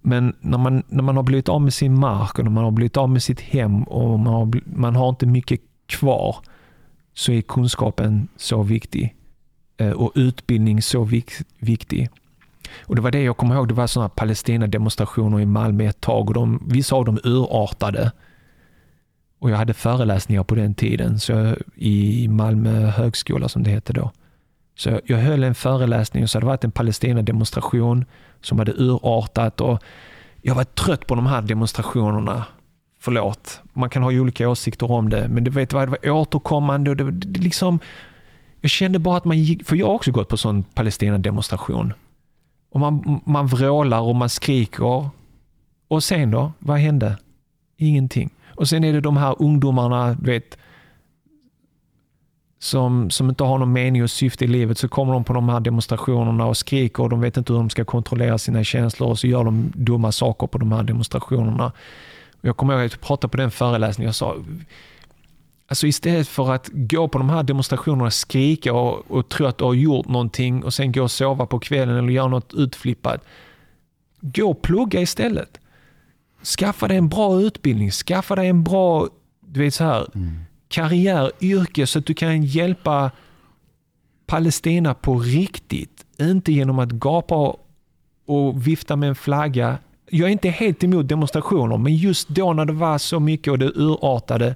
Men 0.02 0.36
när 0.40 0.58
man, 0.58 0.84
när 0.88 1.04
man 1.04 1.16
har 1.16 1.24
blivit 1.24 1.50
av 1.50 1.62
med 1.62 1.74
sin 1.74 2.00
mark 2.00 2.40
och 2.40 2.44
när 2.44 2.52
man 2.52 2.64
har 2.64 2.72
blivit 2.72 2.98
av 2.98 3.10
med 3.10 3.24
sitt 3.24 3.42
hem 3.42 3.84
och 3.84 4.20
man 4.20 4.34
har, 4.34 4.62
man 4.66 4.96
har 4.96 5.10
inte 5.10 5.26
mycket 5.26 5.62
kvar 5.86 6.36
så 7.14 7.32
är 7.32 7.42
kunskapen 7.42 8.28
så 8.38 8.64
viktig. 8.64 9.16
Eh, 9.78 9.92
och 9.92 10.12
utbildning 10.16 10.82
så 10.82 11.04
vik, 11.04 11.32
viktig. 11.60 12.10
Och 12.86 12.96
Det 12.96 13.02
var 13.02 13.12
det 13.12 13.24
jag 13.24 13.38
kommer 13.38 13.56
ihåg. 13.56 13.68
Det 13.68 13.74
var 13.74 13.88
sådana 13.88 14.10
Palestina-demonstrationer 14.10 15.40
i 15.40 15.46
Malmö 15.46 15.86
ett 15.86 16.02
tag 16.02 16.28
och 16.28 16.34
de, 16.34 16.64
vissa 16.68 16.96
av 16.96 17.06
dem 17.06 17.20
urartade. 17.24 18.12
Och 19.42 19.50
Jag 19.50 19.58
hade 19.58 19.74
föreläsningar 19.74 20.44
på 20.44 20.56
den 20.56 20.74
tiden 20.74 21.20
så 21.20 21.56
i 21.76 22.28
Malmö 22.28 22.86
högskola 22.86 23.50
som 23.50 23.64
det 23.64 23.70
hette 23.70 23.94
då. 23.94 24.12
Så 24.76 25.00
jag 25.06 25.18
höll 25.18 25.44
en 25.44 25.56
föreläsning 25.56 26.24
och 26.24 26.30
så 26.30 26.38
hade 26.38 26.46
det 26.46 26.48
varit 26.48 26.64
en 26.64 26.72
Palestina-demonstration 26.72 28.06
som 28.42 28.60
hade 28.60 28.72
urartat 28.72 29.62
och 29.62 29.84
jag 30.42 30.56
var 30.56 30.64
trött 30.64 31.08
på 31.08 31.16
de 31.16 31.26
här 31.26 31.42
demonstrationerna. 31.42 32.46
Förlåt, 33.00 33.62
man 33.74 33.90
kan 33.90 34.04
ha 34.04 34.12
olika 34.12 34.50
åsikter 34.50 34.92
om 34.92 35.10
det, 35.10 35.28
men 35.28 35.44
du 35.44 35.52
vet 35.52 35.74
vad, 35.74 35.88
det 35.88 35.92
var 35.92 36.10
återkommande 36.10 36.90
och 36.90 36.98
det, 36.98 37.12
det 37.12 37.40
liksom, 37.40 37.80
jag 38.62 38.72
kände 38.72 39.00
bara 39.00 39.18
att 39.18 39.26
man 39.26 39.38
gick, 39.40 39.68
för 39.68 39.76
jag 39.76 39.88
har 39.88 39.94
också 39.94 40.12
gått 40.12 40.30
på 40.30 40.38
sån 40.38 40.64
Palestina-demonstration. 40.64 41.94
Och 42.72 42.80
man, 42.80 43.22
man 43.26 43.48
vrålar 43.48 44.00
och 44.00 44.16
man 44.16 44.30
skriker. 44.30 45.10
Och 45.88 46.04
sen 46.04 46.32
då? 46.32 46.52
Vad 46.60 46.78
hände? 46.78 47.18
Ingenting. 47.78 48.30
Och 48.56 48.70
sen 48.70 48.84
är 48.84 48.94
det 48.94 49.02
de 49.02 49.18
här 49.18 49.36
ungdomarna, 49.40 50.18
vet, 50.22 50.58
som, 52.60 53.10
som 53.10 53.30
inte 53.30 53.44
har 53.44 53.58
någon 53.58 53.74
mening 53.74 54.04
och 54.04 54.12
syfte 54.12 54.46
i 54.46 54.48
livet, 54.48 54.78
så 54.78 54.88
kommer 54.88 55.14
de 55.14 55.24
på 55.24 55.34
de 55.34 55.50
här 55.50 55.60
demonstrationerna 55.60 56.46
och 56.46 56.58
skriker 56.58 57.04
och 57.04 57.10
de 57.10 57.22
vet 57.22 57.38
inte 57.38 57.54
hur 57.54 57.60
de 57.60 57.70
ska 57.70 57.86
kontrollera 57.86 58.38
sina 58.38 58.64
känslor 58.64 59.10
och 59.10 59.20
så 59.20 59.28
gör 59.28 59.44
de 59.44 59.72
dumma 59.76 60.12
saker 60.12 60.48
på 60.48 60.58
de 60.58 60.72
här 60.72 60.84
demonstrationerna. 60.84 61.72
Jag 62.42 62.58
kommer 62.58 62.74
ihåg 62.74 62.86
att 62.86 62.92
jag 62.92 63.02
pratade 63.02 63.32
på 63.32 63.38
den 63.38 63.52
föreläsningen 63.52 64.10
och 64.10 64.16
sa, 64.16 64.36
alltså 65.68 65.88
istället 65.88 66.28
för 66.28 66.54
att 66.54 66.70
gå 66.74 67.08
på 67.08 67.18
de 67.18 67.30
här 67.30 67.44
demonstrationerna, 67.44 68.12
skrika 68.12 68.74
och, 68.74 69.12
och 69.12 69.30
tro 69.30 69.46
att 69.46 69.58
du 69.58 69.64
har 69.64 69.74
gjort 69.74 70.08
någonting 70.08 70.64
och 70.64 70.74
sen 70.74 70.92
gå 70.92 71.04
och 71.04 71.12
sova 71.12 71.46
på 71.46 71.60
kvällen 71.60 71.98
eller 71.98 72.10
göra 72.10 72.28
något 72.28 72.54
utflippat. 72.54 73.24
Gå 74.22 74.50
och 74.50 74.62
plugga 74.62 75.02
istället. 75.02 75.61
Skaffa 76.44 76.88
dig 76.88 76.98
en 76.98 77.10
bra 77.10 77.42
utbildning, 77.42 77.92
skaffa 77.92 78.36
dig 78.36 78.48
en 78.48 78.64
bra 78.64 79.08
du 79.48 79.60
vet 79.60 79.74
så 79.74 79.84
här, 79.84 80.08
mm 80.16 80.46
karriär, 80.72 81.32
yrke 81.42 81.88
så 81.88 82.00
att 82.00 82.06
du 82.06 82.14
kan 82.14 82.44
hjälpa 82.44 83.12
Palestina 84.26 84.94
på 84.94 85.20
riktigt. 85.20 86.06
Inte 86.20 86.52
genom 86.52 86.80
att 86.80 86.92
gapa 86.92 87.56
och 88.26 88.68
vifta 88.68 88.96
med 88.96 89.10
en 89.10 89.16
flagga. 89.16 89.78
Jag 90.10 90.28
är 90.28 90.32
inte 90.32 90.50
helt 90.50 90.84
emot 90.84 91.08
demonstrationer, 91.08 91.78
men 91.78 91.96
just 91.96 92.30
då 92.30 92.54
när 92.54 92.66
det 92.66 92.74
var 92.74 92.98
så 92.98 93.20
mycket 93.20 93.52
och 93.52 93.60
det 93.60 93.72
urartade 93.76 94.56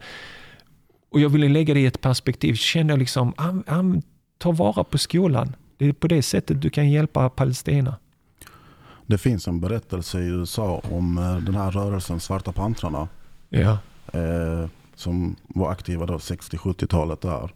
och 1.09 1.19
jag 1.19 1.29
ville 1.29 1.49
lägga 1.49 1.73
det 1.73 1.79
i 1.79 1.86
ett 1.86 2.01
perspektiv, 2.01 2.53
kände 2.53 2.93
jag 2.93 2.99
liksom, 2.99 3.33
am, 3.38 3.63
am, 3.67 4.01
ta 4.38 4.51
vara 4.51 4.83
på 4.83 4.97
skolan. 4.97 5.55
Det 5.77 5.86
är 5.86 5.93
på 5.93 6.07
det 6.07 6.21
sättet 6.21 6.61
du 6.61 6.69
kan 6.69 6.89
hjälpa 6.89 7.29
Palestina. 7.29 7.95
Det 9.08 9.18
finns 9.18 9.47
en 9.47 9.60
berättelse 9.60 10.20
i 10.20 10.28
USA 10.28 10.82
om 10.91 11.18
eh, 11.18 11.38
den 11.38 11.56
här 11.56 11.72
rörelsen 11.72 12.20
Svarta 12.20 12.51
pantrarna. 12.51 13.08
Ja. 13.49 13.78
Eh, 14.14 14.70
som 14.95 15.36
var 15.47 15.72
aktiva 15.72 16.06
60-70-talet 16.06 17.22
där. 17.22 17.53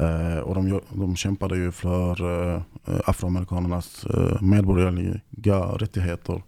Eh, 0.00 0.38
och 0.38 0.54
de, 0.54 0.80
de 0.92 1.16
kämpade 1.16 1.56
ju 1.56 1.72
för 1.72 2.42
eh, 2.54 2.62
afroamerikanernas 3.04 4.04
eh, 4.04 4.42
medborgerliga 4.42 5.58
rättigheter. 5.58 6.42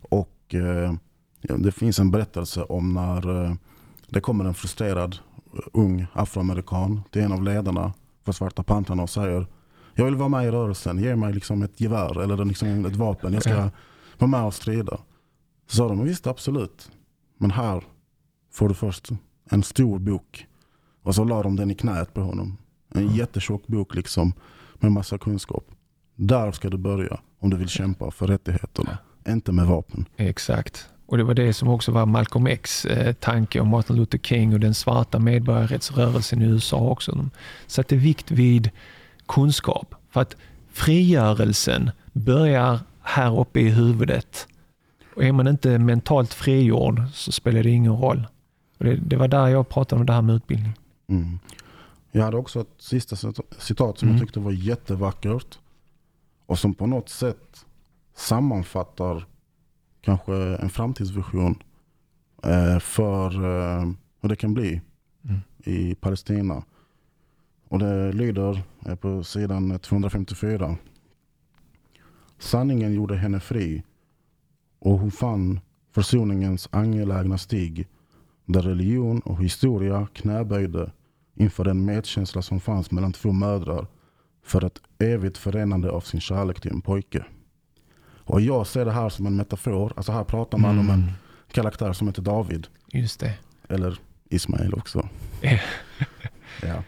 Och 0.00 0.54
eh, 0.54 0.94
det 1.40 1.72
finns 1.72 1.98
en 1.98 2.10
berättelse 2.10 2.62
om 2.62 2.94
när 2.94 3.44
eh, 3.44 3.54
det 4.08 4.20
kommer 4.20 4.44
en 4.44 4.54
frustrerad 4.54 5.18
ung 5.72 6.06
afroamerikan 6.12 7.02
till 7.10 7.22
en 7.22 7.32
av 7.32 7.42
ledarna 7.42 7.92
för 8.24 8.32
Svarta 8.32 8.62
pantrarna 8.62 9.02
och 9.02 9.10
säger 9.10 9.46
jag 9.96 10.04
vill 10.04 10.16
vara 10.16 10.28
med 10.28 10.46
i 10.46 10.50
rörelsen, 10.50 10.98
ge 10.98 11.16
mig 11.16 11.32
liksom 11.32 11.62
ett 11.62 11.80
gevär 11.80 12.20
eller 12.20 12.44
liksom 12.44 12.84
ett 12.86 12.96
vapen, 12.96 13.32
jag 13.32 13.42
ska 13.42 13.70
vara 14.18 14.30
med 14.30 14.42
och 14.42 14.54
strida. 14.54 14.98
Så 15.66 15.76
sa 15.76 15.88
de, 15.88 16.04
visst 16.04 16.26
absolut, 16.26 16.90
men 17.38 17.50
här 17.50 17.84
får 18.52 18.68
du 18.68 18.74
först 18.74 19.10
en 19.50 19.62
stor 19.62 19.98
bok. 19.98 20.46
Och 21.02 21.14
så 21.14 21.24
la 21.24 21.42
de 21.42 21.56
den 21.56 21.70
i 21.70 21.74
knät 21.74 22.14
på 22.14 22.20
honom. 22.20 22.56
En 22.94 23.02
mm. 23.02 23.14
jättetjock 23.14 23.66
bok 23.66 23.94
liksom 23.94 24.32
med 24.74 24.92
massa 24.92 25.18
kunskap. 25.18 25.64
Där 26.14 26.52
ska 26.52 26.70
du 26.70 26.76
börja 26.76 27.20
om 27.38 27.50
du 27.50 27.56
vill 27.56 27.68
kämpa 27.68 28.10
för 28.10 28.26
rättigheterna. 28.26 28.98
Inte 29.28 29.52
med 29.52 29.66
vapen. 29.66 30.08
Exakt. 30.16 30.88
Och 31.06 31.16
Det 31.16 31.24
var 31.24 31.34
det 31.34 31.52
som 31.52 31.68
också 31.68 31.92
var 31.92 32.06
Malcolm 32.06 32.46
X 32.46 32.84
eh, 32.84 33.12
tanke 33.12 33.60
om 33.60 33.68
Martin 33.68 33.96
Luther 33.96 34.18
King 34.18 34.54
och 34.54 34.60
den 34.60 34.74
svarta 34.74 35.18
medborgarrättsrörelsen 35.18 36.42
i 36.42 36.44
USA 36.44 36.76
också. 36.76 37.12
De 37.12 37.30
satte 37.66 37.96
vikt 37.96 38.30
vid 38.30 38.70
kunskap. 39.28 39.94
För 40.10 40.20
att 40.20 40.36
frigörelsen 40.68 41.90
börjar 42.12 42.80
här 43.00 43.40
uppe 43.40 43.60
i 43.60 43.68
huvudet. 43.68 44.48
Och 45.14 45.24
är 45.24 45.32
man 45.32 45.48
inte 45.48 45.78
mentalt 45.78 46.34
frigjord 46.34 47.02
så 47.12 47.32
spelar 47.32 47.62
det 47.62 47.70
ingen 47.70 47.96
roll. 47.96 48.26
Det, 48.78 48.96
det, 48.96 49.16
var 49.16 49.28
där 49.28 49.48
jag 49.48 49.68
pratade 49.68 50.00
om 50.00 50.06
det 50.06 50.12
här 50.12 50.22
med 50.22 50.34
utbildning. 50.34 50.72
Mm. 51.06 51.38
Jag 52.12 52.24
hade 52.24 52.36
också 52.36 52.60
ett 52.60 52.74
sista 52.78 53.16
citat 53.58 53.98
som 53.98 54.08
mm. 54.08 54.18
jag 54.18 54.26
tyckte 54.26 54.40
var 54.40 54.52
jättevackert. 54.52 55.58
Och 56.46 56.58
som 56.58 56.74
på 56.74 56.86
något 56.86 57.08
sätt 57.08 57.66
sammanfattar 58.14 59.26
kanske 60.00 60.34
en 60.34 60.70
framtidsvision 60.70 61.62
eh, 62.42 62.78
för 62.78 63.26
eh, 63.34 63.86
hur 64.20 64.28
det 64.28 64.36
kan 64.36 64.54
bli 64.54 64.80
mm. 65.24 65.40
i 65.64 65.94
Palestina. 65.94 66.62
Och 67.68 67.78
det 67.78 68.12
lyder 68.12 68.62
på 68.94 69.24
sidan 69.24 69.78
254. 69.78 70.76
Sanningen 72.38 72.94
gjorde 72.94 73.16
henne 73.16 73.40
fri 73.40 73.82
och 74.78 74.98
hon 74.98 75.10
fann 75.10 75.60
försoningens 75.94 76.68
angelägna 76.72 77.38
stig 77.38 77.88
där 78.44 78.62
religion 78.62 79.20
och 79.20 79.44
historia 79.44 80.08
knäböjde 80.12 80.90
inför 81.34 81.64
den 81.64 81.84
medkänsla 81.84 82.42
som 82.42 82.60
fanns 82.60 82.90
mellan 82.90 83.12
två 83.12 83.32
mödrar 83.32 83.86
för 84.42 84.64
ett 84.64 84.80
evigt 84.98 85.38
förenande 85.38 85.90
av 85.90 86.00
sin 86.00 86.20
kärlek 86.20 86.60
till 86.60 86.70
en 86.70 86.80
pojke. 86.80 87.24
Och 88.18 88.40
jag 88.40 88.66
ser 88.66 88.84
det 88.84 88.92
här 88.92 89.08
som 89.08 89.26
en 89.26 89.36
metafor. 89.36 89.92
Alltså 89.96 90.12
här 90.12 90.24
pratar 90.24 90.58
man 90.58 90.70
mm. 90.70 90.80
om 90.80 90.90
en 90.90 91.02
mm. 91.02 91.14
karaktär 91.52 91.92
som 91.92 92.06
heter 92.08 92.22
David. 92.22 92.66
Just 92.92 93.20
det. 93.20 93.34
Eller 93.68 93.98
Ismail 94.30 94.74
också. 94.74 95.08
ja. 96.62 96.82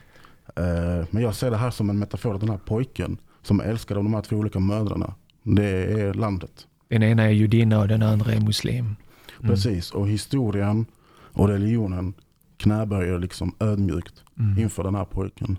Eh, 0.56 1.06
men 1.10 1.22
jag 1.22 1.34
ser 1.34 1.50
det 1.50 1.56
här 1.56 1.70
som 1.70 1.90
en 1.90 1.98
metafor. 1.98 2.38
Den 2.38 2.48
här 2.48 2.58
pojken 2.58 3.18
som 3.42 3.60
älskar 3.60 3.94
de 3.94 4.14
här 4.14 4.22
två 4.22 4.36
olika 4.36 4.58
mödrarna. 4.58 5.14
Det 5.42 6.00
är 6.00 6.14
landet. 6.14 6.66
Den 6.88 7.02
ena 7.02 7.22
är 7.22 7.30
judinna 7.30 7.78
och 7.78 7.88
den 7.88 8.02
andra 8.02 8.32
är 8.32 8.40
muslim. 8.40 8.84
Mm. 8.84 8.96
Precis. 9.40 9.90
Och 9.90 10.08
historien 10.08 10.86
och 11.32 11.48
religionen 11.48 12.14
knäböjer 12.56 13.18
liksom 13.18 13.54
ödmjukt 13.60 14.24
mm. 14.38 14.58
inför 14.58 14.84
den 14.84 14.94
här 14.94 15.04
pojken. 15.04 15.56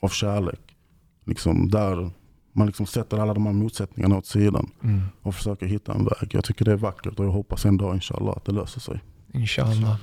Av 0.00 0.08
kärlek. 0.08 0.76
Liksom 1.24 1.68
där 1.68 2.10
man 2.52 2.66
liksom 2.66 2.86
sätter 2.86 3.18
alla 3.18 3.34
de 3.34 3.46
här 3.46 3.52
motsättningarna 3.52 4.16
åt 4.16 4.26
sidan. 4.26 4.70
Mm. 4.82 5.02
Och 5.22 5.34
försöker 5.34 5.66
hitta 5.66 5.94
en 5.94 6.04
väg. 6.04 6.28
Jag 6.30 6.44
tycker 6.44 6.64
det 6.64 6.72
är 6.72 6.76
vackert 6.76 7.18
och 7.18 7.24
jag 7.24 7.30
hoppas 7.30 7.64
en 7.64 7.76
dag 7.76 7.94
inshallah 7.94 8.36
att 8.36 8.44
det 8.44 8.52
löser 8.52 8.80
sig. 8.80 9.00
Inshallah. 9.32 9.96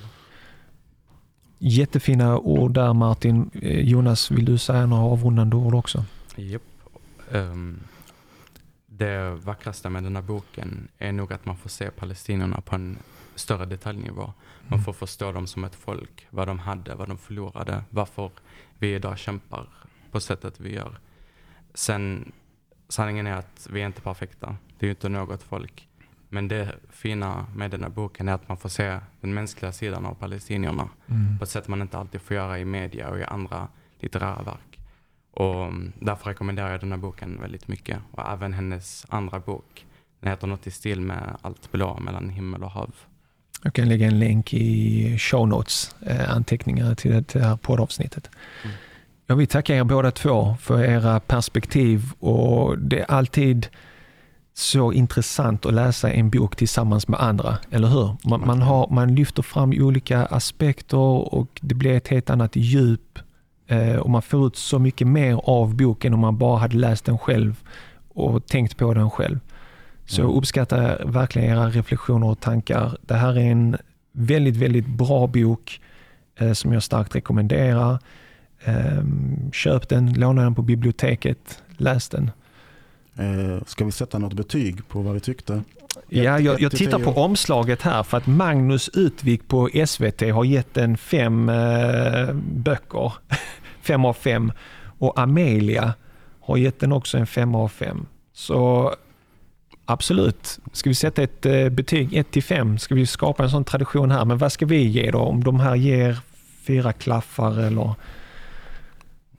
Jättefina 1.62 2.38
ord 2.38 2.74
där 2.74 2.92
Martin. 2.92 3.50
Eh, 3.54 3.80
Jonas, 3.80 4.30
vill 4.30 4.44
du 4.44 4.58
säga 4.58 4.86
några 4.86 5.02
avrundande 5.02 5.56
ord 5.56 5.74
också? 5.74 6.04
Yep. 6.36 6.62
Um, 7.30 7.80
det 8.86 9.30
vackraste 9.30 9.88
med 9.88 10.02
den 10.02 10.16
här 10.16 10.22
boken 10.22 10.88
är 10.98 11.12
nog 11.12 11.32
att 11.32 11.46
man 11.46 11.56
får 11.56 11.68
se 11.68 11.90
palestinierna 11.90 12.60
på 12.60 12.74
en 12.74 12.98
större 13.34 13.66
detaljnivå. 13.66 14.22
Man 14.22 14.78
mm. 14.78 14.84
får 14.84 14.92
förstå 14.92 15.32
dem 15.32 15.46
som 15.46 15.64
ett 15.64 15.74
folk, 15.74 16.26
vad 16.30 16.48
de 16.48 16.58
hade, 16.58 16.94
vad 16.94 17.08
de 17.08 17.18
förlorade, 17.18 17.84
varför 17.90 18.30
vi 18.78 18.94
idag 18.94 19.18
kämpar 19.18 19.68
på 20.10 20.20
sättet 20.20 20.60
vi 20.60 20.74
gör. 20.74 20.98
Sen, 21.74 22.32
sanningen 22.88 23.26
är 23.26 23.32
att 23.32 23.68
vi 23.70 23.82
är 23.82 23.86
inte 23.86 24.00
perfekta. 24.00 24.56
Det 24.78 24.86
är 24.86 24.88
ju 24.88 24.90
inte 24.90 25.08
något 25.08 25.42
folk. 25.42 25.88
Men 26.32 26.48
det 26.48 26.74
fina 26.90 27.46
med 27.54 27.70
den 27.70 27.82
här 27.82 27.90
boken 27.90 28.28
är 28.28 28.32
att 28.32 28.48
man 28.48 28.56
får 28.56 28.68
se 28.68 28.98
den 29.20 29.34
mänskliga 29.34 29.72
sidan 29.72 30.06
av 30.06 30.14
palestinierna 30.14 30.88
mm. 31.06 31.38
på 31.38 31.44
ett 31.44 31.50
sätt 31.50 31.68
man 31.68 31.82
inte 31.82 31.98
alltid 31.98 32.20
får 32.20 32.36
göra 32.36 32.58
i 32.58 32.64
media 32.64 33.08
och 33.08 33.18
i 33.18 33.24
andra 33.24 33.68
litterära 34.00 34.42
verk. 34.42 34.78
Och 35.30 35.64
mm, 35.64 35.92
därför 36.00 36.30
rekommenderar 36.30 36.70
jag 36.70 36.80
den 36.80 36.92
här 36.92 36.98
boken 36.98 37.40
väldigt 37.40 37.68
mycket. 37.68 37.98
Och 38.10 38.32
även 38.32 38.52
hennes 38.52 39.06
andra 39.08 39.40
bok. 39.40 39.86
Den 40.20 40.30
heter 40.30 40.46
något 40.46 40.66
i 40.66 40.70
stil 40.70 41.00
med 41.00 41.36
Allt 41.42 41.72
blå 41.72 42.00
mellan 42.00 42.28
himmel 42.28 42.64
och 42.64 42.70
hav. 42.70 42.94
Jag 43.62 43.74
kan 43.74 43.88
lägga 43.88 44.06
en 44.06 44.18
länk 44.18 44.54
i 44.54 45.18
show 45.18 45.48
notes, 45.48 45.94
eh, 46.06 46.30
anteckningar 46.30 46.94
till 46.94 47.10
det, 47.10 47.22
till 47.22 47.40
det 47.40 47.46
här 47.46 47.56
poddavsnittet. 47.56 48.30
Mm. 48.64 48.76
Jag 49.26 49.36
vill 49.36 49.46
tacka 49.46 49.76
er 49.76 49.84
båda 49.84 50.10
två 50.10 50.56
för 50.60 50.84
era 50.84 51.20
perspektiv 51.20 52.12
och 52.18 52.78
det 52.78 53.00
är 53.00 53.10
alltid 53.10 53.66
så 54.54 54.92
intressant 54.92 55.66
att 55.66 55.74
läsa 55.74 56.12
en 56.12 56.30
bok 56.30 56.56
tillsammans 56.56 57.08
med 57.08 57.20
andra, 57.20 57.58
eller 57.70 57.88
hur? 57.88 58.16
Man, 58.24 58.46
man, 58.46 58.62
har, 58.62 58.88
man 58.90 59.14
lyfter 59.14 59.42
fram 59.42 59.72
olika 59.76 60.26
aspekter 60.26 61.34
och 61.34 61.60
det 61.62 61.74
blir 61.74 61.96
ett 61.96 62.08
helt 62.08 62.30
annat 62.30 62.56
djup 62.56 63.18
eh, 63.66 63.96
och 63.96 64.10
man 64.10 64.22
får 64.22 64.46
ut 64.46 64.56
så 64.56 64.78
mycket 64.78 65.06
mer 65.06 65.40
av 65.44 65.76
boken 65.76 66.14
om 66.14 66.20
man 66.20 66.38
bara 66.38 66.58
hade 66.58 66.76
läst 66.76 67.04
den 67.04 67.18
själv 67.18 67.62
och 68.08 68.46
tänkt 68.46 68.76
på 68.76 68.94
den 68.94 69.10
själv. 69.10 69.40
Så 70.06 70.20
jag 70.20 70.34
uppskattar 70.34 71.02
verkligen 71.04 71.50
era 71.50 71.68
reflektioner 71.68 72.26
och 72.26 72.40
tankar. 72.40 72.96
Det 73.02 73.14
här 73.14 73.38
är 73.38 73.50
en 73.50 73.76
väldigt, 74.12 74.56
väldigt 74.56 74.86
bra 74.86 75.26
bok 75.26 75.80
eh, 76.38 76.52
som 76.52 76.72
jag 76.72 76.82
starkt 76.82 77.14
rekommenderar. 77.14 77.98
Eh, 78.64 79.04
köp 79.52 79.88
den, 79.88 80.12
låna 80.12 80.42
den 80.42 80.54
på 80.54 80.62
biblioteket, 80.62 81.62
läs 81.76 82.08
den. 82.08 82.30
Eh, 83.20 83.62
ska 83.66 83.84
vi 83.84 83.92
sätta 83.92 84.18
något 84.18 84.32
betyg 84.32 84.88
på 84.88 85.00
vad 85.00 85.14
vi 85.14 85.20
tyckte? 85.20 85.62
Ja, 86.08 86.38
jag, 86.38 86.60
jag 86.60 86.72
tittar 86.72 86.98
på 86.98 87.10
omslaget 87.10 87.82
här 87.82 88.02
för 88.02 88.16
att 88.16 88.26
Magnus 88.26 88.88
Utvik 88.88 89.48
på 89.48 89.70
SVT 89.86 90.20
har 90.20 90.44
gett 90.44 90.74
den 90.74 90.96
fem 90.96 91.48
eh, 91.48 92.32
böcker. 92.34 93.12
fem 93.82 94.04
av 94.04 94.12
fem. 94.12 94.52
Och 94.98 95.20
Amelia 95.20 95.94
har 96.40 96.56
gett 96.56 96.80
den 96.80 96.92
också 96.92 97.18
en 97.18 97.26
fem 97.26 97.54
av 97.54 97.68
fem. 97.68 98.06
Så 98.32 98.94
absolut, 99.84 100.58
ska 100.72 100.90
vi 100.90 100.94
sätta 100.94 101.22
ett 101.22 101.46
eh, 101.46 101.68
betyg 101.68 102.16
1 102.16 102.30
till 102.30 102.42
5? 102.42 102.78
Ska 102.78 102.94
vi 102.94 103.06
skapa 103.06 103.42
en 103.42 103.50
sån 103.50 103.64
tradition 103.64 104.10
här? 104.10 104.24
Men 104.24 104.38
vad 104.38 104.52
ska 104.52 104.66
vi 104.66 104.82
ge 104.82 105.10
då? 105.10 105.18
Om 105.18 105.44
de 105.44 105.60
här 105.60 105.74
ger 105.74 106.18
fyra 106.66 106.92
klaffar 106.92 107.58
eller 107.58 107.94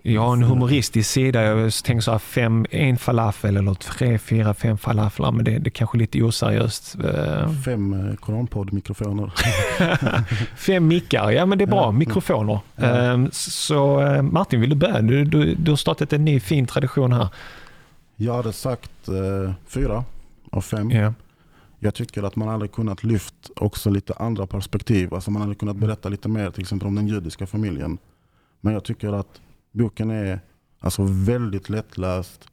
jag 0.04 0.22
har 0.22 0.34
en 0.34 0.44
humoristisk 0.44 1.10
sida. 1.10 1.42
Jag 1.44 1.74
tänker 1.74 2.02
så 2.02 2.12
här 2.12 2.20
fem, 2.20 2.66
en 2.72 2.98
falafel 2.98 3.58
eller 3.58 3.74
tre, 3.74 4.18
fyra, 4.18 4.54
fem 4.54 4.78
falaflar. 4.78 5.32
Men 5.32 5.46
det, 5.46 5.52
det 5.60 5.68
är 5.68 5.72
kanske 5.72 5.98
lite 5.98 6.24
oseriöst. 6.24 6.96
Eh, 7.04 7.52
Fem 7.66 7.94
eh, 7.94 8.16
koranpodd-mikrofoner. 8.16 9.32
Fem 10.58 10.88
mickar, 10.88 11.32
ja 11.32 11.46
men 11.46 11.58
det 11.58 11.64
är 11.64 11.68
bra. 11.68 11.84
Ja. 11.84 11.92
Mikrofoner. 11.92 12.60
Ja. 12.76 13.14
Eh, 13.14 13.26
Så 13.32 14.02
eh, 14.02 14.22
Martin, 14.22 14.62
vill 14.62 14.70
du 14.70 14.76
börja? 14.76 15.02
Du, 15.02 15.26
du, 15.26 15.56
du 15.56 15.72
har 15.72 15.76
startat 15.78 16.14
en 16.14 16.26
ny 16.26 16.40
fin 16.40 16.66
tradition 16.68 17.14
här. 17.14 17.28
Jag 18.16 18.34
hade 18.34 18.54
sagt 18.54 19.08
eh, 19.08 19.54
fyra 19.68 20.04
av 20.52 20.62
fem. 20.62 20.92
Ja. 20.92 21.14
Jag 21.80 21.94
tycker 21.96 22.24
att 22.24 22.36
man 22.36 22.48
hade 22.48 22.68
kunnat 22.68 23.04
lyft 23.04 23.36
också 23.56 23.90
lite 23.90 24.14
andra 24.14 24.48
perspektiv. 24.48 25.14
Alltså 25.14 25.32
man 25.32 25.42
hade 25.42 25.56
kunnat 25.56 25.76
berätta 25.76 26.10
lite 26.10 26.30
mer 26.30 26.52
till 26.52 26.62
exempel 26.62 26.88
om 26.88 26.96
den 26.96 27.08
judiska 27.08 27.48
familjen. 27.48 27.98
Men 28.62 28.74
jag 28.74 28.84
tycker 28.84 29.14
att 29.14 29.42
boken 29.72 30.10
är 30.12 30.40
alltså 30.80 31.04
väldigt 31.04 31.70
lättläst. 31.70 32.48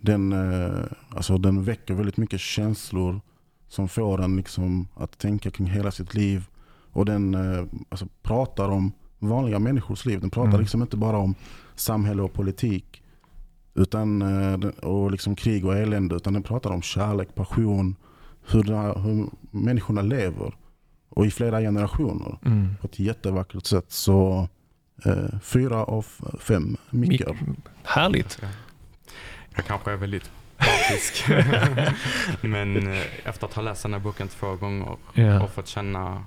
Den, 0.00 0.32
eh, 0.32 0.84
alltså 1.08 1.38
den 1.38 1.62
väcker 1.64 1.94
väldigt 1.94 2.16
mycket 2.16 2.40
känslor 2.40 3.20
som 3.68 3.88
får 3.88 4.22
en 4.22 4.36
liksom 4.36 4.88
att 4.94 5.18
tänka 5.18 5.50
kring 5.50 5.66
hela 5.66 5.90
sitt 5.90 6.14
liv. 6.14 6.44
Och 6.92 7.04
den 7.04 7.34
eh, 7.34 7.64
alltså 7.88 8.06
pratar 8.22 8.68
om 8.68 8.92
vanliga 9.18 9.58
människors 9.58 10.04
liv. 10.06 10.20
Den 10.20 10.30
pratar 10.30 10.48
Mm. 10.48 10.60
liksom 10.60 10.82
inte 10.82 10.96
bara 10.96 11.16
om 11.18 11.34
samhälle 11.74 12.22
och 12.22 12.32
politik 12.32 13.02
utan, 13.74 14.22
eh, 14.22 14.68
och 14.68 15.10
liksom 15.10 15.36
krig 15.36 15.64
och 15.66 15.76
elände. 15.76 16.14
Utan 16.16 16.32
den 16.32 16.42
pratar 16.42 16.70
om 16.70 16.82
kärlek, 16.82 17.34
passion, 17.34 17.96
hur, 18.50 18.62
det 18.62 19.00
hur 19.00 19.26
människorna 19.50 20.02
lever. 20.02 20.54
Och 21.08 21.26
i 21.26 21.30
flera 21.30 21.60
generationer 21.60 22.38
Mm. 22.44 22.68
på 22.80 22.86
ett 22.86 22.98
jättevackert 22.98 23.66
sätt. 23.66 23.84
Så 23.92 24.48
eh, 25.04 25.38
fyra 25.42 25.84
av 25.84 26.06
fem 26.40 26.76
mickar. 26.90 27.26
Mik- 27.32 27.56
Härligt. 27.82 28.38
Jag, 29.56 29.66
kanske 29.66 29.92
är 29.92 29.96
väldigt 29.96 30.30
partisk. 30.56 31.24
Men 32.40 32.88
eh, 32.92 33.02
efter 33.24 33.46
att 33.46 33.54
ha 33.54 33.62
läst 33.62 33.82
den 33.82 33.92
här 33.92 34.00
boken 34.00 34.28
två 34.28 34.54
gånger 34.56 34.96
Ja. 35.14 35.42
och 35.42 35.50
fått 35.50 35.66
känna, 35.68 36.24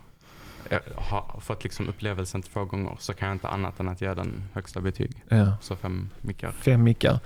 eh, 0.70 0.80
ha 0.96 1.40
fått 1.42 1.64
liksom 1.64 1.88
upplevelsen 1.90 2.42
två 2.42 2.66
gånger 2.66 2.96
så 3.00 3.14
kan 3.14 3.28
jag 3.28 3.36
inte 3.36 3.48
annat 3.48 3.80
än 3.80 3.90
att 3.90 4.02
ge 4.02 4.14
den 4.14 4.44
högsta 4.54 4.82
betyg. 4.82 5.12
Ja. 5.30 5.58
Så 5.62 5.76
fem 5.76 6.10
mickar. 6.22 6.52
Fem 6.52 6.84
mickar. 6.84 7.20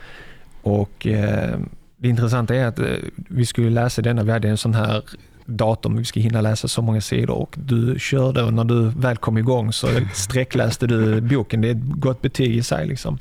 Och 0.62 1.08
eh, 1.08 1.60
det 1.98 2.08
intressanta 2.10 2.56
är 2.56 2.66
att 2.66 2.80
eh, 2.80 2.96
vi 3.16 3.46
skulle 3.46 3.70
läsa 3.70 4.02
denna, 4.02 4.24
vi 4.24 4.32
hade 4.32 4.50
en 4.50 4.58
sån 4.58 4.74
här 4.74 5.04
datum, 5.46 5.98
vi 5.98 6.06
ska 6.06 6.20
hinna 6.20 6.42
läsa 6.42 6.68
så 6.68 6.82
många 6.82 7.02
sidor 7.02 7.36
och 7.36 7.56
du 7.58 8.00
körde 8.00 8.44
och 8.44 8.54
när 8.54 8.64
du 8.64 8.90
väl 8.90 9.18
kom 9.18 9.38
igång 9.38 9.74
så 9.74 9.88
sträckläste 10.14 10.88
du 10.88 11.22
boken. 11.36 11.62
Det 11.62 11.68
är 11.68 11.72
ett 11.72 11.82
gott 11.84 12.22
betyg 12.22 12.56
i 12.56 12.64
sig. 12.64 12.88
Liksom. 12.88 13.20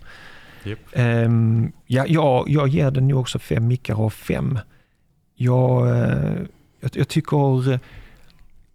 Japp. 0.64 0.78
Ehm, 0.92 1.72
ja, 1.86 2.04
jag, 2.08 2.48
jag 2.48 2.68
ger 2.68 2.90
den 2.90 3.08
ju 3.08 3.14
också 3.14 3.38
fem 3.38 3.66
mickar 3.66 4.04
av 4.04 4.10
fem. 4.10 4.58
Jag, 5.34 5.88
eh, 5.88 6.34
jag, 6.80 6.90
jag 6.92 7.08
tycker 7.08 7.80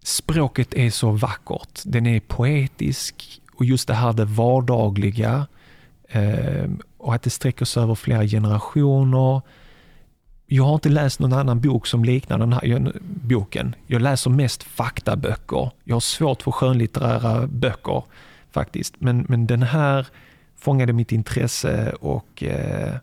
språket 0.04 0.74
är 0.74 0.90
så 0.90 1.10
vackert. 1.10 1.80
Den 1.84 2.06
är 2.06 2.20
poetisk 2.20 3.40
och 3.54 3.64
just 3.64 3.88
det 3.88 3.94
här 3.94 4.12
det 4.12 4.24
vardagliga 4.24 5.46
ehm, 6.08 6.80
och 6.98 7.14
att 7.14 7.22
det 7.22 7.30
sträcker 7.30 7.64
sig 7.64 7.82
över 7.82 7.94
flera 7.94 8.26
generationer. 8.26 9.42
Jag 10.50 10.64
har 10.64 10.74
inte 10.74 10.88
läst 10.88 11.20
någon 11.20 11.32
annan 11.32 11.60
bok 11.60 11.86
som 11.86 12.04
liknar 12.04 12.38
den 12.38 12.52
här 12.52 12.64
jag- 12.66 12.92
boken. 13.02 13.74
Jag 13.86 14.02
läser 14.02 14.30
mest 14.30 14.62
faktaböcker. 14.62 15.70
Jag 15.84 15.94
har 15.96 16.00
svårt 16.00 16.42
för 16.42 16.50
skönlitterära 16.50 17.46
böcker 17.46 18.02
faktiskt. 18.50 18.94
Men, 18.98 19.26
men 19.28 19.46
den 19.46 19.62
här 19.62 20.06
fångade 20.56 20.92
mitt 20.92 21.12
intresse 21.12 21.92
och 22.00 22.42
eh, 22.42 22.94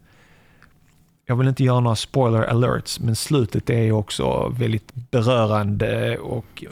jag 1.26 1.36
vill 1.36 1.48
inte 1.48 1.64
göra 1.64 1.80
några 1.80 1.96
spoiler 1.96 2.44
alerts 2.44 3.00
men 3.00 3.16
slutet 3.16 3.70
är 3.70 3.92
också 3.92 4.50
väldigt 4.50 4.94
berörande 5.12 6.18
och 6.18 6.64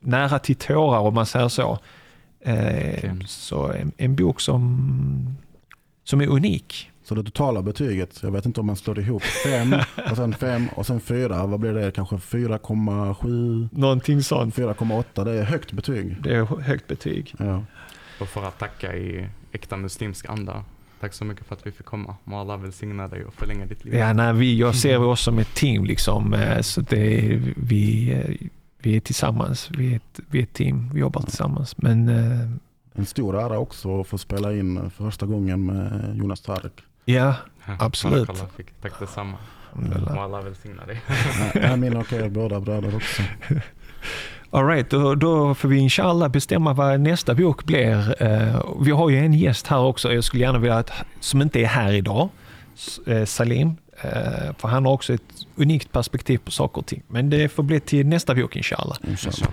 nära 0.00 0.38
till 0.38 0.56
tårar 0.56 0.98
om 0.98 1.14
man 1.14 1.26
säger 1.26 1.48
så. 1.48 1.78
Eh, 2.40 3.00
Fin. 3.00 3.24
så 3.26 3.72
en, 3.72 3.92
en 3.96 4.16
bok 4.16 4.40
som, 4.40 5.36
som 6.04 6.20
är 6.20 6.26
unik. 6.26 6.90
Så 7.08 7.14
det 7.14 7.22
totala 7.24 7.62
betyget, 7.62 8.22
jag 8.22 8.30
vet 8.30 8.46
inte 8.46 8.60
om 8.60 8.66
man 8.66 8.76
slår 8.76 8.98
ihop 8.98 9.22
fem 9.22 9.74
och 10.10 10.16
sen 10.16 10.34
fem 10.34 10.68
och 10.74 10.86
sen 10.86 11.00
fyra. 11.00 11.46
Vad 11.46 11.60
blir 11.60 11.72
det? 11.74 11.90
Kanske 11.90 12.16
4,7? 12.16 13.68
Någonting 13.72 14.22
sånt. 14.22 14.54
4,8. 14.56 15.24
Det 15.24 15.30
är 15.32 15.42
högt 15.44 15.72
betyg. 15.72 16.16
Det 16.22 16.36
är 16.36 16.44
högt 16.44 16.86
betyg. 16.86 17.34
Ja. 17.38 17.64
Och 18.20 18.28
för 18.28 18.44
att 18.44 18.58
tacka 18.58 18.96
i 18.96 19.26
äkta 19.52 19.76
muslimsk 19.76 20.28
anda. 20.28 20.64
Tack 21.00 21.12
så 21.14 21.24
mycket 21.24 21.46
för 21.46 21.54
att 21.54 21.66
vi 21.66 21.70
fick 21.72 21.86
komma. 21.86 22.16
Må 22.24 22.40
Allah 22.40 22.56
välsigna 22.56 23.08
dig 23.08 23.24
och 23.24 23.34
förlänga 23.34 23.66
ditt 23.66 23.84
liv. 23.84 23.94
Ja, 23.94 24.12
nej, 24.12 24.34
vi, 24.34 24.58
jag 24.58 24.74
ser 24.74 25.02
oss 25.02 25.20
som 25.20 25.38
ett 25.38 25.54
team 25.54 25.84
liksom. 25.84 26.34
eh, 26.34 26.60
Så 26.60 26.80
det 26.80 27.30
är, 27.32 27.42
vi, 27.56 28.12
eh, 28.12 28.46
vi 28.78 28.96
är 28.96 29.00
tillsammans. 29.00 29.70
Vi 29.70 29.92
är, 29.92 29.96
ett, 29.96 30.20
vi 30.30 30.38
är 30.38 30.42
ett 30.42 30.52
team. 30.52 30.90
Vi 30.94 31.00
jobbar 31.00 31.22
tillsammans. 31.22 31.78
Men 31.78 32.08
eh, 32.08 32.48
En 32.94 33.06
stor 33.06 33.38
ära 33.40 33.58
också 33.58 34.00
att 34.00 34.06
få 34.06 34.18
spela 34.18 34.52
in 34.56 34.90
för 34.90 35.04
första 35.04 35.26
gången 35.26 35.66
med 35.66 36.16
Jonas 36.16 36.40
Tarek. 36.40 36.72
Ja, 37.14 37.34
absolut. 37.78 38.28
Allah 38.30 38.46
fick, 38.56 38.66
tack 38.82 38.92
detsamma. 39.00 39.36
Må. 39.72 40.20
Allah 40.20 40.42
välsigna 40.42 40.82
dig. 40.86 41.00
Mina 41.76 42.00
och 42.00 42.12
er 42.12 42.28
båda 42.28 42.60
bröder 42.60 42.96
också. 42.96 43.22
All 44.50 44.66
right, 44.66 44.90
då, 44.90 45.14
då 45.14 45.54
får 45.54 45.68
vi 45.68 45.78
inshallah 45.78 46.28
bestämma 46.28 46.72
vad 46.72 47.00
nästa 47.00 47.34
bok 47.34 47.64
blir. 47.64 48.22
Eh, 48.22 48.62
vi 48.80 48.90
har 48.90 49.10
ju 49.10 49.18
en 49.18 49.32
gäst 49.34 49.66
här 49.66 49.78
också. 49.80 50.12
Jag 50.12 50.24
skulle 50.24 50.42
gärna 50.42 50.58
vilja 50.58 50.76
att, 50.76 50.92
som 51.20 51.42
inte 51.42 51.60
är 51.60 51.66
här 51.66 51.92
idag, 51.92 52.28
S- 52.76 52.98
eh, 53.06 53.24
Salim. 53.24 53.76
Eh, 54.00 54.10
för 54.58 54.68
han 54.68 54.84
har 54.84 54.92
också 54.92 55.14
ett 55.14 55.22
unikt 55.56 55.92
perspektiv 55.92 56.38
på 56.38 56.50
saker 56.50 56.78
och 56.80 56.86
ting. 56.86 57.02
Men 57.08 57.30
det 57.30 57.48
får 57.48 57.62
bli 57.62 57.80
till 57.80 58.06
nästa 58.06 58.34
bok 58.34 58.56
inshallah. 58.56 58.96
Inshallah. 59.08 59.50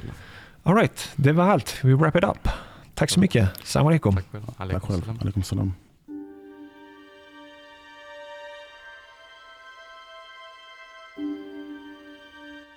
All 0.63 0.75
right, 0.75 1.09
det 1.15 1.31
var 1.31 1.43
allt. 1.45 1.75
Vi 1.83 1.93
wrap 1.93 2.15
it 2.15 2.23
up. 2.23 2.49
Tack 2.93 3.09
så 3.09 3.19
mycket. 3.19 3.49
Salam 3.63 3.87
alaikum. 3.87 4.15
Tack 4.15 4.25
själv. 4.31 4.43
Alaikum 5.21 5.43
salam. 5.43 5.73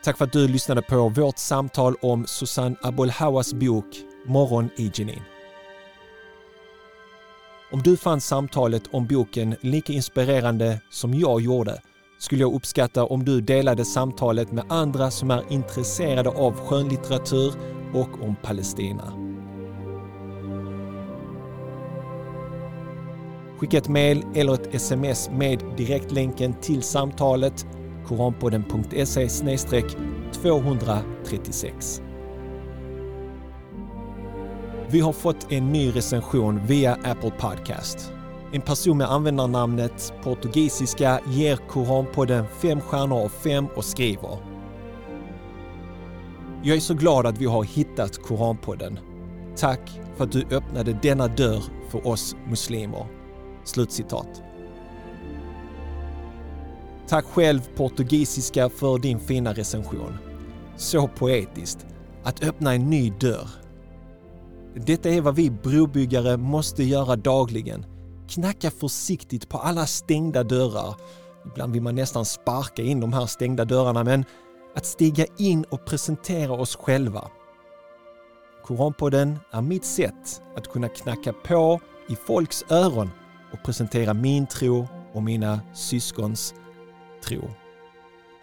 Tack 0.09 0.19
för 0.19 0.25
att 0.25 0.33
du 0.33 0.49
lyssnade 0.49 0.83
på 0.83 1.09
vårt 1.09 1.39
samtal 1.39 1.95
om 2.03 2.27
Susanne 2.27 2.77
Abolhawas 2.83 3.55
bok 3.55 3.85
Morgon 4.27 4.71
i 4.77 4.91
Jenin. 4.95 5.23
Om 7.73 7.83
du 7.83 7.97
fann 7.97 8.21
samtalet 8.21 8.83
om 8.91 9.07
boken 9.07 9.57
lika 9.61 9.93
inspirerande 9.93 10.81
som 10.91 11.15
jag 11.15 11.41
gjorde 11.41 11.81
skulle 12.19 12.41
jag 12.41 12.55
uppskatta 12.55 13.05
om 13.05 13.25
du 13.25 13.41
delade 13.41 13.85
samtalet 13.85 14.53
med 14.53 14.65
andra 14.69 15.11
som 15.11 15.31
är 15.31 15.53
intresserade 15.53 16.29
av 16.31 16.53
skönlitteratur 16.53 17.53
och 17.95 18.23
om 18.23 18.37
Palestina. 18.43 19.13
Skicka 23.59 23.79
ett 23.79 23.89
mejl 23.89 24.25
eller 24.35 24.55
ett 24.55 24.75
sms 24.75 25.31
med 25.31 25.65
direktlänken 25.77 26.55
till 26.61 26.83
samtalet 26.83 27.67
koranpodden.se 28.09 29.29
236. 30.33 32.03
Vi 34.91 35.01
har 35.01 35.13
fått 35.13 35.53
en 35.53 35.73
ny 35.73 35.91
recension 35.91 36.67
via 36.67 36.95
Apple 36.95 37.31
Podcast. 37.31 38.13
En 38.53 38.61
person 38.61 38.99
med 38.99 39.11
användarnamnet 39.11 40.13
portugisiska 40.23 41.21
ger 41.27 41.57
Koranpodden 41.57 42.45
fem 42.63 42.81
stjärnor 42.81 43.25
av 43.25 43.29
fem 43.29 43.67
och 43.77 43.85
skriver 43.85 44.39
Jag 46.63 46.77
är 46.77 46.81
så 46.81 46.95
glad 46.95 47.27
att 47.27 47.39
vi 47.39 47.47
har 47.47 47.65
hittat 47.65 48.23
Koranpodden. 48.23 48.99
Tack 49.57 50.01
för 50.17 50.25
att 50.25 50.33
du 50.33 50.47
öppnade 50.51 50.99
denna 51.03 51.29
dörr 51.29 51.63
för 51.91 52.07
oss 52.07 52.37
muslimer. 52.47 53.07
Slutcitat. 53.65 54.48
Tack 57.09 57.25
själv 57.25 57.61
portugisiska 57.77 58.69
för 58.69 58.99
din 58.99 59.21
fina 59.21 59.53
recension. 59.53 60.19
Så 60.77 61.09
poetiskt. 61.09 61.87
Att 62.25 62.45
öppna 62.45 62.75
en 62.75 62.91
ny 62.91 63.11
dörr. 63.11 63.49
Detta 64.75 65.09
är 65.09 65.21
vad 65.21 65.37
vi 65.37 65.51
brobyggare 65.51 66.37
måste 66.37 66.85
göra 66.85 67.17
dagligen. 67.17 67.87
Knacka 68.29 68.71
försiktigt 68.71 69.49
på 69.49 69.59
alla 69.59 69.87
stängda 69.87 70.45
dörrar. 70.45 70.95
Ibland 71.47 71.73
vill 71.73 71.83
man 71.83 71.95
nästan 71.95 72.25
sparka 72.25 72.83
in 72.83 73.01
de 73.01 73.13
här 73.13 73.27
stängda 73.27 73.65
dörrarna 73.65 74.05
men 74.05 74.25
att 74.77 74.87
stiga 74.87 75.27
in 75.39 75.65
och 75.65 75.85
presentera 75.85 76.53
oss 76.53 76.77
själva. 76.77 77.31
Koranpodden 78.65 79.39
är 79.53 79.61
mitt 79.61 79.85
sätt 79.85 80.43
att 80.57 80.69
kunna 80.69 80.89
knacka 80.89 81.33
på 81.33 81.81
i 82.09 82.17
folks 82.17 82.65
öron 82.71 83.11
och 83.53 83.63
presentera 83.65 84.15
min 84.15 84.47
tro 84.47 84.89
och 85.13 85.23
mina 85.23 85.61
syskons 85.75 86.55
tro. 87.23 87.51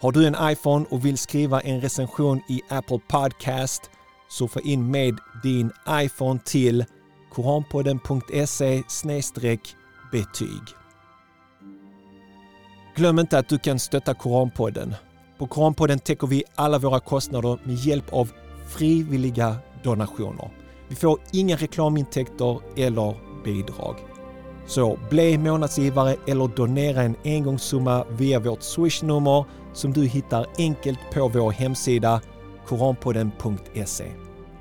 Har 0.00 0.12
du 0.12 0.26
en 0.26 0.36
iPhone 0.40 0.86
och 0.90 1.04
vill 1.04 1.18
skriva 1.18 1.60
en 1.60 1.80
recension 1.80 2.40
i 2.48 2.62
Apple 2.68 3.00
Podcast 3.08 3.90
surfa 4.28 4.60
in 4.60 4.90
med 4.90 5.18
din 5.42 5.70
iPhone 5.90 6.40
till 6.44 6.84
koranpodden.se 7.32 8.82
betyg. 10.12 10.62
Glöm 12.96 13.18
inte 13.18 13.38
att 13.38 13.48
du 13.48 13.58
kan 13.58 13.78
stötta 13.78 14.14
Koranpodden. 14.14 14.94
På 15.38 15.46
Koranpodden 15.46 15.98
täcker 15.98 16.26
vi 16.26 16.44
alla 16.54 16.78
våra 16.78 17.00
kostnader 17.00 17.58
med 17.64 17.74
hjälp 17.74 18.12
av 18.12 18.32
frivilliga 18.68 19.56
donationer. 19.82 20.50
Vi 20.88 20.96
får 20.96 21.18
inga 21.32 21.56
reklamintäkter 21.56 22.60
eller 22.76 23.14
bidrag. 23.44 24.15
Så 24.66 24.98
bli 25.10 25.38
månadsgivare 25.38 26.16
eller 26.26 26.48
donera 26.48 27.02
en 27.02 27.16
engångssumma 27.24 28.04
via 28.10 28.40
vårt 28.40 28.62
swishnummer 28.62 29.44
som 29.72 29.92
du 29.92 30.06
hittar 30.06 30.46
enkelt 30.58 30.98
på 31.12 31.28
vår 31.28 31.50
hemsida 31.50 32.20
koranpodden.se. 32.66 34.04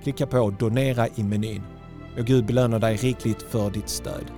Klicka 0.03 0.27
på 0.27 0.49
donera 0.59 1.07
i 1.15 1.23
menyn. 1.23 1.61
Och 2.19 2.25
Gud 2.25 2.45
belönar 2.45 2.79
dig 2.79 2.95
rikligt 2.95 3.41
för 3.41 3.69
ditt 3.69 3.89
stöd. 3.89 4.31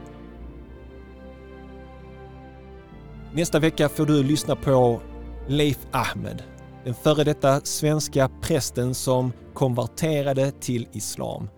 Nästa 3.33 3.59
vecka 3.59 3.89
får 3.89 4.05
du 4.05 4.23
lyssna 4.23 4.55
på 4.55 5.01
Leif 5.47 5.77
Ahmed, 5.91 6.43
den 6.83 6.93
före 6.93 7.23
detta 7.23 7.61
svenska 7.61 8.29
prästen 8.41 8.95
som 8.95 9.33
konverterade 9.53 10.51
till 10.51 10.87
islam. 10.91 11.49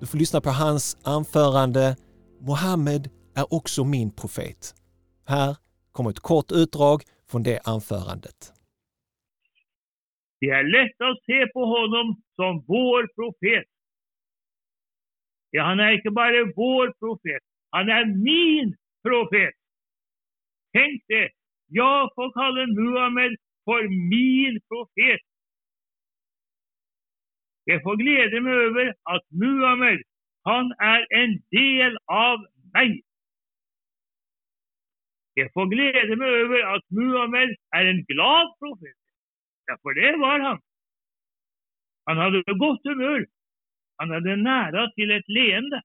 Du 0.00 0.06
får 0.06 0.18
lyssna 0.18 0.40
på 0.40 0.50
hans 0.50 0.96
anförande 1.02 1.96
Mohammed 2.40 3.08
är 3.34 3.54
också 3.54 3.84
min 3.84 4.10
profet. 4.20 4.62
Här 5.26 5.56
kommer 5.92 6.10
ett 6.10 6.20
kort 6.20 6.52
utdrag 6.52 7.02
från 7.30 7.42
det 7.42 7.60
anförandet. 7.64 8.52
Det 10.40 10.50
är 10.50 10.64
lätt 10.64 11.00
att 11.00 11.24
se 11.26 11.46
på 11.54 11.64
honom 11.64 12.22
som 12.36 12.64
vår 12.68 13.02
profet. 13.16 13.68
Ja, 15.50 15.62
han 15.64 15.80
är 15.80 15.92
inte 15.92 16.10
bara 16.10 16.52
vår 16.56 16.92
profet, 17.00 17.42
han 17.70 17.88
är 17.88 18.04
min 18.04 18.76
profet. 19.02 19.54
Tänk 20.72 21.02
det, 21.08 21.30
jag 21.66 22.10
får 22.14 22.32
kalla 22.32 22.66
Muhammed 22.66 23.36
för 23.64 23.82
min 24.14 24.60
profet. 24.68 25.20
Jag 27.64 27.82
får 27.82 27.96
glädja 27.96 28.40
mig 28.40 28.52
över 28.52 28.94
att 29.02 29.26
Muhammed, 29.30 30.02
han 30.42 30.72
är 30.72 31.06
en 31.22 31.42
del 31.50 31.98
av 32.06 32.38
mig. 32.74 33.02
Jag 35.34 35.52
får 35.52 35.66
glädja 35.66 36.16
mig 36.16 36.28
över 36.28 36.74
att 36.74 36.84
Muhammed 36.90 37.56
är 37.76 37.84
en 37.84 38.04
glad 38.04 38.46
profet. 38.58 38.98
Ja, 39.66 39.78
för 39.82 39.94
det 39.94 40.18
var 40.18 40.40
han. 40.40 40.60
Han 42.04 42.18
hade 42.18 42.42
gott 42.58 42.80
humör. 42.84 43.26
Han 43.96 44.10
hade 44.10 44.36
nära 44.36 44.90
till 44.90 45.10
ett 45.10 45.28
leende. 45.28 45.82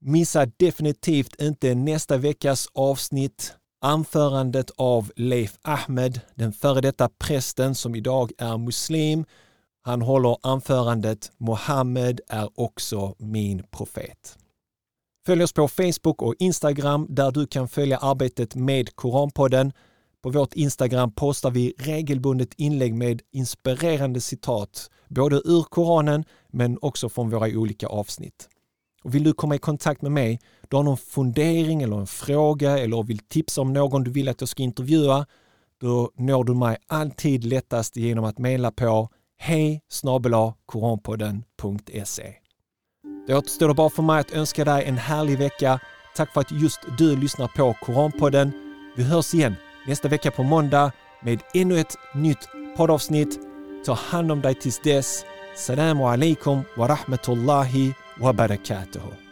Missa 0.00 0.46
definitivt 0.46 1.42
inte 1.42 1.74
nästa 1.74 2.18
veckas 2.18 2.68
avsnitt 2.74 3.56
anförandet 3.80 4.70
av 4.76 5.12
Leif 5.16 5.58
Ahmed, 5.62 6.20
den 6.34 6.52
före 6.52 6.80
detta 6.80 7.08
prästen 7.08 7.74
som 7.74 7.94
idag 7.94 8.32
är 8.38 8.58
muslim. 8.58 9.24
Han 9.82 10.02
håller 10.02 10.36
anförandet 10.42 11.32
Mohammed 11.38 12.20
är 12.28 12.48
också 12.54 13.14
min 13.18 13.62
profet. 13.62 14.38
Följ 15.26 15.42
oss 15.42 15.52
på 15.52 15.68
Facebook 15.68 16.22
och 16.22 16.34
Instagram 16.38 17.06
där 17.08 17.30
du 17.30 17.46
kan 17.46 17.68
följa 17.68 17.98
arbetet 17.98 18.54
med 18.54 18.96
Koranpodden. 18.96 19.72
På 20.22 20.30
vårt 20.30 20.54
Instagram 20.54 21.12
postar 21.12 21.50
vi 21.50 21.74
regelbundet 21.78 22.54
inlägg 22.56 22.94
med 22.94 23.22
inspirerande 23.32 24.20
citat, 24.20 24.90
både 25.08 25.36
ur 25.36 25.62
Koranen 25.62 26.24
men 26.48 26.78
också 26.82 27.08
från 27.08 27.30
våra 27.30 27.48
olika 27.58 27.86
avsnitt. 27.86 28.48
Och 29.04 29.14
vill 29.14 29.24
du 29.24 29.32
komma 29.32 29.54
i 29.54 29.58
kontakt 29.58 30.02
med 30.02 30.12
mig, 30.12 30.40
du 30.68 30.76
har 30.76 30.82
någon 30.82 30.96
fundering 30.96 31.82
eller 31.82 31.96
en 32.00 32.06
fråga 32.06 32.78
eller 32.78 33.02
vill 33.02 33.18
tipsa 33.18 33.60
om 33.60 33.72
någon 33.72 34.04
du 34.04 34.10
vill 34.10 34.28
att 34.28 34.40
jag 34.40 34.48
ska 34.48 34.62
intervjua, 34.62 35.26
då 35.80 36.10
når 36.16 36.44
du 36.44 36.54
mig 36.54 36.76
alltid 36.86 37.44
lättast 37.44 37.96
genom 37.96 38.24
att 38.24 38.38
mejla 38.38 38.70
på 38.70 39.08
hej 39.36 39.82
koranpodden.se. 40.66 42.45
Det 43.26 43.34
återstår 43.34 43.74
bara 43.74 43.90
för 43.90 44.02
mig 44.02 44.20
att 44.20 44.32
önska 44.32 44.64
dig 44.64 44.84
en 44.84 44.98
härlig 44.98 45.38
vecka. 45.38 45.80
Tack 46.16 46.32
för 46.32 46.40
att 46.40 46.52
just 46.52 46.80
du 46.98 47.16
lyssnar 47.16 47.48
på 47.48 47.76
Koranpodden. 47.82 48.52
Vi 48.96 49.02
hörs 49.02 49.34
igen 49.34 49.56
nästa 49.86 50.08
vecka 50.08 50.30
på 50.30 50.42
måndag 50.42 50.92
med 51.22 51.40
ännu 51.54 51.80
ett 51.80 51.96
nytt 52.14 52.48
poddavsnitt. 52.76 53.38
Ta 53.86 53.92
hand 53.92 54.32
om 54.32 54.40
dig 54.40 54.54
tills 54.54 54.78
dess. 54.78 55.24
Salam 55.56 56.02
alaikum 56.02 56.62
wa 56.76 56.88
rahmatullahi 56.88 57.94
wa 58.20 58.32
barakatuhu. 58.32 59.25